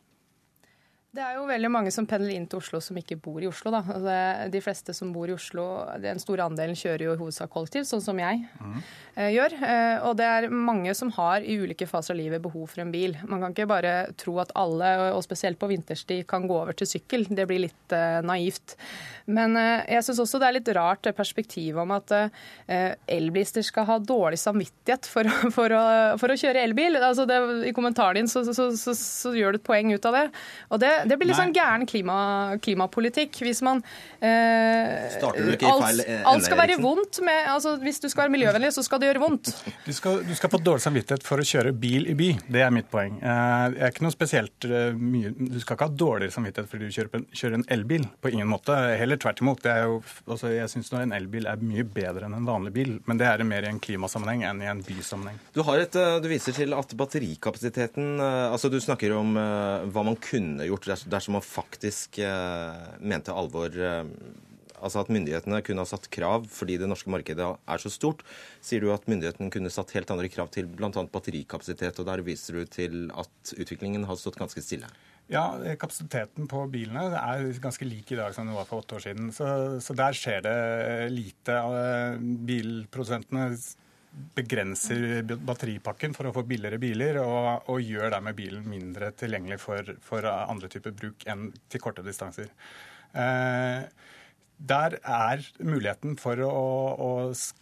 Det 1.15 1.23
er 1.23 1.37
jo 1.37 1.45
veldig 1.47 1.69
mange 1.71 1.91
som 1.95 2.07
pendler 2.09 2.33
inn 2.35 2.47
til 2.49 2.59
Oslo 2.59 2.81
som 2.83 2.97
ikke 2.99 3.15
bor 3.23 3.39
i 3.39 3.47
Oslo. 3.47 3.71
Da. 3.71 3.79
Altså, 3.87 4.15
de 4.51 4.61
fleste 4.63 4.91
som 4.95 5.13
bor 5.15 5.29
i 5.31 5.35
Oslo, 5.35 5.63
den 6.03 6.19
store 6.19 6.43
andelen 6.49 6.75
kjører 6.75 7.05
jo 7.05 7.13
i 7.13 7.19
hovedsak 7.21 7.53
kollektivt, 7.53 7.87
sånn 7.87 8.03
som 8.03 8.19
jeg 8.19 8.41
mm. 8.59 8.81
gjør. 9.31 9.55
Eh, 9.63 10.03
og 10.09 10.17
det 10.19 10.27
er 10.27 10.49
mange 10.51 10.91
som 10.97 11.13
har 11.15 11.45
i 11.45 11.55
ulike 11.61 11.87
faser 11.87 12.17
av 12.17 12.19
livet 12.19 12.43
behov 12.43 12.67
for 12.73 12.83
en 12.83 12.91
bil. 12.91 13.15
Man 13.29 13.45
kan 13.45 13.55
ikke 13.55 13.69
bare 13.71 13.95
tro 14.19 14.35
at 14.43 14.51
alle, 14.59 14.91
og 15.15 15.23
spesielt 15.23 15.61
på 15.61 15.69
vinterstid, 15.71 16.25
kan 16.27 16.49
gå 16.49 16.57
over 16.57 16.75
til 16.75 16.89
sykkel. 16.97 17.23
Det 17.31 17.47
blir 17.47 17.63
litt 17.69 17.95
eh, 17.95 18.19
naivt. 18.25 18.75
Men 19.25 19.57
jeg 19.57 20.03
syns 20.05 20.19
også 20.21 20.37
det 20.37 20.45
er 20.51 20.53
litt 20.59 20.67
rart 20.77 21.01
det 21.07 21.15
perspektivet 21.17 21.79
om 21.81 21.89
at 21.95 22.11
elbilister 23.09 23.63
skal 23.65 23.87
ha 23.87 23.95
dårlig 23.97 24.37
samvittighet 24.37 25.07
for, 25.09 25.25
for, 25.55 25.73
å, 25.73 25.81
for 26.21 26.29
å, 26.29 26.35
kjøre 26.37 26.61
elbil. 26.61 26.99
Altså 26.99 27.25
det, 27.25 27.39
I 27.65 27.73
kommentaren 27.73 28.19
din 28.19 28.29
så, 28.29 28.43
så, 28.45 28.67
så, 28.77 28.93
så, 28.93 29.33
gjør 29.33 29.55
du 29.55 29.59
et 29.63 29.65
poeng 29.65 29.89
ut 29.95 30.05
av 30.05 30.19
det. 30.19 30.23
Og 30.69 30.83
det, 30.83 30.91
det 31.05 31.17
blir 31.19 31.29
litt 31.29 31.37
sånn 31.37 31.53
gæren 31.55 31.85
klima, 31.89 32.17
klimapolitikk 32.63 33.37
hvis 33.45 33.61
man 33.65 33.81
eh, 34.19 35.05
Starter 35.15 35.45
du 35.45 35.53
ikke 35.53 35.69
i 35.69 35.83
feil 35.83 36.01
ende, 36.03 36.21
Alt 36.31 36.47
skal 36.47 36.59
være 36.59 36.77
vondt 36.81 37.21
med 37.25 37.49
altså, 37.51 37.75
Hvis 37.81 38.01
du 38.03 38.07
skal 38.09 38.25
være 38.25 38.33
miljøvennlig, 38.35 38.71
så 38.75 38.83
skal 38.85 39.01
det 39.01 39.11
gjøre 39.11 39.21
vondt. 39.23 39.51
Du 39.85 39.91
skal, 39.95 40.21
du 40.25 40.33
skal 40.37 40.51
få 40.53 40.59
dårlig 40.63 40.85
samvittighet 40.85 41.25
for 41.25 41.41
å 41.41 41.45
kjøre 41.45 41.73
bil 41.77 42.09
i 42.11 42.15
by. 42.17 42.29
Det 42.51 42.63
er 42.65 42.73
mitt 42.73 42.89
poeng. 42.91 43.19
Eh, 43.21 43.65
det 43.75 43.83
er 43.83 43.93
ikke 43.93 44.05
noe 44.05 44.15
spesielt 44.15 44.67
eh, 44.67 44.95
mye 44.95 45.33
Du 45.35 45.59
skal 45.61 45.77
ikke 45.77 45.89
ha 45.89 45.97
dårligere 46.05 46.35
samvittighet 46.35 46.71
fordi 46.71 46.89
du 46.89 46.95
kjører, 46.97 47.25
kjører 47.41 47.59
en 47.59 47.67
elbil. 47.77 48.07
På 48.21 48.31
ingen 48.33 48.49
måte. 48.49 48.75
Heller 48.99 49.21
tvert 49.21 49.43
imot. 49.43 49.61
Det 49.65 49.73
er 49.73 49.89
jo, 49.89 50.01
altså, 50.25 50.51
jeg 50.53 50.71
syns 50.73 50.93
en 50.95 51.15
elbil 51.15 51.49
er 51.51 51.61
mye 51.61 51.85
bedre 51.85 52.27
enn 52.27 52.37
en 52.37 52.47
vanlig 52.47 52.73
bil, 52.75 52.93
men 53.09 53.19
det 53.19 53.27
er 53.29 53.43
mer 53.47 53.67
i 53.67 53.71
en 53.71 53.81
klimasammenheng 53.83 54.45
enn 54.49 54.63
i 54.63 54.69
en 54.71 54.83
bysammenheng. 54.85 55.39
Du, 55.55 55.61
et, 55.75 55.99
eh, 55.99 56.17
du 56.23 56.29
viser 56.31 56.55
til 56.55 56.75
at 56.77 56.95
batterikapasiteten 56.97 58.21
altså 58.25 58.69
Du 58.71 58.77
snakker 58.81 59.13
om 59.15 59.33
hva 59.35 60.03
man 60.05 60.17
kunne 60.21 60.65
gjort 60.67 60.87
dersom 61.11 61.37
man 61.37 61.45
faktisk 61.45 62.19
eh, 62.23 62.83
mente 62.99 63.33
alvor 63.33 63.75
eh, 63.75 64.03
altså 64.75 65.01
at 65.01 65.11
myndighetene 65.13 65.61
kunne 65.65 65.83
ha 65.83 65.89
satt 65.89 66.09
krav 66.13 66.45
fordi 66.51 66.77
det 66.81 66.89
norske 66.89 67.11
markedet 67.11 67.47
er 67.47 67.81
så 67.81 67.91
stort, 67.93 68.23
sier 68.63 68.83
du 68.83 68.91
at 68.93 69.07
myndighetene 69.09 69.51
kunne 69.53 69.71
satt 69.73 69.93
helt 69.95 70.11
andre 70.13 70.29
krav 70.31 70.51
til 70.53 70.69
bl.a. 70.69 70.91
batterikapasitet. 70.91 71.99
og 71.99 72.09
Der 72.09 72.23
viser 72.25 72.59
du 72.59 72.69
til 72.69 73.09
at 73.15 73.55
utviklingen 73.55 74.07
har 74.07 74.19
stått 74.19 74.39
ganske 74.39 74.63
stille. 74.63 74.89
Ja, 75.31 75.57
kapasiteten 75.81 76.45
på 76.45 76.59
bilene 76.69 77.07
er 77.17 77.47
ganske 77.61 77.87
lik 77.87 78.11
i 78.13 78.19
dag 78.19 78.35
som 78.35 78.45
det 78.45 78.53
var 78.53 78.67
for 78.69 78.83
åtte 78.83 78.99
år 78.99 79.07
siden. 79.07 79.31
Så, 79.33 79.47
så 79.81 79.95
der 79.97 80.13
skjer 80.13 80.43
det 80.45 80.59
lite. 81.15 81.55
Bilprodusentene 82.45 83.47
begrenser 84.35 85.23
batteripakken 85.23 86.15
for 86.15 86.29
å 86.29 86.33
få 86.35 86.45
billigere 86.47 86.79
biler, 86.81 87.19
og, 87.21 87.69
og 87.71 87.83
gjør 87.83 88.13
dermed 88.15 88.37
bilen 88.37 88.67
mindre 88.69 89.11
tilgjengelig 89.17 89.59
for, 89.63 89.95
for 90.03 90.27
andre 90.27 90.71
typer 90.71 90.95
bruk 90.95 91.25
enn 91.31 91.49
til 91.71 91.83
korte 91.83 92.05
distanser. 92.05 92.51
Eh, 93.15 93.83
der 94.57 94.95
er 95.03 95.41
muligheten 95.59 96.15
for 96.19 96.39
å, 96.39 96.51
å 96.95 97.09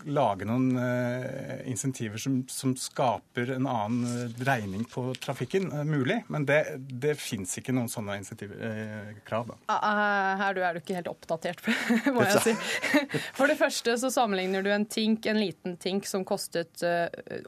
lage 0.06 0.46
noen 0.46 0.78
uh, 0.78 1.64
insentiver 1.70 2.22
som, 2.22 2.44
som, 2.52 2.76
skaper 2.78 3.50
en 3.56 3.68
annen 3.70 4.06
uh, 4.06 4.36
dreining 4.38 4.86
på 4.90 5.08
trafikken, 5.22 5.72
uh, 5.74 5.82
mulig. 5.88 6.20
Men 6.34 6.46
det, 6.50 6.60
det 6.78 7.16
fins 7.18 7.58
ikke 7.58 7.74
noen 7.74 7.90
sånne 7.92 8.20
insentivkrav. 8.22 9.50
Uh, 9.66 9.74
ah, 9.74 10.36
her 10.44 10.62
er 10.62 10.78
du 10.78 10.84
ikke 10.84 11.00
helt 11.00 11.10
oppdatert, 11.12 11.66
må 12.14 12.28
jeg 12.30 12.44
si. 12.46 12.56
For 13.40 13.50
det 13.50 13.58
første 13.60 13.98
så 14.00 14.14
sammenligner 14.14 14.66
du 14.66 14.70
en 14.74 14.86
Tink, 14.86 15.26
en 15.30 15.42
liten 15.42 15.78
Tink 15.82 16.06
som 16.10 16.26
kostet 16.28 16.84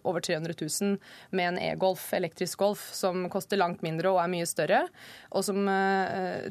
over 0.04 0.24
300 0.26 0.56
000, 0.58 0.98
med 1.38 1.52
en 1.52 1.62
e-Golf, 1.62 2.08
elektrisk 2.18 2.60
Golf, 2.64 2.88
som 2.98 3.28
koster 3.32 3.62
langt 3.62 3.86
mindre 3.86 4.10
og 4.16 4.24
er 4.24 4.32
mye 4.32 4.50
større. 4.50 4.86
Og 5.36 5.46
som 5.46 5.62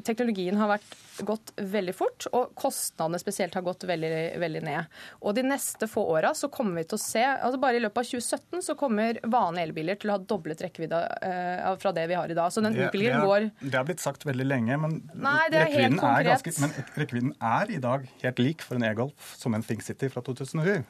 teknologien 0.05 0.57
har 0.59 0.69
vært 0.77 1.23
gått 1.27 1.51
veldig 1.59 1.95
fort. 1.95 2.27
og 2.31 2.53
koster 2.55 2.84
kostnadene 2.85 3.19
spesielt 3.19 3.53
har 3.53 3.61
gått 3.61 3.83
veldig, 3.83 4.39
veldig 4.39 4.61
ned. 4.63 4.85
Og 5.21 5.35
de 5.35 5.43
neste 5.43 5.87
få 5.87 6.03
åra 6.13 6.33
så 6.35 6.49
kommer 6.49 6.81
vi 6.81 6.87
til 6.89 6.99
å 6.99 7.01
se 7.01 7.23
altså 7.25 7.59
Bare 7.65 7.79
i 7.79 7.81
løpet 7.81 7.97
av 7.97 8.09
2017 8.11 8.61
så 8.61 8.75
kommer 8.77 9.19
vanlige 9.23 9.69
elbiler 9.69 9.97
til 9.99 10.11
å 10.11 10.17
ha 10.17 10.21
doblet 10.21 10.61
rekkevidde 10.61 10.99
uh, 10.99 11.71
fra 11.81 11.93
det 11.95 12.05
vi 12.11 12.17
har 12.17 12.29
i 12.29 12.35
dag. 12.37 12.51
Så 12.53 12.61
den 12.61 12.75
utbyggingen 12.75 13.25
går 13.25 13.49
Det 13.61 13.77
har 13.77 13.87
blitt 13.87 14.03
sagt 14.03 14.25
veldig 14.27 14.45
lenge, 14.45 14.77
men, 14.81 14.99
Nei, 15.15 15.47
det 15.53 15.63
er 15.63 15.71
helt. 15.73 16.03
Er 16.05 16.27
ganske, 16.29 16.53
men 16.61 16.75
rekkevidden 16.99 17.33
er 17.39 17.73
i 17.73 17.79
dag 17.81 18.05
helt 18.21 18.43
lik 18.43 18.65
for 18.65 18.77
en 18.77 18.85
e-Golf 18.85 19.33
som 19.39 19.55
en 19.55 19.65
Think 19.65 19.85
City 19.85 20.11
fra 20.11 20.21
2007. 20.25 20.83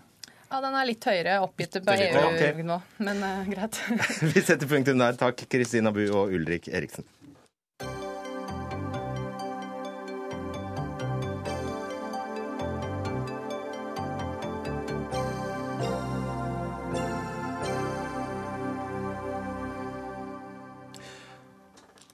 Ja, 0.49 0.61
Den 0.61 0.75
er 0.77 0.87
litt 0.87 1.05
høyere 1.07 1.39
oppgitt 1.43 1.79
på 1.85 1.95
EU 1.95 2.65
nå, 2.67 2.79
men 3.05 3.23
uh, 3.23 3.47
greit. 3.49 3.79
vi 4.33 4.41
setter 4.41 4.67
punktum 4.69 4.99
der. 5.01 5.17
Takk, 5.19 5.47
Kristina 5.51 5.93
Bu 5.95 6.03
og 6.07 6.33
Ulrik 6.35 6.69
Eriksen. 6.69 7.07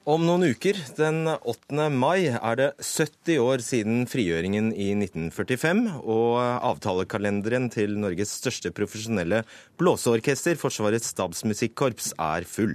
Om 0.02 0.24
noen 0.26 0.42
uker, 0.50 0.74
den 0.98 1.28
8. 1.30 1.84
mai, 1.94 2.26
er 2.34 2.56
det 2.58 2.64
70 2.82 3.36
år 3.38 3.62
siden 3.62 4.00
frigjøringen 4.10 4.72
i 4.74 4.88
1945, 4.96 5.84
og 6.02 6.40
avtalekalenderen 6.42 7.68
til 7.70 7.94
Norges 8.02 8.32
største 8.40 8.72
profesjonelle 8.74 9.44
blåseorkester, 9.78 10.58
Forsvarets 10.58 11.12
stabsmusikkorps, 11.14 12.16
er 12.18 12.48
full. 12.50 12.74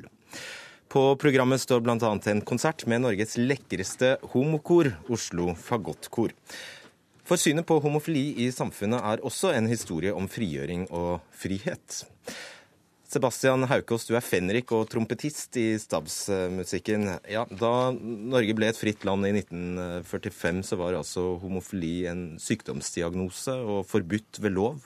På 0.88 1.03
programmet 1.19 1.59
står 1.59 1.84
bl.a. 1.84 1.99
en 2.15 2.45
konsert 2.47 2.88
med 2.88 3.03
Norges 3.03 3.36
lekreste 3.36 4.15
homokor, 4.32 4.93
Oslo 5.11 5.51
Fagottkor. 5.59 6.32
For 7.28 7.36
synet 7.36 7.67
på 7.67 7.82
homofili 7.84 8.30
i 8.45 8.53
samfunnet 8.55 9.03
er 9.03 9.28
også 9.28 9.51
en 9.51 9.67
historie 9.67 10.15
om 10.15 10.32
frigjøring 10.32 10.88
og 10.95 11.19
frihet. 11.36 12.05
Sebastian 13.07 13.63
Haukås, 13.71 14.03
du 14.03 14.17
er 14.17 14.25
fenrik 14.25 14.71
og 14.75 14.89
trompetist 14.91 15.55
i 15.55 15.77
stabsmusikken. 15.79 17.07
Ja, 17.31 17.45
da 17.47 17.93
Norge 17.95 18.55
ble 18.57 18.67
et 18.67 18.79
fritt 18.79 19.05
land 19.07 19.23
i 19.29 19.31
1945, 19.31 20.59
så 20.67 20.79
var 20.81 20.97
altså 20.97 21.23
homofili 21.39 22.01
en 22.11 22.25
sykdomsdiagnose 22.43 23.55
og 23.63 23.85
forbudt 23.87 24.41
ved 24.43 24.57
lov. 24.57 24.81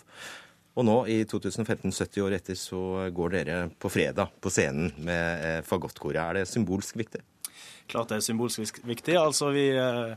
Og 0.78 0.86
nå, 0.86 1.00
i 1.10 1.18
2015, 1.26 1.90
70 1.90 2.22
år 2.28 2.36
etter, 2.38 2.60
så 2.62 2.84
går 3.10 3.34
dere 3.34 3.58
på 3.82 3.90
fredag 3.90 4.38
på 4.38 4.54
scenen 4.54 4.94
med 5.02 5.48
eh, 5.48 5.58
fagottkoret. 5.66 6.22
Er 6.22 6.40
det 6.40 6.46
symbolsk 6.52 7.02
viktig? 7.02 7.24
Klart 7.90 8.14
det 8.14 8.22
er 8.22 8.28
symbolsk 8.30 8.80
viktig. 8.86 9.18
Altså, 9.18 9.50
vi 9.58 9.66
eh, 9.74 10.14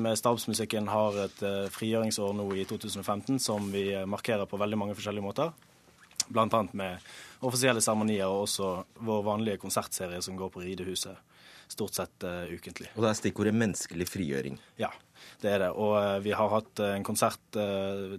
med 0.00 0.16
stabsmusikken 0.16 0.88
har 0.88 1.20
et 1.28 1.44
eh, 1.44 1.68
frigjøringsår 1.76 2.34
nå 2.40 2.48
i 2.56 2.64
2015 2.72 3.36
som 3.36 3.68
vi 3.68 3.90
markerer 4.08 4.48
på 4.48 4.64
veldig 4.64 4.80
mange 4.80 4.96
forskjellige 4.96 5.28
måter. 5.28 5.54
Annet 6.32 6.74
med 6.74 7.12
offisielle 7.44 7.82
seremonier 7.84 8.26
og 8.26 8.46
også 8.46 8.70
vår 9.04 9.22
vanlige 9.26 9.60
konsertserie 9.62 10.22
som 10.24 10.36
går 10.38 10.52
på 10.54 10.64
Ridehuset 10.64 11.18
stort 11.68 11.94
sett 11.94 12.24
uh, 12.24 12.44
ukentlig. 12.52 12.90
Og 12.94 13.04
det 13.04 13.10
er 13.10 13.18
stikkordet 13.18 13.54
menneskelig 13.56 14.06
frigjøring? 14.08 14.58
Ja, 14.80 14.90
det 15.42 15.54
er 15.54 15.62
det. 15.66 15.70
Og 15.72 15.94
uh, 15.96 16.18
vi 16.24 16.34
har 16.36 16.52
hatt 16.52 16.82
uh, 16.82 16.92
en 16.94 17.06
konsert 17.06 17.40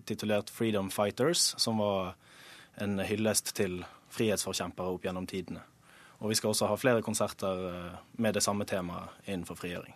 titulert 0.08 0.52
Freedom 0.54 0.92
Fighters, 0.94 1.54
som 1.62 1.82
var 1.82 2.16
en 2.82 3.00
hyllest 3.08 3.54
til 3.56 3.84
frihetsforkjempere 4.16 4.96
opp 4.96 5.06
gjennom 5.06 5.28
tidene. 5.30 5.64
Og 6.24 6.32
vi 6.32 6.38
skal 6.40 6.54
også 6.54 6.70
ha 6.72 6.76
flere 6.80 7.04
konserter 7.04 7.60
med 8.24 8.36
det 8.38 8.44
samme 8.44 8.66
temaet 8.68 9.12
innenfor 9.28 9.58
frigjøring. 9.60 9.94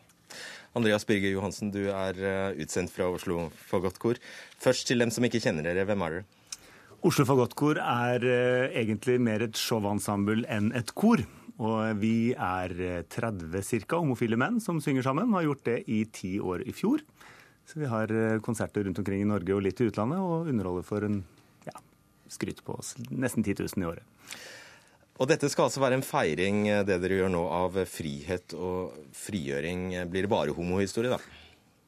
Andreas 0.77 1.07
Birger 1.07 1.31
Johansen, 1.31 1.71
du 1.73 1.87
er 1.89 2.19
utsendt 2.59 2.91
fra 2.93 3.07
Oslo 3.09 3.47
Fagottkor. 3.71 4.19
Først 4.61 4.85
til 4.87 4.99
dem 5.01 5.11
som 5.15 5.25
ikke 5.25 5.41
kjenner 5.41 5.65
dere, 5.65 5.87
hvem 5.87 6.03
er 6.05 6.17
dere? 6.17 6.27
Oslo 6.99 7.23
Fagottkor 7.23 7.77
er 7.79 8.23
eh, 8.27 8.73
egentlig 8.81 9.21
mer 9.23 9.45
et 9.45 9.55
showensemble 9.55 10.43
enn 10.51 10.73
et 10.75 10.91
kor. 10.99 11.21
Og 11.59 11.99
vi 11.99 12.33
er 12.35 12.73
30 13.11 13.55
eh, 13.55 13.85
ca. 13.85 13.99
homofile 14.01 14.39
menn 14.39 14.59
som 14.63 14.81
synger 14.83 15.07
sammen. 15.07 15.31
Har 15.31 15.45
gjort 15.45 15.63
det 15.69 15.77
i 15.87 16.01
ti 16.11 16.33
år 16.43 16.65
i 16.67 16.75
fjor. 16.75 17.05
Så 17.69 17.79
vi 17.79 17.87
har 17.87 18.11
eh, 18.11 18.41
konserter 18.43 18.83
rundt 18.83 18.99
omkring 18.99 19.23
i 19.23 19.29
Norge 19.29 19.55
og 19.55 19.63
litt 19.63 19.79
i 19.79 19.87
utlandet, 19.87 20.19
og 20.19 20.51
underholder 20.51 20.87
for 20.87 21.07
en 21.07 21.21
ja, 21.69 21.75
skryt 22.27 22.59
på 22.67 22.75
oss 22.75 22.97
nesten 23.07 23.47
10 23.47 23.61
000 23.63 23.85
i 23.85 23.89
året. 23.93 24.35
Og 25.19 25.27
dette 25.31 25.47
skal 25.51 25.69
altså 25.69 25.83
være 25.83 25.99
en 25.99 26.07
feiring, 26.07 26.65
det 26.87 26.99
dere 26.99 27.21
gjør 27.21 27.31
nå, 27.31 27.45
av 27.51 27.79
frihet 27.91 28.55
og 28.59 28.95
frigjøring. 29.15 29.91
Blir 30.11 30.27
det 30.27 30.31
bare 30.31 30.55
homohistorie, 30.55 31.15
da? 31.15 31.38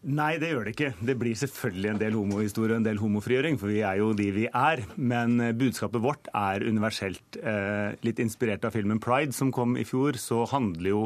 Nei, 0.01 0.39
det 0.41 0.47
gjør 0.49 0.65
det 0.65 0.71
ikke. 0.73 0.87
Det 1.05 1.13
blir 1.21 1.37
selvfølgelig 1.37 1.89
en 1.91 1.99
del 2.01 2.15
homohistorie 2.17 2.73
og 2.73 2.79
en 2.79 2.85
del 2.87 2.97
homofrigjøring, 2.97 3.59
for 3.61 3.69
vi 3.69 3.83
er 3.85 3.99
jo 3.99 4.07
de 4.17 4.29
vi 4.33 4.47
er. 4.49 4.79
Men 4.97 5.35
eh, 5.37 5.51
budskapet 5.53 6.01
vårt 6.01 6.29
er 6.33 6.65
universelt. 6.65 7.37
Eh, 7.37 7.93
litt 8.01 8.21
inspirert 8.23 8.65
av 8.65 8.73
filmen 8.73 8.97
'Pride', 8.97 9.37
som 9.37 9.51
kom 9.53 9.75
i 9.77 9.85
fjor, 9.85 10.17
så 10.17 10.41
handler 10.49 10.89
jo 10.89 11.03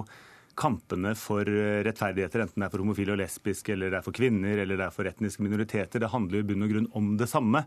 kampene 0.55 1.11
for 1.19 1.43
eh, 1.43 1.81
rettferdigheter, 1.83 2.45
enten 2.45 2.63
det 2.63 2.69
er 2.69 2.71
for 2.71 2.85
homofile 2.85 3.17
og 3.17 3.19
lesbiske, 3.19 3.75
eller 3.75 3.91
det 3.91 3.99
er 3.99 4.07
for 4.07 4.15
kvinner, 4.15 4.63
eller 4.63 4.79
det 4.79 4.87
er 4.87 4.95
for 4.95 5.11
etniske 5.11 5.43
minoriteter, 5.43 5.99
det 5.99 6.13
handler 6.15 6.39
jo 6.39 6.45
i 6.45 6.49
bunn 6.53 6.63
og 6.63 6.71
grunn 6.71 6.89
om 6.95 7.11
det 7.19 7.27
samme. 7.27 7.65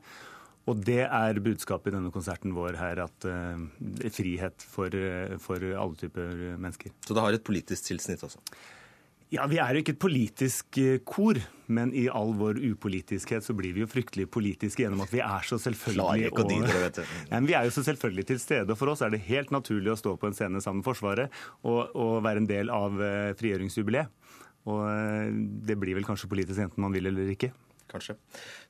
Og 0.68 0.80
det 0.84 1.04
er 1.04 1.44
budskapet 1.44 1.92
i 1.92 1.96
denne 1.98 2.12
konserten 2.12 2.56
vår 2.56 2.76
her, 2.76 3.04
at 3.04 3.24
det 3.24 4.04
er 4.04 4.12
frihet 4.12 4.64
for, 4.68 4.92
for 5.40 5.64
alle 5.64 5.96
typer 5.96 6.34
mennesker. 6.60 6.92
Så 7.08 7.16
det 7.16 7.24
har 7.24 7.32
et 7.32 7.44
politisk 7.44 7.88
tilsnitt 7.88 8.20
også? 8.20 8.36
Ja, 9.28 9.44
Vi 9.44 9.58
er 9.60 9.76
jo 9.76 9.82
ikke 9.82 9.92
et 9.92 10.00
politisk 10.00 10.78
eh, 10.80 11.00
kor, 11.04 11.36
men 11.68 11.90
i 11.92 12.06
all 12.08 12.30
vår 12.38 12.62
upolitiskhet 12.64 13.44
så 13.44 13.52
blir 13.56 13.74
vi 13.76 13.82
jo 13.82 13.88
fryktelig 13.90 14.24
politiske 14.32 14.80
gjennom 14.80 15.02
at 15.04 15.12
vi 15.12 15.20
er 15.20 15.44
så 15.44 15.58
selvfølgelig 15.60 16.30
og. 16.30 16.54
Ja, 17.28 17.40
vi 17.50 17.56
er 17.58 17.68
jo 17.68 17.74
så 17.76 17.84
selvfølgelig 17.90 18.24
til 18.30 18.40
stede. 18.40 18.72
og 18.72 18.80
For 18.80 18.94
oss 18.94 19.04
er 19.04 19.12
det 19.12 19.20
helt 19.26 19.52
naturlig 19.52 19.92
å 19.92 19.98
stå 20.00 20.16
på 20.16 20.30
en 20.30 20.38
scene 20.38 20.64
sammen 20.64 20.80
med 20.80 20.88
Forsvaret 20.88 21.36
og, 21.60 21.92
og 21.92 22.22
være 22.24 22.44
en 22.44 22.48
del 22.48 22.72
av 22.72 22.96
uh, 22.96 23.36
frigjøringsjubileet. 23.36 24.32
Og 24.68 24.80
uh, 24.88 25.28
det 25.68 25.76
blir 25.76 26.00
vel 26.00 26.08
kanskje 26.08 26.32
politisk 26.32 26.64
enten 26.64 26.88
man 26.88 26.96
vil 26.96 27.12
eller 27.12 27.28
ikke. 27.36 27.52
Kanskje. 27.92 28.16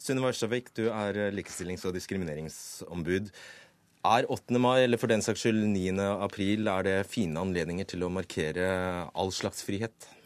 Sunniva 0.03 0.35
Ørstavik, 0.35 0.75
du 0.75 0.89
er 0.91 1.29
likestillings- 1.39 1.87
og 1.87 1.95
diskrimineringsombud. 1.95 3.31
Er 4.09 4.27
8. 4.31 4.59
mai, 4.63 4.83
eller 4.83 4.99
for 4.99 5.11
den 5.11 5.23
saks 5.23 5.43
skyld 5.43 5.65
9. 5.71 5.99
april, 6.19 6.67
er 6.71 6.87
det 6.87 7.01
fine 7.11 7.39
anledninger 7.47 7.87
til 7.95 8.07
å 8.07 8.11
markere 8.11 8.71
all 9.15 9.35
slags 9.35 9.63
frihet? 9.67 10.18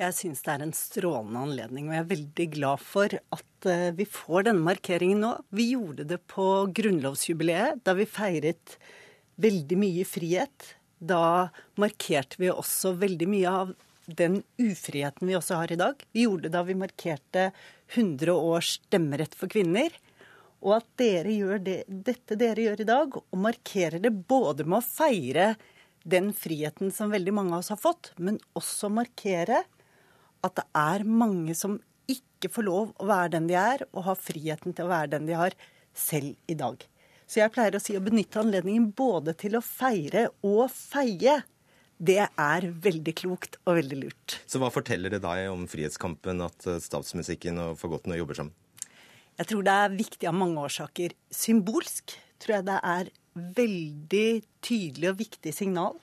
Jeg 0.00 0.14
syns 0.16 0.40
det 0.40 0.52
er 0.54 0.62
en 0.64 0.72
strålende 0.74 1.42
anledning, 1.46 1.88
og 1.88 1.94
jeg 1.94 2.02
er 2.02 2.10
veldig 2.14 2.46
glad 2.54 2.80
for 2.80 3.12
at 3.36 3.66
eh, 3.68 3.90
vi 3.96 4.06
får 4.08 4.46
denne 4.48 4.64
markeringen 4.64 5.20
nå. 5.20 5.32
Vi 5.52 5.68
gjorde 5.74 6.06
det 6.08 6.18
på 6.32 6.46
grunnlovsjubileet, 6.72 7.82
da 7.84 7.94
vi 7.98 8.08
feiret 8.08 8.78
veldig 9.42 9.78
mye 9.78 10.06
frihet. 10.08 10.70
Da 10.96 11.50
markerte 11.80 12.40
vi 12.40 12.48
også 12.52 12.94
veldig 13.02 13.28
mye 13.28 13.52
av 13.62 13.74
den 14.06 14.40
ufriheten 14.58 15.28
vi 15.28 15.36
også 15.36 15.60
har 15.60 15.74
i 15.74 15.78
dag. 15.78 16.00
Vi 16.12 16.24
gjorde 16.24 16.48
det 16.48 16.54
da 16.56 16.64
vi 16.66 16.78
markerte 16.78 17.44
100 17.92 18.32
års 18.32 18.78
stemmerett 18.78 19.36
for 19.36 19.52
kvinner. 19.52 19.92
Og 20.62 20.78
at 20.78 20.88
dere 20.98 21.36
gjør 21.36 21.62
det, 21.62 21.76
dette 21.86 22.38
dere 22.38 22.64
gjør 22.64 22.80
i 22.80 22.88
dag, 22.88 23.20
og 23.20 23.44
markerer 23.44 24.00
det 24.00 24.14
både 24.14 24.64
med 24.64 24.78
å 24.78 24.86
feire 24.86 25.52
den 26.02 26.32
friheten 26.34 26.90
som 26.94 27.12
veldig 27.12 27.34
mange 27.34 27.54
av 27.54 27.62
oss 27.62 27.70
har 27.74 27.80
fått, 27.82 28.12
men 28.18 28.40
også 28.58 28.90
markere 28.90 29.62
at 30.46 30.58
det 30.58 30.66
er 30.78 31.04
mange 31.06 31.54
som 31.58 31.78
ikke 32.10 32.50
får 32.52 32.66
lov 32.66 32.90
å 32.98 33.08
være 33.08 33.34
den 33.36 33.48
de 33.50 33.56
er, 33.58 33.84
og 33.94 34.06
har 34.08 34.18
friheten 34.18 34.74
til 34.74 34.88
å 34.88 34.92
være 34.92 35.14
den 35.14 35.28
de 35.28 35.38
har, 35.38 35.54
selv 35.94 36.34
i 36.50 36.56
dag. 36.58 36.82
Så 37.28 37.40
jeg 37.40 37.52
pleier 37.54 37.76
å 37.76 37.80
si 37.80 37.94
å 37.96 38.02
benytte 38.04 38.40
anledningen 38.42 38.90
både 38.96 39.34
til 39.38 39.56
å 39.56 39.64
feire 39.64 40.26
og 40.44 40.66
feie. 40.72 41.38
Det 42.02 42.18
er 42.26 42.66
veldig 42.84 43.14
klokt 43.16 43.56
og 43.62 43.78
veldig 43.78 43.98
lurt. 44.00 44.36
Så 44.50 44.60
hva 44.60 44.72
forteller 44.74 45.14
det 45.14 45.22
deg 45.24 45.46
om 45.52 45.64
frihetskampen 45.70 46.42
at 46.44 46.66
eh, 46.68 46.80
statsmusikken 46.82 47.60
og 47.62 47.78
fagottene 47.80 48.18
jobber 48.18 48.40
sammen? 48.40 48.56
Jeg 49.38 49.48
tror 49.48 49.64
det 49.64 49.76
er 49.84 49.94
viktig 49.94 50.28
av 50.28 50.36
mange 50.36 50.64
årsaker. 50.66 51.14
Symbolsk 51.32 52.16
tror 52.42 52.58
jeg 52.58 52.66
det 52.68 52.78
er 52.90 53.12
veldig 53.32 54.28
tydelig 54.66 55.12
og 55.12 55.20
viktig 55.22 55.54
signal 55.56 56.00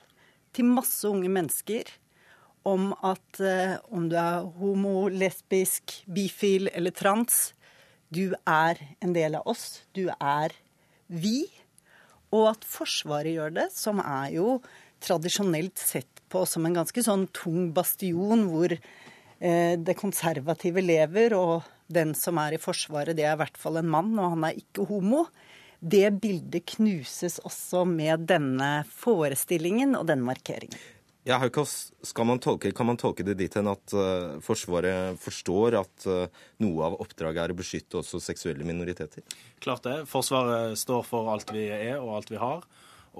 til 0.56 0.66
masse 0.66 1.06
unge 1.06 1.30
mennesker 1.30 1.92
om 2.68 2.90
at 3.06 3.40
eh, 3.40 3.78
om 3.94 4.08
du 4.10 4.16
er 4.20 4.44
homo, 4.60 5.08
lesbisk, 5.08 6.00
bifil 6.10 6.68
eller 6.74 6.94
trans, 6.94 7.50
du 8.10 8.34
er 8.48 8.80
en 9.00 9.14
del 9.14 9.38
av 9.38 9.48
oss. 9.50 9.82
Du 9.96 10.08
er 10.10 10.54
vi. 11.06 11.44
Og 12.34 12.50
at 12.52 12.66
Forsvaret 12.66 13.34
gjør 13.34 13.54
det, 13.56 13.68
som 13.74 14.02
er 14.02 14.34
jo 14.36 14.58
tradisjonelt 15.02 15.78
sett 15.80 16.20
på 16.30 16.44
som 16.46 16.66
en 16.66 16.76
ganske 16.76 17.02
sånn 17.02 17.26
tung 17.34 17.70
bastion 17.74 18.44
hvor 18.50 18.74
eh, 18.74 19.74
det 19.78 19.96
konservative 19.98 20.82
lever, 20.84 21.34
og 21.38 21.66
den 21.90 22.14
som 22.18 22.38
er 22.42 22.54
i 22.54 22.62
Forsvaret, 22.62 23.16
det 23.18 23.26
er 23.26 23.34
i 23.34 23.40
hvert 23.40 23.58
fall 23.58 23.80
en 23.80 23.90
mann, 23.90 24.12
og 24.18 24.36
han 24.36 24.46
er 24.50 24.60
ikke 24.60 24.86
homo. 24.90 25.24
Det 25.80 26.10
bildet 26.20 26.68
knuses 26.76 27.40
også 27.46 27.86
med 27.88 28.28
denne 28.28 28.82
forestillingen 28.92 29.96
og 29.98 30.10
denne 30.10 30.28
markeringen. 30.28 30.78
Ja, 31.28 31.36
skal 32.02 32.26
man 32.26 32.38
tolke, 32.38 32.72
Kan 32.72 32.86
man 32.86 32.96
tolke 32.96 33.24
det 33.24 33.36
dit 33.36 33.54
hen 33.54 33.68
at 33.68 33.92
uh, 33.92 34.40
Forsvaret 34.40 35.18
forstår 35.20 35.76
at 35.82 36.06
uh, 36.08 36.44
noe 36.64 36.86
av 36.86 36.96
oppdraget 37.04 37.42
er 37.42 37.52
å 37.52 37.58
beskytte 37.58 38.00
også 38.00 38.22
seksuelle 38.24 38.64
minoriteter? 38.64 39.26
Klart 39.60 39.84
det. 39.84 39.96
Forsvaret 40.08 40.78
står 40.80 41.04
for 41.04 41.28
alt 41.32 41.52
vi 41.52 41.66
er 41.68 41.98
og 41.98 42.14
alt 42.16 42.32
vi 42.32 42.40
har. 42.40 42.64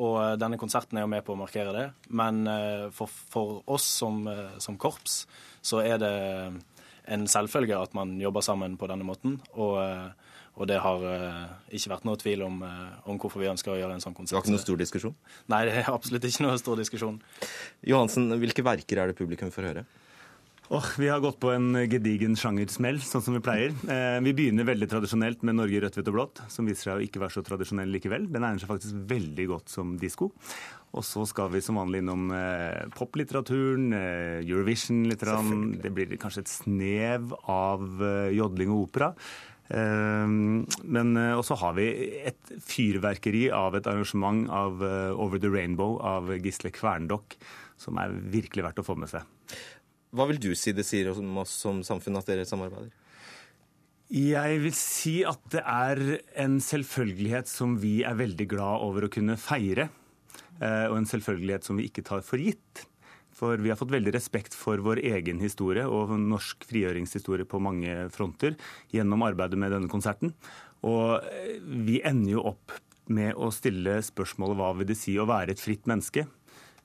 Og 0.01 0.17
uh, 0.17 0.33
denne 0.41 0.57
konserten 0.61 0.97
er 0.97 1.05
jo 1.05 1.13
med 1.13 1.27
på 1.27 1.37
å 1.37 1.41
markere 1.43 1.77
det. 1.77 1.87
Men 2.09 2.49
for, 2.97 3.13
for, 3.13 3.61
oss 3.69 3.85
som, 4.01 4.25
som, 4.57 4.81
korps 4.81 5.27
så 5.61 5.83
er 5.85 6.01
det 6.01 6.15
en 7.11 7.29
selvfølge 7.29 7.77
at 7.77 7.93
man 7.97 8.17
jobber 8.23 8.45
sammen 8.47 8.81
på 8.81 8.89
denne 8.89 9.05
måten. 9.05 9.37
Og 9.61 9.77
og 10.61 10.69
det 10.69 10.77
har 10.85 11.01
uh, 11.01 11.47
ikke 11.73 11.95
vært 11.95 12.05
noe 12.05 12.21
tvil 12.21 12.45
om, 12.45 12.61
uh, 12.61 13.01
om, 13.09 13.17
hvorfor 13.17 13.41
vi 13.41 13.49
ønsker 13.49 13.73
å 13.73 13.79
gjøre 13.81 13.97
en 13.97 14.05
sånn 14.05 14.17
konsert. 14.17 14.35
Det 14.35 14.39
var 14.39 14.45
ikke 14.45 14.59
noe 14.59 14.67
stor 14.67 14.83
diskusjon? 14.83 15.17
Nei, 15.49 15.63
det 15.71 15.79
er 15.81 15.89
absolutt 15.89 16.29
ikke 16.29 16.45
noe 16.45 16.61
stor 16.61 16.77
diskusjon. 16.83 17.17
Johansen, 17.89 18.29
hvilke 18.43 18.67
verker 18.67 19.01
er 19.01 19.11
det 19.11 19.17
publikum 19.17 19.53
får 19.55 19.71
høre? 19.71 19.87
Oh, 20.71 20.87
vi 21.03 21.09
har 21.11 21.19
gått 21.19 21.41
på 21.43 21.49
en 21.51 21.73
gedigen 21.91 22.37
sjangersmell, 22.39 23.01
sånn 23.03 23.25
som 23.27 23.35
vi 23.35 23.41
pleier. 23.43 23.73
Eh, 23.91 24.21
vi 24.23 24.35
begynner 24.39 24.69
veldig 24.69 24.87
tradisjonelt 24.93 25.41
med 25.43 25.57
Norge 25.59 25.81
rødt, 25.83 25.97
hvitt 25.99 26.11
og 26.13 26.15
blått, 26.15 26.43
som 26.47 26.69
viser 26.71 26.87
seg 26.87 27.01
å 27.01 27.03
ikke 27.03 27.19
være 27.25 27.35
så 27.35 27.43
tradisjonell 27.43 27.91
likevel. 27.91 28.29
Den 28.31 28.47
egner 28.47 28.63
seg 28.63 28.71
faktisk 28.71 29.01
veldig 29.11 29.49
godt 29.51 29.73
som 29.73 29.97
disko. 29.99 30.29
Og 30.95 31.03
så 31.07 31.25
skal 31.27 31.51
vi 31.51 31.65
som 31.67 31.79
vanlig 31.79 32.05
innom 32.05 32.31
eh, 32.35 32.87
poplitteraturen, 32.95 33.91
eh, 33.99 34.39
Eurovision 34.45 35.05
litt. 35.11 35.27
Det 35.83 35.91
blir 35.95 36.15
kanskje 36.23 36.47
et 36.47 36.55
snev 36.55 37.35
av 37.51 38.07
eh, 38.07 38.31
jodling 38.39 38.71
og 38.71 38.87
opera. 38.87 39.11
Ehm, 39.71 40.65
men 40.83 41.13
eh, 41.19 41.37
også 41.39 41.59
har 41.61 41.77
vi 41.79 41.87
et 42.27 42.55
fyrverkeri 42.67 43.45
av 43.55 43.77
et 43.79 43.87
arrangement 43.87 44.49
av 44.51 44.83
eh, 44.83 45.11
Over 45.15 45.43
the 45.43 45.51
Rainbow 45.53 45.99
av 46.03 46.33
Gisle 46.43 46.73
Kverndokk, 46.75 47.37
som 47.79 48.01
er 48.03 48.17
virkelig 48.33 48.67
verdt 48.67 48.83
å 48.83 48.87
få 48.87 48.99
med 48.99 49.13
seg. 49.13 49.27
Hva 50.11 50.27
vil 50.27 50.41
du 50.43 50.51
si 50.59 50.75
det 50.75 50.87
sier 50.89 51.13
om 51.13 51.39
oss 51.45 51.55
som 51.63 51.85
samfunn 51.87 52.19
at 52.19 52.27
dere 52.27 52.49
samarbeider? 52.49 52.91
Jeg 54.11 54.59
vil 54.65 54.75
si 54.75 55.21
at 55.23 55.43
det 55.53 55.63
er 55.63 56.01
en 56.43 56.59
selvfølgelighet 56.59 57.47
som 57.47 57.77
vi 57.79 58.01
er 58.03 58.19
veldig 58.19 58.49
glad 58.51 58.83
over 58.83 59.07
å 59.07 59.13
kunne 59.13 59.39
feire. 59.39 59.87
Eh, 60.59 60.87
og 60.91 60.99
en 60.99 61.07
selvfølgelighet 61.09 61.69
som 61.69 61.79
vi 61.79 61.87
ikke 61.87 62.03
tar 62.09 62.25
for 62.27 62.43
gitt. 62.43 62.89
For 63.41 63.61
vi 63.61 63.73
har 63.73 63.79
fått 63.81 63.95
veldig 63.95 64.13
respekt 64.13 64.57
for 64.57 64.83
vår 64.85 65.01
egen 65.15 65.41
historie 65.41 65.87
og 65.89 66.13
norsk 66.21 66.67
frigjøringshistorie 66.69 67.49
på 67.49 67.63
mange 67.63 68.11
fronter 68.13 68.59
gjennom 68.93 69.25
arbeidet 69.25 69.61
med 69.61 69.73
denne 69.73 69.89
konserten. 69.93 70.35
Og 70.85 71.25
eh, 71.25 71.57
vi 71.61 72.01
ender 72.05 72.37
jo 72.37 72.45
opp 72.53 72.77
med 73.11 73.35
å 73.35 73.49
stille 73.55 73.99
spørsmålet 74.07 74.61
hva 74.61 74.75
vil 74.79 74.91
det 74.93 74.99
si 75.01 75.17
å 75.19 75.29
være 75.29 75.57
et 75.57 75.63
fritt 75.63 75.89
menneske? 75.91 76.27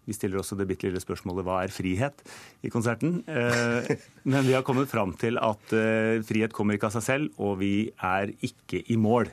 Vi 0.05 0.13
stiller 0.13 0.39
også 0.39 0.57
det 0.57 0.67
bitte 0.69 0.87
lille 0.87 1.01
spørsmålet 1.01 1.45
hva 1.47 1.59
er 1.65 1.73
frihet 1.73 2.21
i 2.65 2.71
konserten. 2.73 3.19
Eh, 3.25 3.91
men 4.29 4.45
vi 4.45 4.53
har 4.55 4.65
kommet 4.65 4.91
fram 4.91 5.15
til 5.19 5.39
at 5.41 5.75
eh, 5.75 6.21
frihet 6.25 6.53
kommer 6.55 6.77
ikke 6.77 6.91
av 6.91 6.97
seg 6.97 7.07
selv, 7.07 7.39
og 7.41 7.59
vi 7.63 7.89
er 7.97 8.33
ikke 8.45 8.83
i 8.85 8.99
mål. 9.01 9.31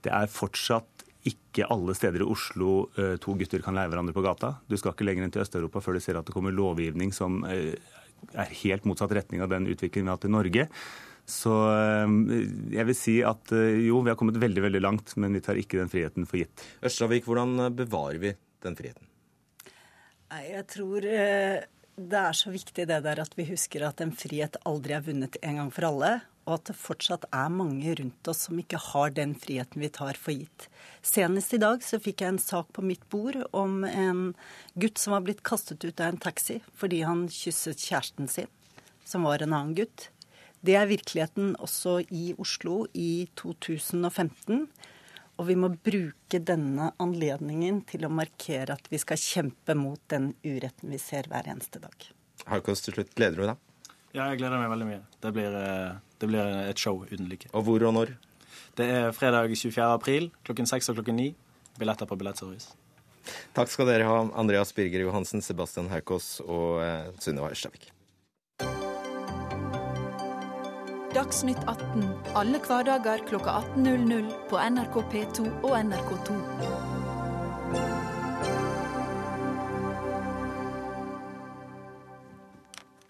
Det 0.00 0.12
er 0.16 0.32
fortsatt 0.32 0.99
ikke 1.28 1.66
alle 1.68 1.94
steder 1.96 2.22
i 2.24 2.28
Oslo 2.32 2.88
eh, 2.96 3.16
to 3.20 3.34
gutter 3.38 3.62
kan 3.64 3.76
leie 3.76 3.90
hverandre 3.90 4.14
på 4.16 4.24
gata. 4.24 4.54
Du 4.68 4.76
skal 4.80 4.94
ikke 4.94 5.06
lenger 5.08 5.26
enn 5.26 5.34
til 5.34 5.44
Øst-Europa 5.44 5.82
før 5.84 5.98
du 5.98 6.04
ser 6.04 6.20
at 6.20 6.28
det 6.28 6.34
kommer 6.34 6.54
lovgivning 6.54 7.12
som 7.16 7.42
eh, 7.48 7.76
er 8.32 8.56
helt 8.62 8.86
motsatt 8.88 9.12
retning 9.16 9.44
av 9.44 9.52
den 9.52 9.68
utviklingen 9.70 10.08
vi 10.08 10.12
har 10.12 10.18
hatt 10.18 10.28
i 10.28 10.32
Norge. 10.32 10.66
Så 11.30 11.56
eh, 11.74 12.14
jeg 12.76 12.88
vil 12.88 12.96
si 12.96 13.18
at 13.26 13.52
jo, 13.52 14.00
vi 14.00 14.12
har 14.12 14.18
kommet 14.20 14.40
veldig 14.40 14.64
veldig 14.68 14.82
langt, 14.84 15.14
men 15.20 15.36
vi 15.36 15.44
tar 15.44 15.60
ikke 15.60 15.82
den 15.82 15.92
friheten 15.92 16.28
for 16.28 16.40
gitt. 16.40 16.64
Ørstavik, 16.80 17.28
hvordan 17.28 17.68
bevarer 17.76 18.22
vi 18.22 18.34
den 18.64 18.78
friheten? 18.78 19.06
Jeg 20.30 20.62
tror 20.70 21.04
det 22.00 22.18
er 22.22 22.36
så 22.38 22.52
viktig 22.54 22.86
det 22.86 23.00
der 23.04 23.20
at 23.20 23.32
vi 23.36 23.48
husker 23.50 23.82
at 23.88 24.00
en 24.00 24.12
frihet 24.16 24.56
aldri 24.68 24.94
er 24.96 25.04
vunnet 25.04 25.36
en 25.42 25.58
gang 25.58 25.72
for 25.74 25.90
alle. 25.90 26.12
Og 26.46 26.54
at 26.56 26.70
det 26.70 26.76
fortsatt 26.80 27.26
er 27.36 27.50
mange 27.52 27.94
rundt 27.98 28.30
oss 28.30 28.46
som 28.46 28.58
ikke 28.60 28.80
har 28.90 29.12
den 29.16 29.34
friheten 29.38 29.82
vi 29.82 29.90
tar 29.92 30.18
for 30.18 30.34
gitt. 30.34 30.68
Senest 31.02 31.54
i 31.54 31.60
dag 31.62 31.84
så 31.84 32.00
fikk 32.02 32.24
jeg 32.24 32.34
en 32.34 32.42
sak 32.42 32.70
på 32.76 32.84
mitt 32.84 33.04
bord 33.12 33.38
om 33.56 33.84
en 33.88 34.22
gutt 34.80 35.00
som 35.00 35.16
var 35.16 35.26
blitt 35.26 35.44
kastet 35.46 35.84
ut 35.84 36.00
av 36.00 36.12
en 36.12 36.22
taxi 36.22 36.60
fordi 36.80 37.02
han 37.06 37.26
kysset 37.32 37.82
kjæresten 37.82 38.30
sin, 38.30 38.50
som 39.04 39.28
var 39.28 39.44
en 39.44 39.52
annen 39.52 39.76
gutt. 39.78 40.08
Det 40.60 40.76
er 40.76 40.90
virkeligheten 40.90 41.54
også 41.62 42.00
i 42.12 42.34
Oslo 42.40 42.84
i 42.92 43.28
2015. 43.40 44.66
Og 45.40 45.46
vi 45.48 45.56
må 45.56 45.70
bruke 45.72 46.36
denne 46.44 46.90
anledningen 47.00 47.80
til 47.88 48.04
å 48.04 48.12
markere 48.12 48.76
at 48.76 48.90
vi 48.92 49.00
skal 49.00 49.20
kjempe 49.20 49.76
mot 49.78 50.02
den 50.12 50.34
uretten 50.44 50.92
vi 50.92 51.00
ser 51.00 51.30
hver 51.32 51.48
eneste 51.48 51.80
dag. 51.80 51.96
Haukås, 52.50 52.84
til 52.84 52.98
slutt, 52.98 53.14
gleder 53.16 53.40
du 53.40 53.46
deg? 53.48 53.62
Ja, 54.12 54.26
jeg 54.26 54.40
gleder 54.42 54.60
meg 54.60 54.72
veldig 54.72 54.88
mye. 54.90 55.00
Det 55.22 55.32
blir, 55.32 55.56
eh, 55.56 55.96
det 56.20 56.28
blir 56.28 56.58
et 56.68 56.78
show 56.78 57.00
uten 57.04 57.28
like. 57.30 57.48
Og 57.52 57.64
hvor 57.66 57.86
og 57.88 57.94
når? 57.96 58.14
Det 58.78 58.86
er 58.86 59.12
fredag 59.16 59.50
24. 59.56 59.86
april 59.86 60.30
klokken 60.46 60.68
6 60.68 60.92
og 60.92 61.00
klokken 61.00 61.16
9. 61.16 61.30
Billetter 61.80 62.06
på 62.06 62.18
Billettservice. 62.20 62.74
Takk 63.54 63.70
skal 63.70 63.88
dere 63.90 64.08
ha, 64.08 64.20
Andreas 64.40 64.72
Birger 64.74 65.04
Johansen, 65.04 65.42
Sebastian 65.44 65.90
Haukås 65.92 66.40
og 66.46 66.80
eh, 66.84 67.10
Sunniva 67.20 67.50
Ørstavik. 67.52 67.90
Dagsnytt 71.10 71.58
18 71.66 72.04
alle 72.38 72.60
hverdager 72.62 73.24
klokka 73.26 73.56
18.00 73.74 74.30
på 74.50 74.60
NRK 74.76 75.00
P2 75.10 75.48
og 75.66 75.74
NRK2. 75.80 76.38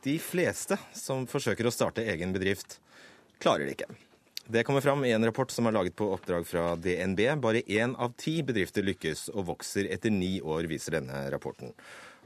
De 0.03 0.15
fleste 0.23 0.79
som 0.97 1.27
forsøker 1.29 1.67
å 1.69 1.73
starte 1.75 2.05
egen 2.09 2.33
bedrift, 2.33 2.79
klarer 3.43 3.67
det 3.69 3.75
ikke. 3.77 3.91
Det 4.51 4.65
kommer 4.67 4.81
fram 4.81 5.05
i 5.05 5.13
en 5.13 5.25
rapport 5.29 5.53
som 5.53 5.69
er 5.69 5.75
laget 5.77 5.95
på 5.95 6.09
oppdrag 6.15 6.47
fra 6.49 6.73
DNB. 6.81 7.21
Bare 7.43 7.61
én 7.69 7.93
av 8.01 8.17
ti 8.19 8.41
bedrifter 8.43 8.83
lykkes 8.83 9.29
og 9.35 9.51
vokser 9.53 9.87
etter 9.93 10.11
ni 10.11 10.39
år, 10.41 10.67
viser 10.71 10.97
denne 10.97 11.21
rapporten. 11.31 11.75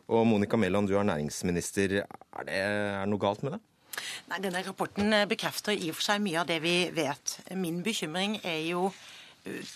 Og 0.07 0.23
Monica 0.29 0.57
Mæland, 0.57 0.89
du 0.89 0.95
er 0.97 1.05
næringsminister. 1.09 1.99
Er 2.07 2.47
det 2.47 2.61
er 2.63 3.11
noe 3.11 3.21
galt 3.21 3.43
med 3.45 3.57
det? 3.57 3.61
Nei, 4.31 4.39
Denne 4.41 4.63
rapporten 4.65 5.19
bekrefter 5.31 5.75
i 5.75 5.91
og 5.91 5.99
for 5.99 6.07
seg 6.07 6.23
mye 6.25 6.41
av 6.41 6.49
det 6.49 6.61
vi 6.65 6.77
vet. 6.95 7.39
Min 7.59 7.83
bekymring 7.85 8.39
er 8.43 8.63
jo 8.71 8.89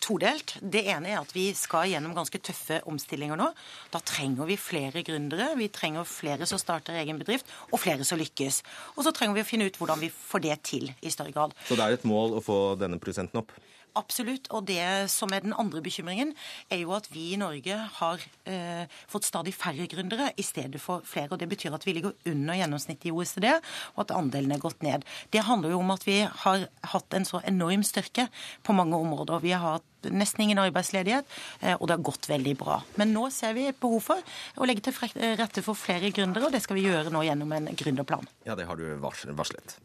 todelt. 0.00 0.56
Det 0.60 0.84
ene 0.88 1.12
er 1.12 1.20
at 1.20 1.32
vi 1.36 1.48
skal 1.56 1.90
gjennom 1.92 2.14
ganske 2.16 2.40
tøffe 2.40 2.80
omstillinger 2.88 3.38
nå. 3.38 3.48
Da 3.92 4.00
trenger 4.04 4.48
vi 4.48 4.58
flere 4.60 5.04
gründere, 5.06 5.50
vi 5.58 5.68
trenger 5.72 6.08
flere 6.08 6.48
som 6.48 6.60
starter 6.60 6.98
egen 7.02 7.20
bedrift, 7.20 7.48
og 7.72 7.82
flere 7.82 8.06
som 8.08 8.20
lykkes. 8.20 8.62
Og 8.96 9.04
så 9.06 9.14
trenger 9.16 9.38
vi 9.38 9.44
å 9.44 9.48
finne 9.48 9.68
ut 9.68 9.80
hvordan 9.80 10.00
vi 10.02 10.12
får 10.12 10.44
det 10.46 10.60
til 10.68 10.88
i 11.00 11.12
større 11.12 11.34
grad. 11.34 11.56
Så 11.68 11.76
det 11.78 11.84
er 11.84 11.98
et 11.98 12.08
mål 12.08 12.38
å 12.38 12.44
få 12.44 12.60
denne 12.80 13.00
prosenten 13.02 13.42
opp? 13.42 13.52
Absolutt. 13.98 14.48
Og 14.54 14.66
det 14.68 15.10
som 15.12 15.32
er 15.34 15.42
den 15.44 15.56
andre 15.58 15.82
bekymringen, 15.84 16.34
er 16.70 16.82
jo 16.84 16.94
at 16.96 17.08
vi 17.12 17.32
i 17.34 17.40
Norge 17.40 17.78
har 17.98 18.22
eh, 18.48 18.86
fått 19.10 19.26
stadig 19.28 19.54
færre 19.56 19.88
gründere 19.90 20.30
i 20.38 20.46
stedet 20.46 20.80
for 20.82 21.02
flere. 21.06 21.32
og 21.32 21.42
Det 21.42 21.48
betyr 21.50 21.74
at 21.74 21.86
vi 21.86 21.96
ligger 21.96 22.14
under 22.30 22.58
gjennomsnittet 22.58 23.10
i 23.10 23.14
OECD, 23.14 23.48
og 23.96 24.04
at 24.06 24.14
andelen 24.16 24.54
er 24.54 24.62
gått 24.62 24.82
ned. 24.86 25.06
Det 25.34 25.44
handler 25.48 25.74
jo 25.74 25.82
om 25.82 25.94
at 25.94 26.06
vi 26.06 26.20
har 26.22 26.68
hatt 26.94 27.18
en 27.18 27.28
så 27.28 27.42
enorm 27.44 27.84
styrke 27.86 28.28
på 28.62 28.76
mange 28.76 28.96
områder. 28.96 29.42
Vi 29.42 29.54
har 29.56 29.80
hatt 29.80 30.12
nesten 30.14 30.44
ingen 30.46 30.62
arbeidsledighet, 30.62 31.26
eh, 31.60 31.74
og 31.74 31.88
det 31.88 31.98
har 31.98 32.06
gått 32.06 32.30
veldig 32.30 32.54
bra. 32.60 32.80
Men 33.00 33.12
nå 33.16 33.28
ser 33.34 33.56
vi 33.58 33.66
et 33.68 33.80
behov 33.82 34.00
for 34.12 34.38
å 34.56 34.68
legge 34.68 34.86
til 34.86 35.36
rette 35.40 35.64
for 35.66 35.78
flere 35.78 36.12
gründere, 36.14 36.46
og 36.46 36.54
det 36.54 36.62
skal 36.62 36.78
vi 36.78 36.86
gjøre 36.86 37.12
nå 37.14 37.26
gjennom 37.26 37.52
en 37.58 37.70
gründerplan. 37.74 38.30
Ja, 38.46 38.54
det 38.54 38.70
har 38.70 38.78
du 38.78 38.86
varslet. 39.02 39.78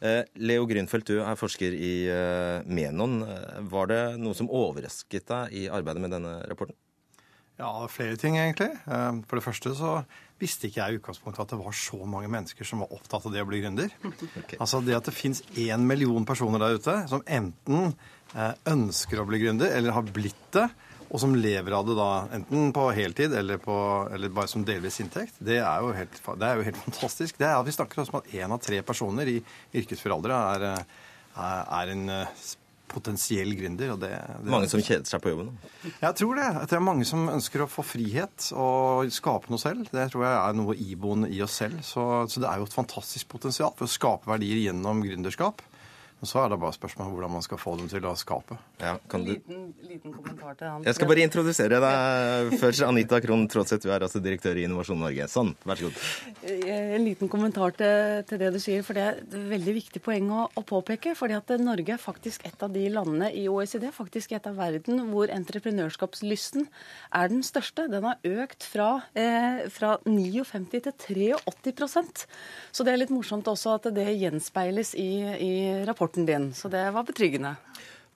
Eh, 0.00 0.22
Leo 0.40 0.64
Grünfeldt, 0.64 1.10
du 1.12 1.20
er 1.20 1.36
forsker 1.36 1.74
i 1.76 1.94
eh, 2.08 2.64
Menon. 2.64 3.20
Eh, 3.26 3.58
var 3.68 3.90
det 3.90 4.00
noe 4.20 4.36
som 4.36 4.48
overrasket 4.48 5.26
deg 5.28 5.56
i 5.60 5.66
arbeidet 5.68 6.04
med 6.04 6.14
denne 6.16 6.38
rapporten? 6.48 6.76
Ja, 7.60 7.74
flere 7.92 8.16
ting 8.16 8.38
egentlig. 8.40 8.70
For 8.88 9.36
det 9.36 9.44
første 9.44 9.74
så 9.76 9.98
visste 10.40 10.70
ikke 10.70 10.80
jeg 10.80 10.94
i 10.94 11.00
utgangspunktet 11.02 11.42
at 11.42 11.50
det 11.52 11.58
var 11.60 11.74
så 11.76 11.98
mange 12.08 12.30
mennesker 12.32 12.64
som 12.64 12.80
var 12.80 12.94
opptatt 12.96 13.26
av 13.28 13.34
det 13.34 13.42
å 13.44 13.48
bli 13.50 13.60
gründer. 13.60 13.92
Okay. 14.40 14.56
Altså 14.56 14.80
det 14.80 14.94
at 14.96 15.10
det 15.10 15.12
fins 15.12 15.42
én 15.60 15.84
million 15.84 16.24
personer 16.24 16.62
der 16.62 16.78
ute 16.80 16.94
som 17.10 17.20
enten 17.28 17.92
ønsker 18.70 19.20
å 19.20 19.26
bli 19.28 19.42
gründer 19.42 19.74
eller 19.76 19.92
har 19.92 20.08
blitt 20.08 20.46
det, 20.56 20.64
og 21.10 21.18
som 21.18 21.34
lever 21.34 21.74
av 21.74 21.86
det 21.88 21.96
da 21.98 22.08
enten 22.36 22.70
på 22.74 22.86
heltid 22.94 23.34
eller, 23.34 23.58
på, 23.62 23.76
eller 24.14 24.30
bare 24.34 24.50
som 24.50 24.62
delvis 24.66 25.00
inntekt, 25.02 25.40
det 25.42 25.58
er, 25.58 25.82
jo 25.82 25.90
helt, 25.96 26.20
det 26.38 26.46
er 26.46 26.60
jo 26.60 26.66
helt 26.68 26.82
fantastisk. 26.84 27.38
Det 27.40 27.48
er 27.48 27.58
at 27.58 27.66
Vi 27.66 27.74
snakker 27.74 28.02
om 28.04 28.20
at 28.20 28.30
én 28.38 28.54
av 28.54 28.62
tre 28.62 28.78
personer 28.86 29.30
i 29.32 29.40
yrkesfør 29.80 30.14
alder 30.14 30.36
er, 30.36 30.66
er, 31.34 31.92
en 31.96 32.04
eh, 32.14 32.44
potensiell 32.90 33.56
gründer. 33.58 33.96
Det, 33.98 34.10
det 34.44 34.54
mange 34.54 34.70
som 34.70 34.82
kjeder 34.82 35.10
seg 35.10 35.22
på 35.24 35.32
jobben? 35.32 35.50
Jeg 35.88 36.14
tror 36.20 36.38
det. 36.38 36.48
Det 36.70 36.78
er 36.78 36.86
mange 36.92 37.08
som 37.08 37.26
ønsker 37.32 37.64
å 37.64 37.70
få 37.70 37.84
frihet 37.86 38.52
og 38.54 39.10
skape 39.14 39.50
noe 39.50 39.62
selv. 39.62 39.90
Det 39.90 40.06
tror 40.12 40.26
jeg 40.28 40.38
er 40.38 40.58
noe 40.62 40.78
iboende 40.78 41.32
i 41.34 41.42
oss 41.42 41.58
selv. 41.58 41.82
Så, 41.86 42.06
så 42.30 42.42
det 42.42 42.52
er 42.52 42.62
jo 42.62 42.70
et 42.70 42.78
fantastisk 42.78 43.34
potensial 43.34 43.74
for 43.74 43.90
å 43.90 43.94
skape 43.98 44.30
verdier 44.30 44.62
gjennom 44.68 45.02
gründerskap. 45.02 45.66
Og 46.20 46.28
Så 46.28 46.36
er 46.42 46.50
det 46.52 46.58
bare 46.60 46.76
spørsmål 46.76 47.14
hvordan 47.14 47.32
man 47.32 47.44
skal 47.44 47.56
få 47.60 47.72
dem 47.80 47.86
til 47.88 48.04
å 48.04 48.10
skape. 48.18 48.56
Ja, 48.82 48.98
en 49.16 49.22
liten, 49.24 49.60
liten, 49.88 50.12
kommentar 50.12 50.56
til 50.58 50.68
han. 50.68 50.82
Jeg 50.84 50.96
skal 50.98 51.08
bare 51.08 51.22
introdusere 51.24 51.78
deg 51.80 52.56
først. 52.60 52.82
Anita 52.84 53.20
Krohn 53.24 53.46
Trådseth, 53.48 53.80
du 53.86 53.92
er 53.94 54.04
altså 54.04 54.20
direktør 54.20 54.60
i 54.60 54.66
Innovasjon 54.68 55.00
Norge. 55.00 55.28
Sånn, 55.32 55.54
vær 55.64 55.80
så 55.80 55.88
god. 55.88 56.02
Eh, 56.44 56.92
en 56.98 57.06
liten 57.06 57.30
kommentar 57.32 57.72
til, 57.78 58.20
til 58.28 58.42
det 58.42 58.50
du 58.52 58.58
sier, 58.60 58.84
for 58.84 58.98
det 58.98 59.06
er 59.06 59.22
et 59.22 59.36
veldig 59.54 59.74
viktig 59.78 60.02
poeng 60.04 60.28
å, 60.36 60.42
å, 60.52 60.64
påpeke. 60.70 61.14
fordi 61.16 61.38
at 61.38 61.54
Norge 61.62 61.96
er 61.96 62.02
faktisk 62.02 62.44
et 62.50 62.66
av 62.68 62.76
de 62.76 62.84
landene 62.92 63.32
i 63.32 63.46
OECD, 63.48 63.88
faktisk 63.96 64.36
et 64.36 64.50
av 64.50 64.60
verden, 64.60 65.00
hvor 65.14 65.32
entreprenørskapslysten 65.32 66.68
er 67.16 67.32
den 67.32 67.40
største. 67.46 67.88
Den 67.88 68.04
har 68.10 68.20
økt 68.28 68.68
fra, 68.68 68.90
eh, 69.16 69.64
fra 69.72 69.96
59 70.04 70.68
til 70.84 70.92
83% 70.92 72.26
Så 72.76 72.84
det 72.84 72.92
er 72.92 73.00
litt 73.00 73.12
morsomt 73.14 73.48
også 73.48 73.78
at 73.78 73.88
det 73.96 74.04
gjenspeiles 74.20 74.92
i, 75.00 75.10
i 75.40 75.52
rapporten 75.88 76.09
rapporten 76.10 76.26
din, 76.26 76.54
så 76.54 76.68
det 76.68 76.90
var 76.92 77.04
betryggende. 77.04 77.56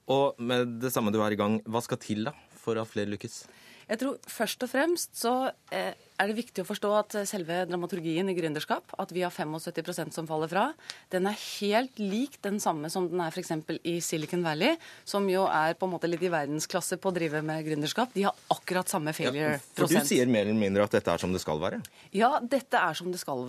Og 0.06 0.34
med 0.38 0.80
det 0.80 0.92
samme 0.92 1.12
du 1.12 1.20
er 1.22 1.32
i 1.32 1.36
gang, 1.38 1.62
hva 1.64 1.80
skal 1.80 1.98
til 1.98 2.24
da 2.24 2.32
for 2.50 2.76
at 2.76 2.88
flere 2.88 3.06
lykkes? 3.06 3.46
Jeg 3.88 3.98
tror 4.00 4.18
først 4.26 4.62
og 4.62 4.70
fremst 4.70 5.16
så 5.16 5.52
eh, 5.70 5.94
er 6.20 6.30
det 6.30 6.36
viktig 6.38 6.62
å 6.62 6.68
forstå 6.68 6.90
at 6.94 7.16
selve 7.26 7.56
dramaturgien 7.66 8.28
i 8.30 8.34
gründerskap, 8.36 8.92
at 9.02 9.12
vi 9.14 9.24
har 9.24 9.32
75% 9.34 10.14
som 10.14 10.28
faller 10.28 10.50
fra, 10.50 10.68
den 11.10 11.26
er 11.26 11.38
helt 11.58 11.98
lik 11.98 12.36
den 12.44 12.60
samme 12.62 12.90
som 12.92 13.08
den 13.10 13.22
er 13.24 13.34
f.eks. 13.34 13.50
i 13.82 13.96
Silicon 14.04 14.44
Valley, 14.46 14.76
som 15.08 15.26
jo 15.30 15.46
er 15.50 15.74
på 15.78 15.88
en 15.88 15.94
måte 15.96 16.10
litt 16.10 16.22
i 16.22 16.30
verdensklasse 16.30 17.00
på 17.02 17.10
å 17.10 17.16
drive 17.16 17.42
med 17.46 17.64
gründerskap. 17.66 18.14
De 18.14 18.26
har 18.28 18.38
akkurat 18.54 18.90
samme 18.90 19.14
failure-prosent. 19.16 19.74
Ja, 19.74 19.80
for 19.80 19.90
du 19.90 20.12
sier 20.12 20.30
mer 20.30 20.46
eller 20.46 20.60
mindre 20.60 20.86
at 20.86 20.94
dette 20.94 21.10
er 21.10 21.24
som 21.24 21.34
det 21.34 21.42
skal 21.42 21.58
være? 21.62 21.80
Ja, 22.14 22.36
dette 22.38 22.78
er 22.78 22.98
som 22.98 23.10
det 23.10 23.22
skal 23.22 23.42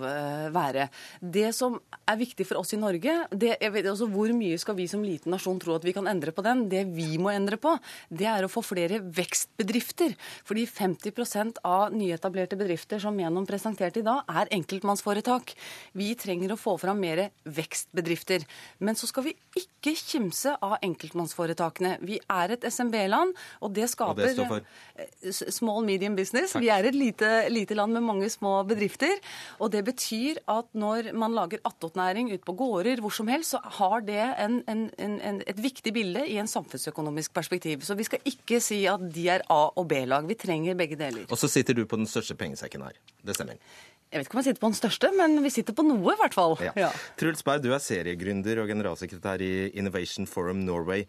være. 0.54 0.88
Det 1.20 1.52
som 1.54 1.78
er 2.02 2.18
viktig 2.18 2.48
for 2.48 2.64
oss 2.64 2.74
i 2.74 2.80
Norge, 2.82 3.14
det, 3.30 3.54
jeg 3.62 3.74
vet 3.76 3.90
også 3.92 4.10
hvor 4.10 4.34
mye 4.34 4.58
skal 4.58 4.78
vi 4.78 4.88
som 4.90 5.06
liten 5.06 5.34
nasjon 5.34 5.62
tro 5.62 5.78
at 5.78 5.86
vi 5.86 5.94
kan 5.94 6.10
endre 6.10 6.34
på 6.34 6.42
den? 6.46 6.66
Det 6.72 6.82
vi 6.96 7.14
må 7.22 7.30
endre 7.30 7.60
på, 7.62 7.76
det 8.10 8.26
er 8.30 8.46
å 8.46 8.50
få 8.50 8.64
flere 8.66 8.98
vekstbedrifter. 9.04 10.18
Fordi 10.46 10.66
50% 10.66 11.62
av 11.66 11.94
nyetablerte 11.94 12.55
bedrifter 12.58 13.00
som 13.02 13.16
gjennom 13.18 13.46
presentert 13.48 13.96
i 14.00 14.04
dag, 14.06 14.24
er 14.28 14.50
enkeltmannsforetak. 14.56 15.54
Vi 15.96 16.12
trenger 16.18 16.54
å 16.54 16.60
få 16.60 16.76
fram 16.80 17.00
mer 17.02 17.28
vekstbedrifter. 17.44 18.46
Men 18.78 18.98
så 18.98 19.08
skal 19.10 19.28
vi 19.28 19.34
ikke 19.56 19.94
kimse 19.96 20.56
av 20.64 20.76
enkeltmannsforetakene. 20.84 21.96
Vi 22.06 22.18
er 22.32 22.56
et 22.56 22.66
SMB-land, 22.68 23.34
og 23.62 23.74
det 23.76 23.88
skaper 23.92 24.32
og 24.42 24.54
det? 24.56 24.60
Eh, 24.96 25.32
small 25.32 25.84
medium 25.86 26.16
business. 26.18 26.54
Takk. 26.54 26.64
Vi 26.64 26.70
er 26.72 26.88
et 26.88 26.96
lite, 26.96 27.30
lite, 27.52 27.76
land 27.76 27.96
med 27.96 28.04
mange 28.06 28.30
små 28.32 28.58
bedrifter. 28.68 29.14
Og 29.60 29.70
det 29.74 29.84
betyr 29.86 30.40
at 30.50 30.68
når 30.76 31.12
man 31.16 31.36
lager 31.36 31.62
attåtnæring 31.66 32.32
ute 32.32 32.44
på 32.46 32.56
gårder 32.56 33.02
hvor 33.04 33.14
som 33.14 33.28
helst, 33.30 33.54
så 33.54 33.60
har 33.78 34.04
det 34.06 34.22
en, 34.42 34.60
en, 34.68 34.86
en, 34.98 35.42
et 35.46 35.60
viktig 35.60 35.92
bilde 35.94 36.24
i 36.26 36.38
en 36.42 36.50
samfunnsøkonomisk 36.50 37.34
perspektiv. 37.36 37.84
Så 37.86 37.96
vi 37.98 38.06
skal 38.08 38.24
ikke 38.26 38.60
si 38.64 38.84
at 38.90 39.02
de 39.12 39.28
er 39.36 39.44
A- 39.52 39.72
og 39.76 39.88
B-lag. 39.90 40.26
Vi 40.28 40.38
trenger 40.38 40.78
begge 40.78 40.98
deler. 40.98 41.26
Og 41.30 41.38
så 41.38 41.50
sitter 41.50 41.76
du 41.76 41.84
på 41.86 41.98
den 42.00 42.08
største 42.10 42.36
pengesekken 42.46 42.86
her. 42.86 42.96
Det 43.26 43.36
stemmer? 43.36 43.60
Jeg 44.06 44.22
vet 44.22 44.28
ikke 44.28 44.38
om 44.38 44.40
jeg 44.40 44.48
sitter 44.52 44.62
på 44.62 44.70
den 44.70 44.78
største, 44.78 45.10
men 45.18 45.36
vi 45.42 45.50
sitter 45.50 45.74
på 45.76 45.84
noe, 45.84 46.14
i 46.14 46.20
hvert 46.20 46.36
fall. 46.36 46.56
Ja. 46.62 46.72
Ja. 46.78 46.90
Truls 47.18 47.42
Berg, 47.46 47.64
du 47.64 47.72
er 47.74 47.82
seriegründer 47.82 48.62
og 48.62 48.70
generalsekretær 48.70 49.42
i 49.42 49.52
Innovation 49.74 50.30
Forum 50.30 50.62
Norway. 50.64 51.04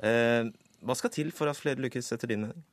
Eh, 0.00 0.48
hva 0.80 0.96
skal 0.96 1.12
til 1.12 1.34
for 1.36 1.52
at 1.52 1.60
flere 1.60 1.82
lykkes, 1.84 2.08
etter 2.16 2.32
din 2.32 2.46
mening? 2.46 2.68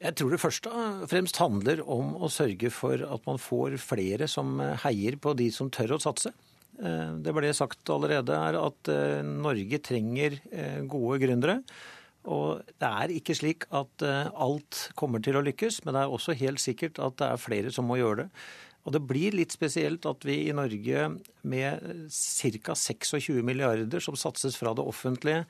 Jeg 0.00 0.16
tror 0.16 0.32
det 0.32 0.40
først 0.40 0.66
og 0.70 1.02
fremst 1.10 1.36
handler 1.36 1.82
om 1.84 2.14
å 2.16 2.30
sørge 2.32 2.70
for 2.72 3.02
at 3.04 3.26
man 3.28 3.36
får 3.36 3.76
flere 3.84 4.24
som 4.32 4.56
heier 4.86 5.18
på 5.20 5.34
de 5.36 5.50
som 5.52 5.68
tør 5.68 5.98
å 5.98 6.00
satse. 6.00 6.32
Eh, 6.80 7.10
det 7.20 7.34
ble 7.36 7.50
sagt 7.56 7.90
allerede 7.92 8.36
her 8.40 8.56
at 8.62 8.90
eh, 8.92 9.20
Norge 9.26 9.80
trenger 9.84 10.38
eh, 10.48 10.80
gode 10.88 11.20
gründere. 11.20 11.60
Og 12.28 12.60
det 12.82 12.88
er 12.88 13.12
ikke 13.14 13.36
slik 13.38 13.64
at 13.72 14.02
alt 14.04 14.90
kommer 14.98 15.22
til 15.24 15.38
å 15.38 15.44
lykkes, 15.46 15.80
men 15.86 15.96
det 15.96 16.02
er 16.02 16.12
også 16.12 16.34
helt 16.36 16.60
sikkert 16.60 17.00
at 17.00 17.16
det 17.16 17.30
er 17.30 17.40
flere 17.40 17.72
som 17.72 17.88
må 17.88 17.96
gjøre 17.96 18.26
det. 18.26 18.26
Og 18.88 18.94
det 18.96 19.02
blir 19.04 19.36
litt 19.36 19.52
spesielt 19.52 20.06
at 20.08 20.24
vi 20.24 20.38
i 20.48 20.54
Norge 20.56 21.10
med 21.48 21.84
ca. 22.10 22.76
26 22.76 23.42
milliarder 23.44 24.02
som 24.04 24.16
satses 24.16 24.56
fra 24.56 24.72
det 24.76 24.86
offentlige, 24.86 25.44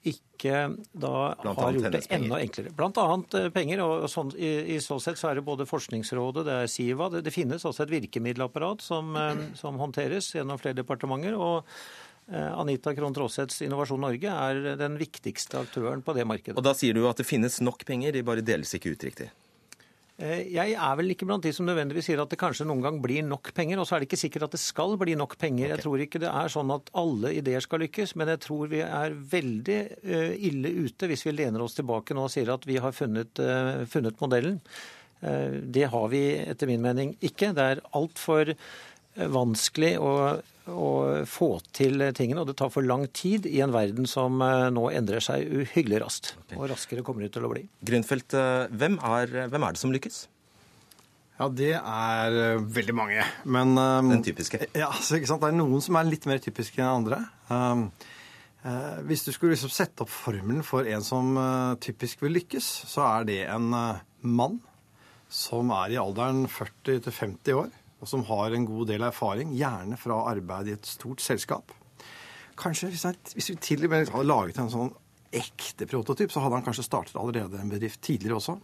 ikke 0.00 0.54
da 0.96 1.10
har 1.44 1.74
gjort 1.76 1.92
det 1.92 2.06
enda 2.16 2.38
enklere. 2.40 2.70
Blant 2.72 2.96
annet 3.02 3.34
eh, 3.36 3.48
penger. 3.52 3.82
og 3.84 4.06
sånn, 4.08 4.30
i, 4.32 4.52
i, 4.72 4.78
så 4.80 4.96
sett 5.02 5.20
så 5.20 5.28
er 5.28 5.36
det 5.36 5.44
både 5.44 5.68
Forskningsrådet, 5.68 6.46
det 6.46 6.54
er 6.56 6.70
SIVA. 6.72 7.10
Det, 7.12 7.20
det 7.26 7.34
finnes 7.34 7.66
også 7.68 7.84
et 7.84 7.92
virkemiddelapparat 7.98 8.80
som, 8.84 9.12
eh, 9.20 9.42
som 9.60 9.76
håndteres 9.80 10.32
gjennom 10.38 10.60
flere 10.62 10.80
departementer. 10.80 11.36
og 11.36 11.58
eh, 11.60 11.74
Anita 12.30 12.94
Krohn 12.94 13.14
Traaseths 13.16 13.62
Innovasjon 13.66 14.02
Norge 14.04 14.30
er 14.30 14.76
den 14.78 14.98
viktigste 15.00 15.58
aktøren 15.64 16.04
på 16.06 16.14
det 16.14 16.26
markedet. 16.28 16.56
Og 16.58 16.64
Da 16.64 16.76
sier 16.78 16.94
du 16.94 17.08
at 17.10 17.18
det 17.18 17.26
finnes 17.26 17.60
nok 17.64 17.82
penger, 17.88 18.14
de 18.14 18.22
bare 18.26 18.44
deles 18.46 18.70
ikke 18.76 18.94
ut 18.94 19.08
riktig? 19.08 19.30
Eh, 20.20 20.42
jeg 20.52 20.74
er 20.76 20.96
vel 20.98 21.14
ikke 21.14 21.24
blant 21.28 21.44
de 21.46 21.52
som 21.56 21.64
nødvendigvis 21.64 22.10
sier 22.10 22.20
at 22.20 22.28
det 22.32 22.38
kanskje 22.40 22.66
noen 22.68 22.82
gang 22.84 22.98
blir 23.00 23.24
nok 23.24 23.52
penger. 23.56 23.80
Og 23.80 23.88
så 23.88 23.96
er 23.96 24.02
det 24.02 24.10
ikke 24.10 24.20
sikkert 24.20 24.48
at 24.48 24.56
det 24.56 24.60
skal 24.60 24.96
bli 25.00 25.16
nok 25.16 25.38
penger. 25.40 25.70
Okay. 25.70 25.72
Jeg 25.72 25.84
tror 25.86 26.04
ikke 26.04 26.22
det 26.22 26.32
er 26.42 26.52
sånn 26.52 26.72
at 26.74 26.92
alle 27.00 27.32
ideer 27.38 27.64
skal 27.64 27.80
lykkes, 27.86 28.14
men 28.20 28.32
jeg 28.34 28.42
tror 28.44 28.70
vi 28.72 28.82
er 28.84 29.16
veldig 29.34 29.80
eh, 29.80 30.34
ille 30.50 30.74
ute 30.84 31.08
hvis 31.08 31.24
vi 31.24 31.36
lener 31.38 31.64
oss 31.64 31.78
tilbake 31.78 32.16
nå 32.16 32.28
og 32.28 32.32
sier 32.34 32.52
at 32.52 32.68
vi 32.68 32.76
har 32.84 32.96
funnet, 32.96 33.40
eh, 33.40 33.84
funnet 33.90 34.20
modellen. 34.20 34.60
Det 35.20 35.82
har 35.92 36.06
vi 36.08 36.20
etter 36.48 36.64
min 36.64 36.80
mening 36.80 37.10
ikke. 37.20 37.50
Det 37.52 37.60
er 37.60 37.82
altfor 37.92 38.54
vanskelig 39.20 39.90
å 40.00 40.12
å 40.68 41.24
få 41.28 41.54
til 41.76 42.02
tingene, 42.16 42.42
og 42.42 42.50
det 42.50 42.56
tar 42.60 42.72
for 42.72 42.84
lang 42.86 43.06
tid 43.16 43.46
i 43.48 43.62
en 43.64 43.72
verden 43.74 44.08
som 44.10 44.42
eh, 44.44 44.68
nå 44.74 44.88
endrer 44.92 45.24
seg 45.24 45.48
uhyggelig 45.48 46.02
raskt. 46.04 46.34
Og 46.58 46.68
raskere 46.70 47.04
kommer 47.06 47.24
det 47.24 47.32
til 47.36 47.46
å 47.46 47.52
bli. 47.52 47.64
Grünfeldt, 47.86 48.36
eh, 48.36 48.68
hvem 48.68 49.00
er, 49.00 49.34
hvem 49.52 49.66
er 49.66 49.76
det 49.76 49.82
som 49.82 49.94
lykkes? 49.94 50.22
Ja, 51.40 51.48
det 51.48 51.72
er 51.78 52.34
eh, 52.36 52.62
veldig 52.76 52.94
mange. 52.96 53.24
Men 53.48 53.72
um, 53.72 54.10
Den 54.12 54.24
typiske? 54.24 54.60
Ja, 54.76 54.90
så, 54.92 55.16
ikke 55.16 55.30
sant? 55.30 55.40
Det 55.40 55.54
er 55.54 55.56
noen 55.56 55.80
som 55.84 55.96
er 55.96 56.08
litt 56.08 56.28
mer 56.28 56.42
typiske 56.44 56.82
enn 56.82 56.90
andre. 57.00 57.22
Um, 57.48 57.86
uh, 58.66 59.00
hvis 59.08 59.24
du 59.24 59.32
skulle 59.32 59.56
liksom 59.56 59.72
sette 59.72 60.04
opp 60.04 60.12
formelen 60.12 60.60
for 60.66 60.84
en 60.84 61.04
som 61.06 61.32
uh, 61.40 61.78
typisk 61.80 62.26
vil 62.26 62.36
lykkes, 62.36 62.68
så 62.92 63.06
er 63.08 63.30
det 63.30 63.40
en 63.48 63.72
uh, 63.72 64.02
mann 64.20 64.60
som 65.32 65.72
er 65.72 65.94
i 65.94 66.00
alderen 66.02 66.44
40 66.50 67.06
til 67.06 67.16
50 67.22 67.56
år 67.62 67.72
og 68.00 68.08
som 68.08 68.24
har 68.30 68.56
en 68.56 68.66
god 68.68 68.88
del 68.90 69.04
erfaring, 69.04 69.52
gjerne 69.56 69.98
fra 70.00 70.22
arbeid 70.30 70.70
i 70.70 70.74
et 70.78 70.88
stort 70.88 71.20
selskap. 71.24 71.74
Kanskje 72.60 72.90
hvis, 72.92 73.50
vi 73.50 73.56
til 73.60 73.84
og 73.86 73.92
med 73.92 74.10
hadde 74.12 74.28
laget 74.28 74.60
en 74.60 74.72
sånn 74.72 74.92
ekte 75.30 75.86
prototyp, 75.86 76.32
så 76.32 76.42
hadde 76.42 76.58
han 76.58 76.66
kanskje 76.66 76.86
startet 76.86 77.18
allerede 77.20 77.60
en 77.60 77.70
bedrift 77.70 78.00
tidligere 78.04 78.40
også. 78.40 78.56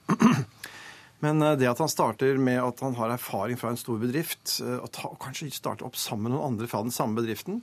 Men 1.24 1.40
eh, 1.42 1.56
det 1.60 1.68
at 1.70 1.80
han 1.80 1.92
starter 1.92 2.40
med 2.42 2.58
at 2.60 2.80
han 2.84 2.96
har 2.98 3.14
erfaring 3.14 3.60
fra 3.60 3.70
en 3.72 3.80
stor 3.80 4.00
bedrift, 4.02 4.58
eh, 4.64 4.80
og, 4.80 4.90
ta, 4.92 5.12
og 5.12 5.20
kanskje 5.22 5.52
starter 5.54 5.86
opp 5.86 5.96
sammen 6.00 6.28
med 6.28 6.36
noen 6.36 6.52
andre 6.52 6.68
fra 6.70 6.82
den 6.84 6.94
samme 6.94 7.20
bedriften, 7.20 7.62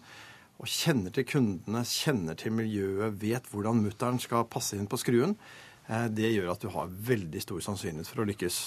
og 0.61 0.69
kjenner 0.69 1.13
til 1.13 1.28
kundene, 1.28 1.84
kjenner 1.89 2.38
til 2.39 2.53
miljøet, 2.55 3.17
vet 3.19 3.49
hvordan 3.51 3.82
mutter'n 3.84 4.21
skal 4.21 4.47
passe 4.49 4.78
inn 4.78 4.88
på 4.89 4.99
skruen, 5.01 5.36
det 6.16 6.30
gjør 6.32 6.54
at 6.54 6.62
du 6.64 6.70
har 6.72 6.92
veldig 7.10 7.42
stor 7.44 7.64
sannsynlighet 7.66 8.08
for 8.08 8.24
å 8.24 8.28
lykkes. 8.30 8.60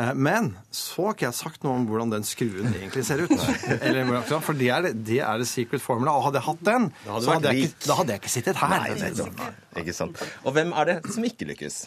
Eh, 0.00 0.12
men 0.14 0.52
så 0.74 1.06
har 1.08 1.16
ikke 1.16 1.26
jeg 1.28 1.38
sagt 1.38 1.64
noe 1.64 1.78
om 1.78 1.86
hvordan 1.88 2.12
den 2.14 2.26
skruen 2.26 2.68
egentlig 2.72 3.04
ser 3.08 3.24
ut. 3.24 3.34
Eller, 3.80 4.10
for 4.30 4.56
det 4.56 4.70
er, 4.72 4.90
det 4.94 5.20
er 5.26 5.40
det 5.42 5.48
secret 5.50 5.84
formula. 5.84 6.16
Og 6.18 6.28
hadde 6.28 6.40
jeg 6.40 6.48
hatt 6.48 6.66
den, 6.68 6.90
hadde 7.06 7.24
så 7.24 7.36
hadde 7.36 7.54
jeg, 7.54 7.70
ikke, 7.70 7.86
da 7.86 7.96
hadde 8.00 8.14
jeg 8.14 8.22
ikke 8.22 8.34
sittet 8.36 8.60
her. 8.60 8.76
Nei, 8.76 9.80
ikke 9.82 9.96
sant. 9.96 10.22
Og 10.44 10.54
hvem 10.56 10.76
er 10.76 10.92
det 10.92 10.98
som 11.08 11.26
ikke 11.26 11.50
lykkes? 11.52 11.82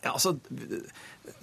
Ja, 0.00 0.14
altså, 0.14 0.36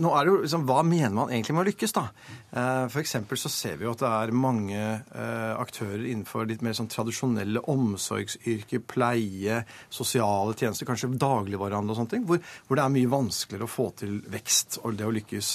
nå 0.01 0.11
er 0.13 0.25
det 0.25 0.31
jo 0.31 0.41
liksom, 0.43 0.65
Hva 0.67 0.81
mener 0.85 1.13
man 1.15 1.31
egentlig 1.31 1.55
med 1.55 1.63
å 1.63 1.67
lykkes, 1.69 1.93
da? 1.95 2.03
Eh, 2.51 2.83
F.eks. 2.87 3.15
så 3.41 3.51
ser 3.51 3.79
vi 3.79 3.87
jo 3.87 3.93
at 3.93 4.03
det 4.03 4.11
er 4.11 4.33
mange 4.35 4.77
eh, 4.79 5.53
aktører 5.57 6.03
innenfor 6.03 6.47
litt 6.49 6.63
mer 6.65 6.75
sånn 6.77 6.89
tradisjonelle 6.91 7.63
omsorgsyrker, 7.71 8.83
pleie, 8.87 9.61
sosiale 9.93 10.55
tjenester, 10.57 10.87
kanskje 10.89 11.11
dagligvarehandel 11.19 11.95
og 11.95 11.99
sånne 12.01 12.13
ting, 12.15 12.27
hvor, 12.29 12.41
hvor, 12.67 12.79
det 12.79 12.85
er 12.85 12.95
mye 12.95 13.11
vanskeligere 13.11 13.67
å 13.67 13.73
få 13.73 13.89
til 14.03 14.19
vekst 14.31 14.79
og 14.83 14.95
det 14.99 15.07
å 15.07 15.13
lykkes. 15.17 15.51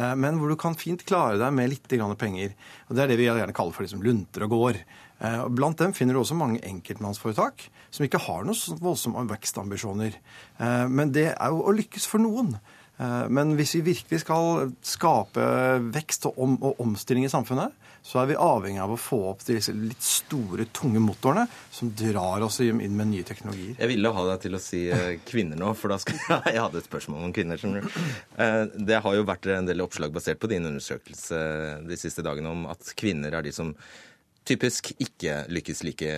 Eh, 0.00 0.12
men 0.20 0.40
hvor 0.40 0.52
du 0.52 0.58
kan 0.60 0.78
fint 0.78 1.06
klare 1.06 1.40
deg 1.40 1.56
med 1.56 1.72
litt 1.72 1.88
penger. 2.20 2.54
Og 2.88 2.96
Det 2.96 3.04
er 3.04 3.12
det 3.12 3.18
vi 3.20 3.30
gjerne 3.30 3.56
kaller 3.56 3.76
for 3.76 3.86
liksom 3.86 4.04
lunter 4.04 4.46
og 4.46 4.54
gård. 4.54 4.84
Blant 5.54 5.78
dem 5.78 5.92
finner 5.94 6.12
du 6.12 6.20
også 6.20 6.34
mange 6.36 6.58
enkeltmannsforetak 6.66 7.62
som 7.94 8.04
ikke 8.04 8.20
har 8.26 8.42
noen 8.44 8.80
voldsomme 8.82 9.22
vekstambisjoner. 9.30 10.16
Men 10.90 11.12
det 11.14 11.28
er 11.30 11.54
jo 11.54 11.62
å 11.64 11.72
lykkes 11.72 12.08
for 12.10 12.20
noen. 12.20 12.56
Eh, 12.96 13.28
men 13.28 13.54
hvis 13.58 13.74
vi 13.78 13.86
virkelig 13.90 14.22
skal 14.22 14.70
skape 14.84 15.46
vekst 15.94 16.28
og, 16.30 16.38
om, 16.38 16.54
og, 16.60 16.78
omstilling 16.84 17.26
i 17.26 17.32
samfunnet, 17.32 17.74
så 18.04 18.20
er 18.20 18.28
vi 18.28 18.36
avhengig 18.36 18.82
av 18.84 18.92
å 18.92 18.98
få 19.00 19.18
opp 19.30 19.44
de 19.46 19.56
litt 19.80 20.04
store, 20.04 20.66
tunge 20.76 21.00
motorene 21.00 21.46
som 21.72 21.88
drar 21.96 22.44
oss 22.44 22.60
inn 22.60 22.82
med 22.82 23.08
nye 23.08 23.24
teknologier. 23.24 23.78
Jeg 23.80 23.90
ville 23.94 24.12
ha 24.12 24.26
deg 24.28 24.42
til 24.44 24.58
å 24.58 24.62
si 24.62 24.82
eh, 24.92 25.14
kvinner 25.24 25.58
nå, 25.60 25.72
for 25.78 25.94
da 25.94 25.98
skal 26.02 26.20
jeg 26.52 26.60
hadde 26.60 26.82
et 26.82 26.90
spørsmål 26.90 27.28
om 27.30 27.34
kvinner. 27.34 27.60
Eh, 27.64 28.62
det 28.76 29.00
har 29.06 29.16
jo 29.16 29.26
vært 29.26 29.48
en 29.56 29.70
del 29.70 29.84
oppslag 29.84 30.12
basert 30.14 30.42
på 30.42 30.52
din 30.52 30.68
undersøkelse 30.68 31.40
de 31.88 32.00
siste 32.00 32.24
dagene 32.26 32.52
om 32.52 32.68
at 32.70 32.92
kvinner 32.98 33.34
er 33.34 33.46
de 33.46 33.54
som 33.56 33.72
typisk 34.44 34.92
ikke 35.00 35.44
lykkes 35.52 35.82
like 35.86 36.10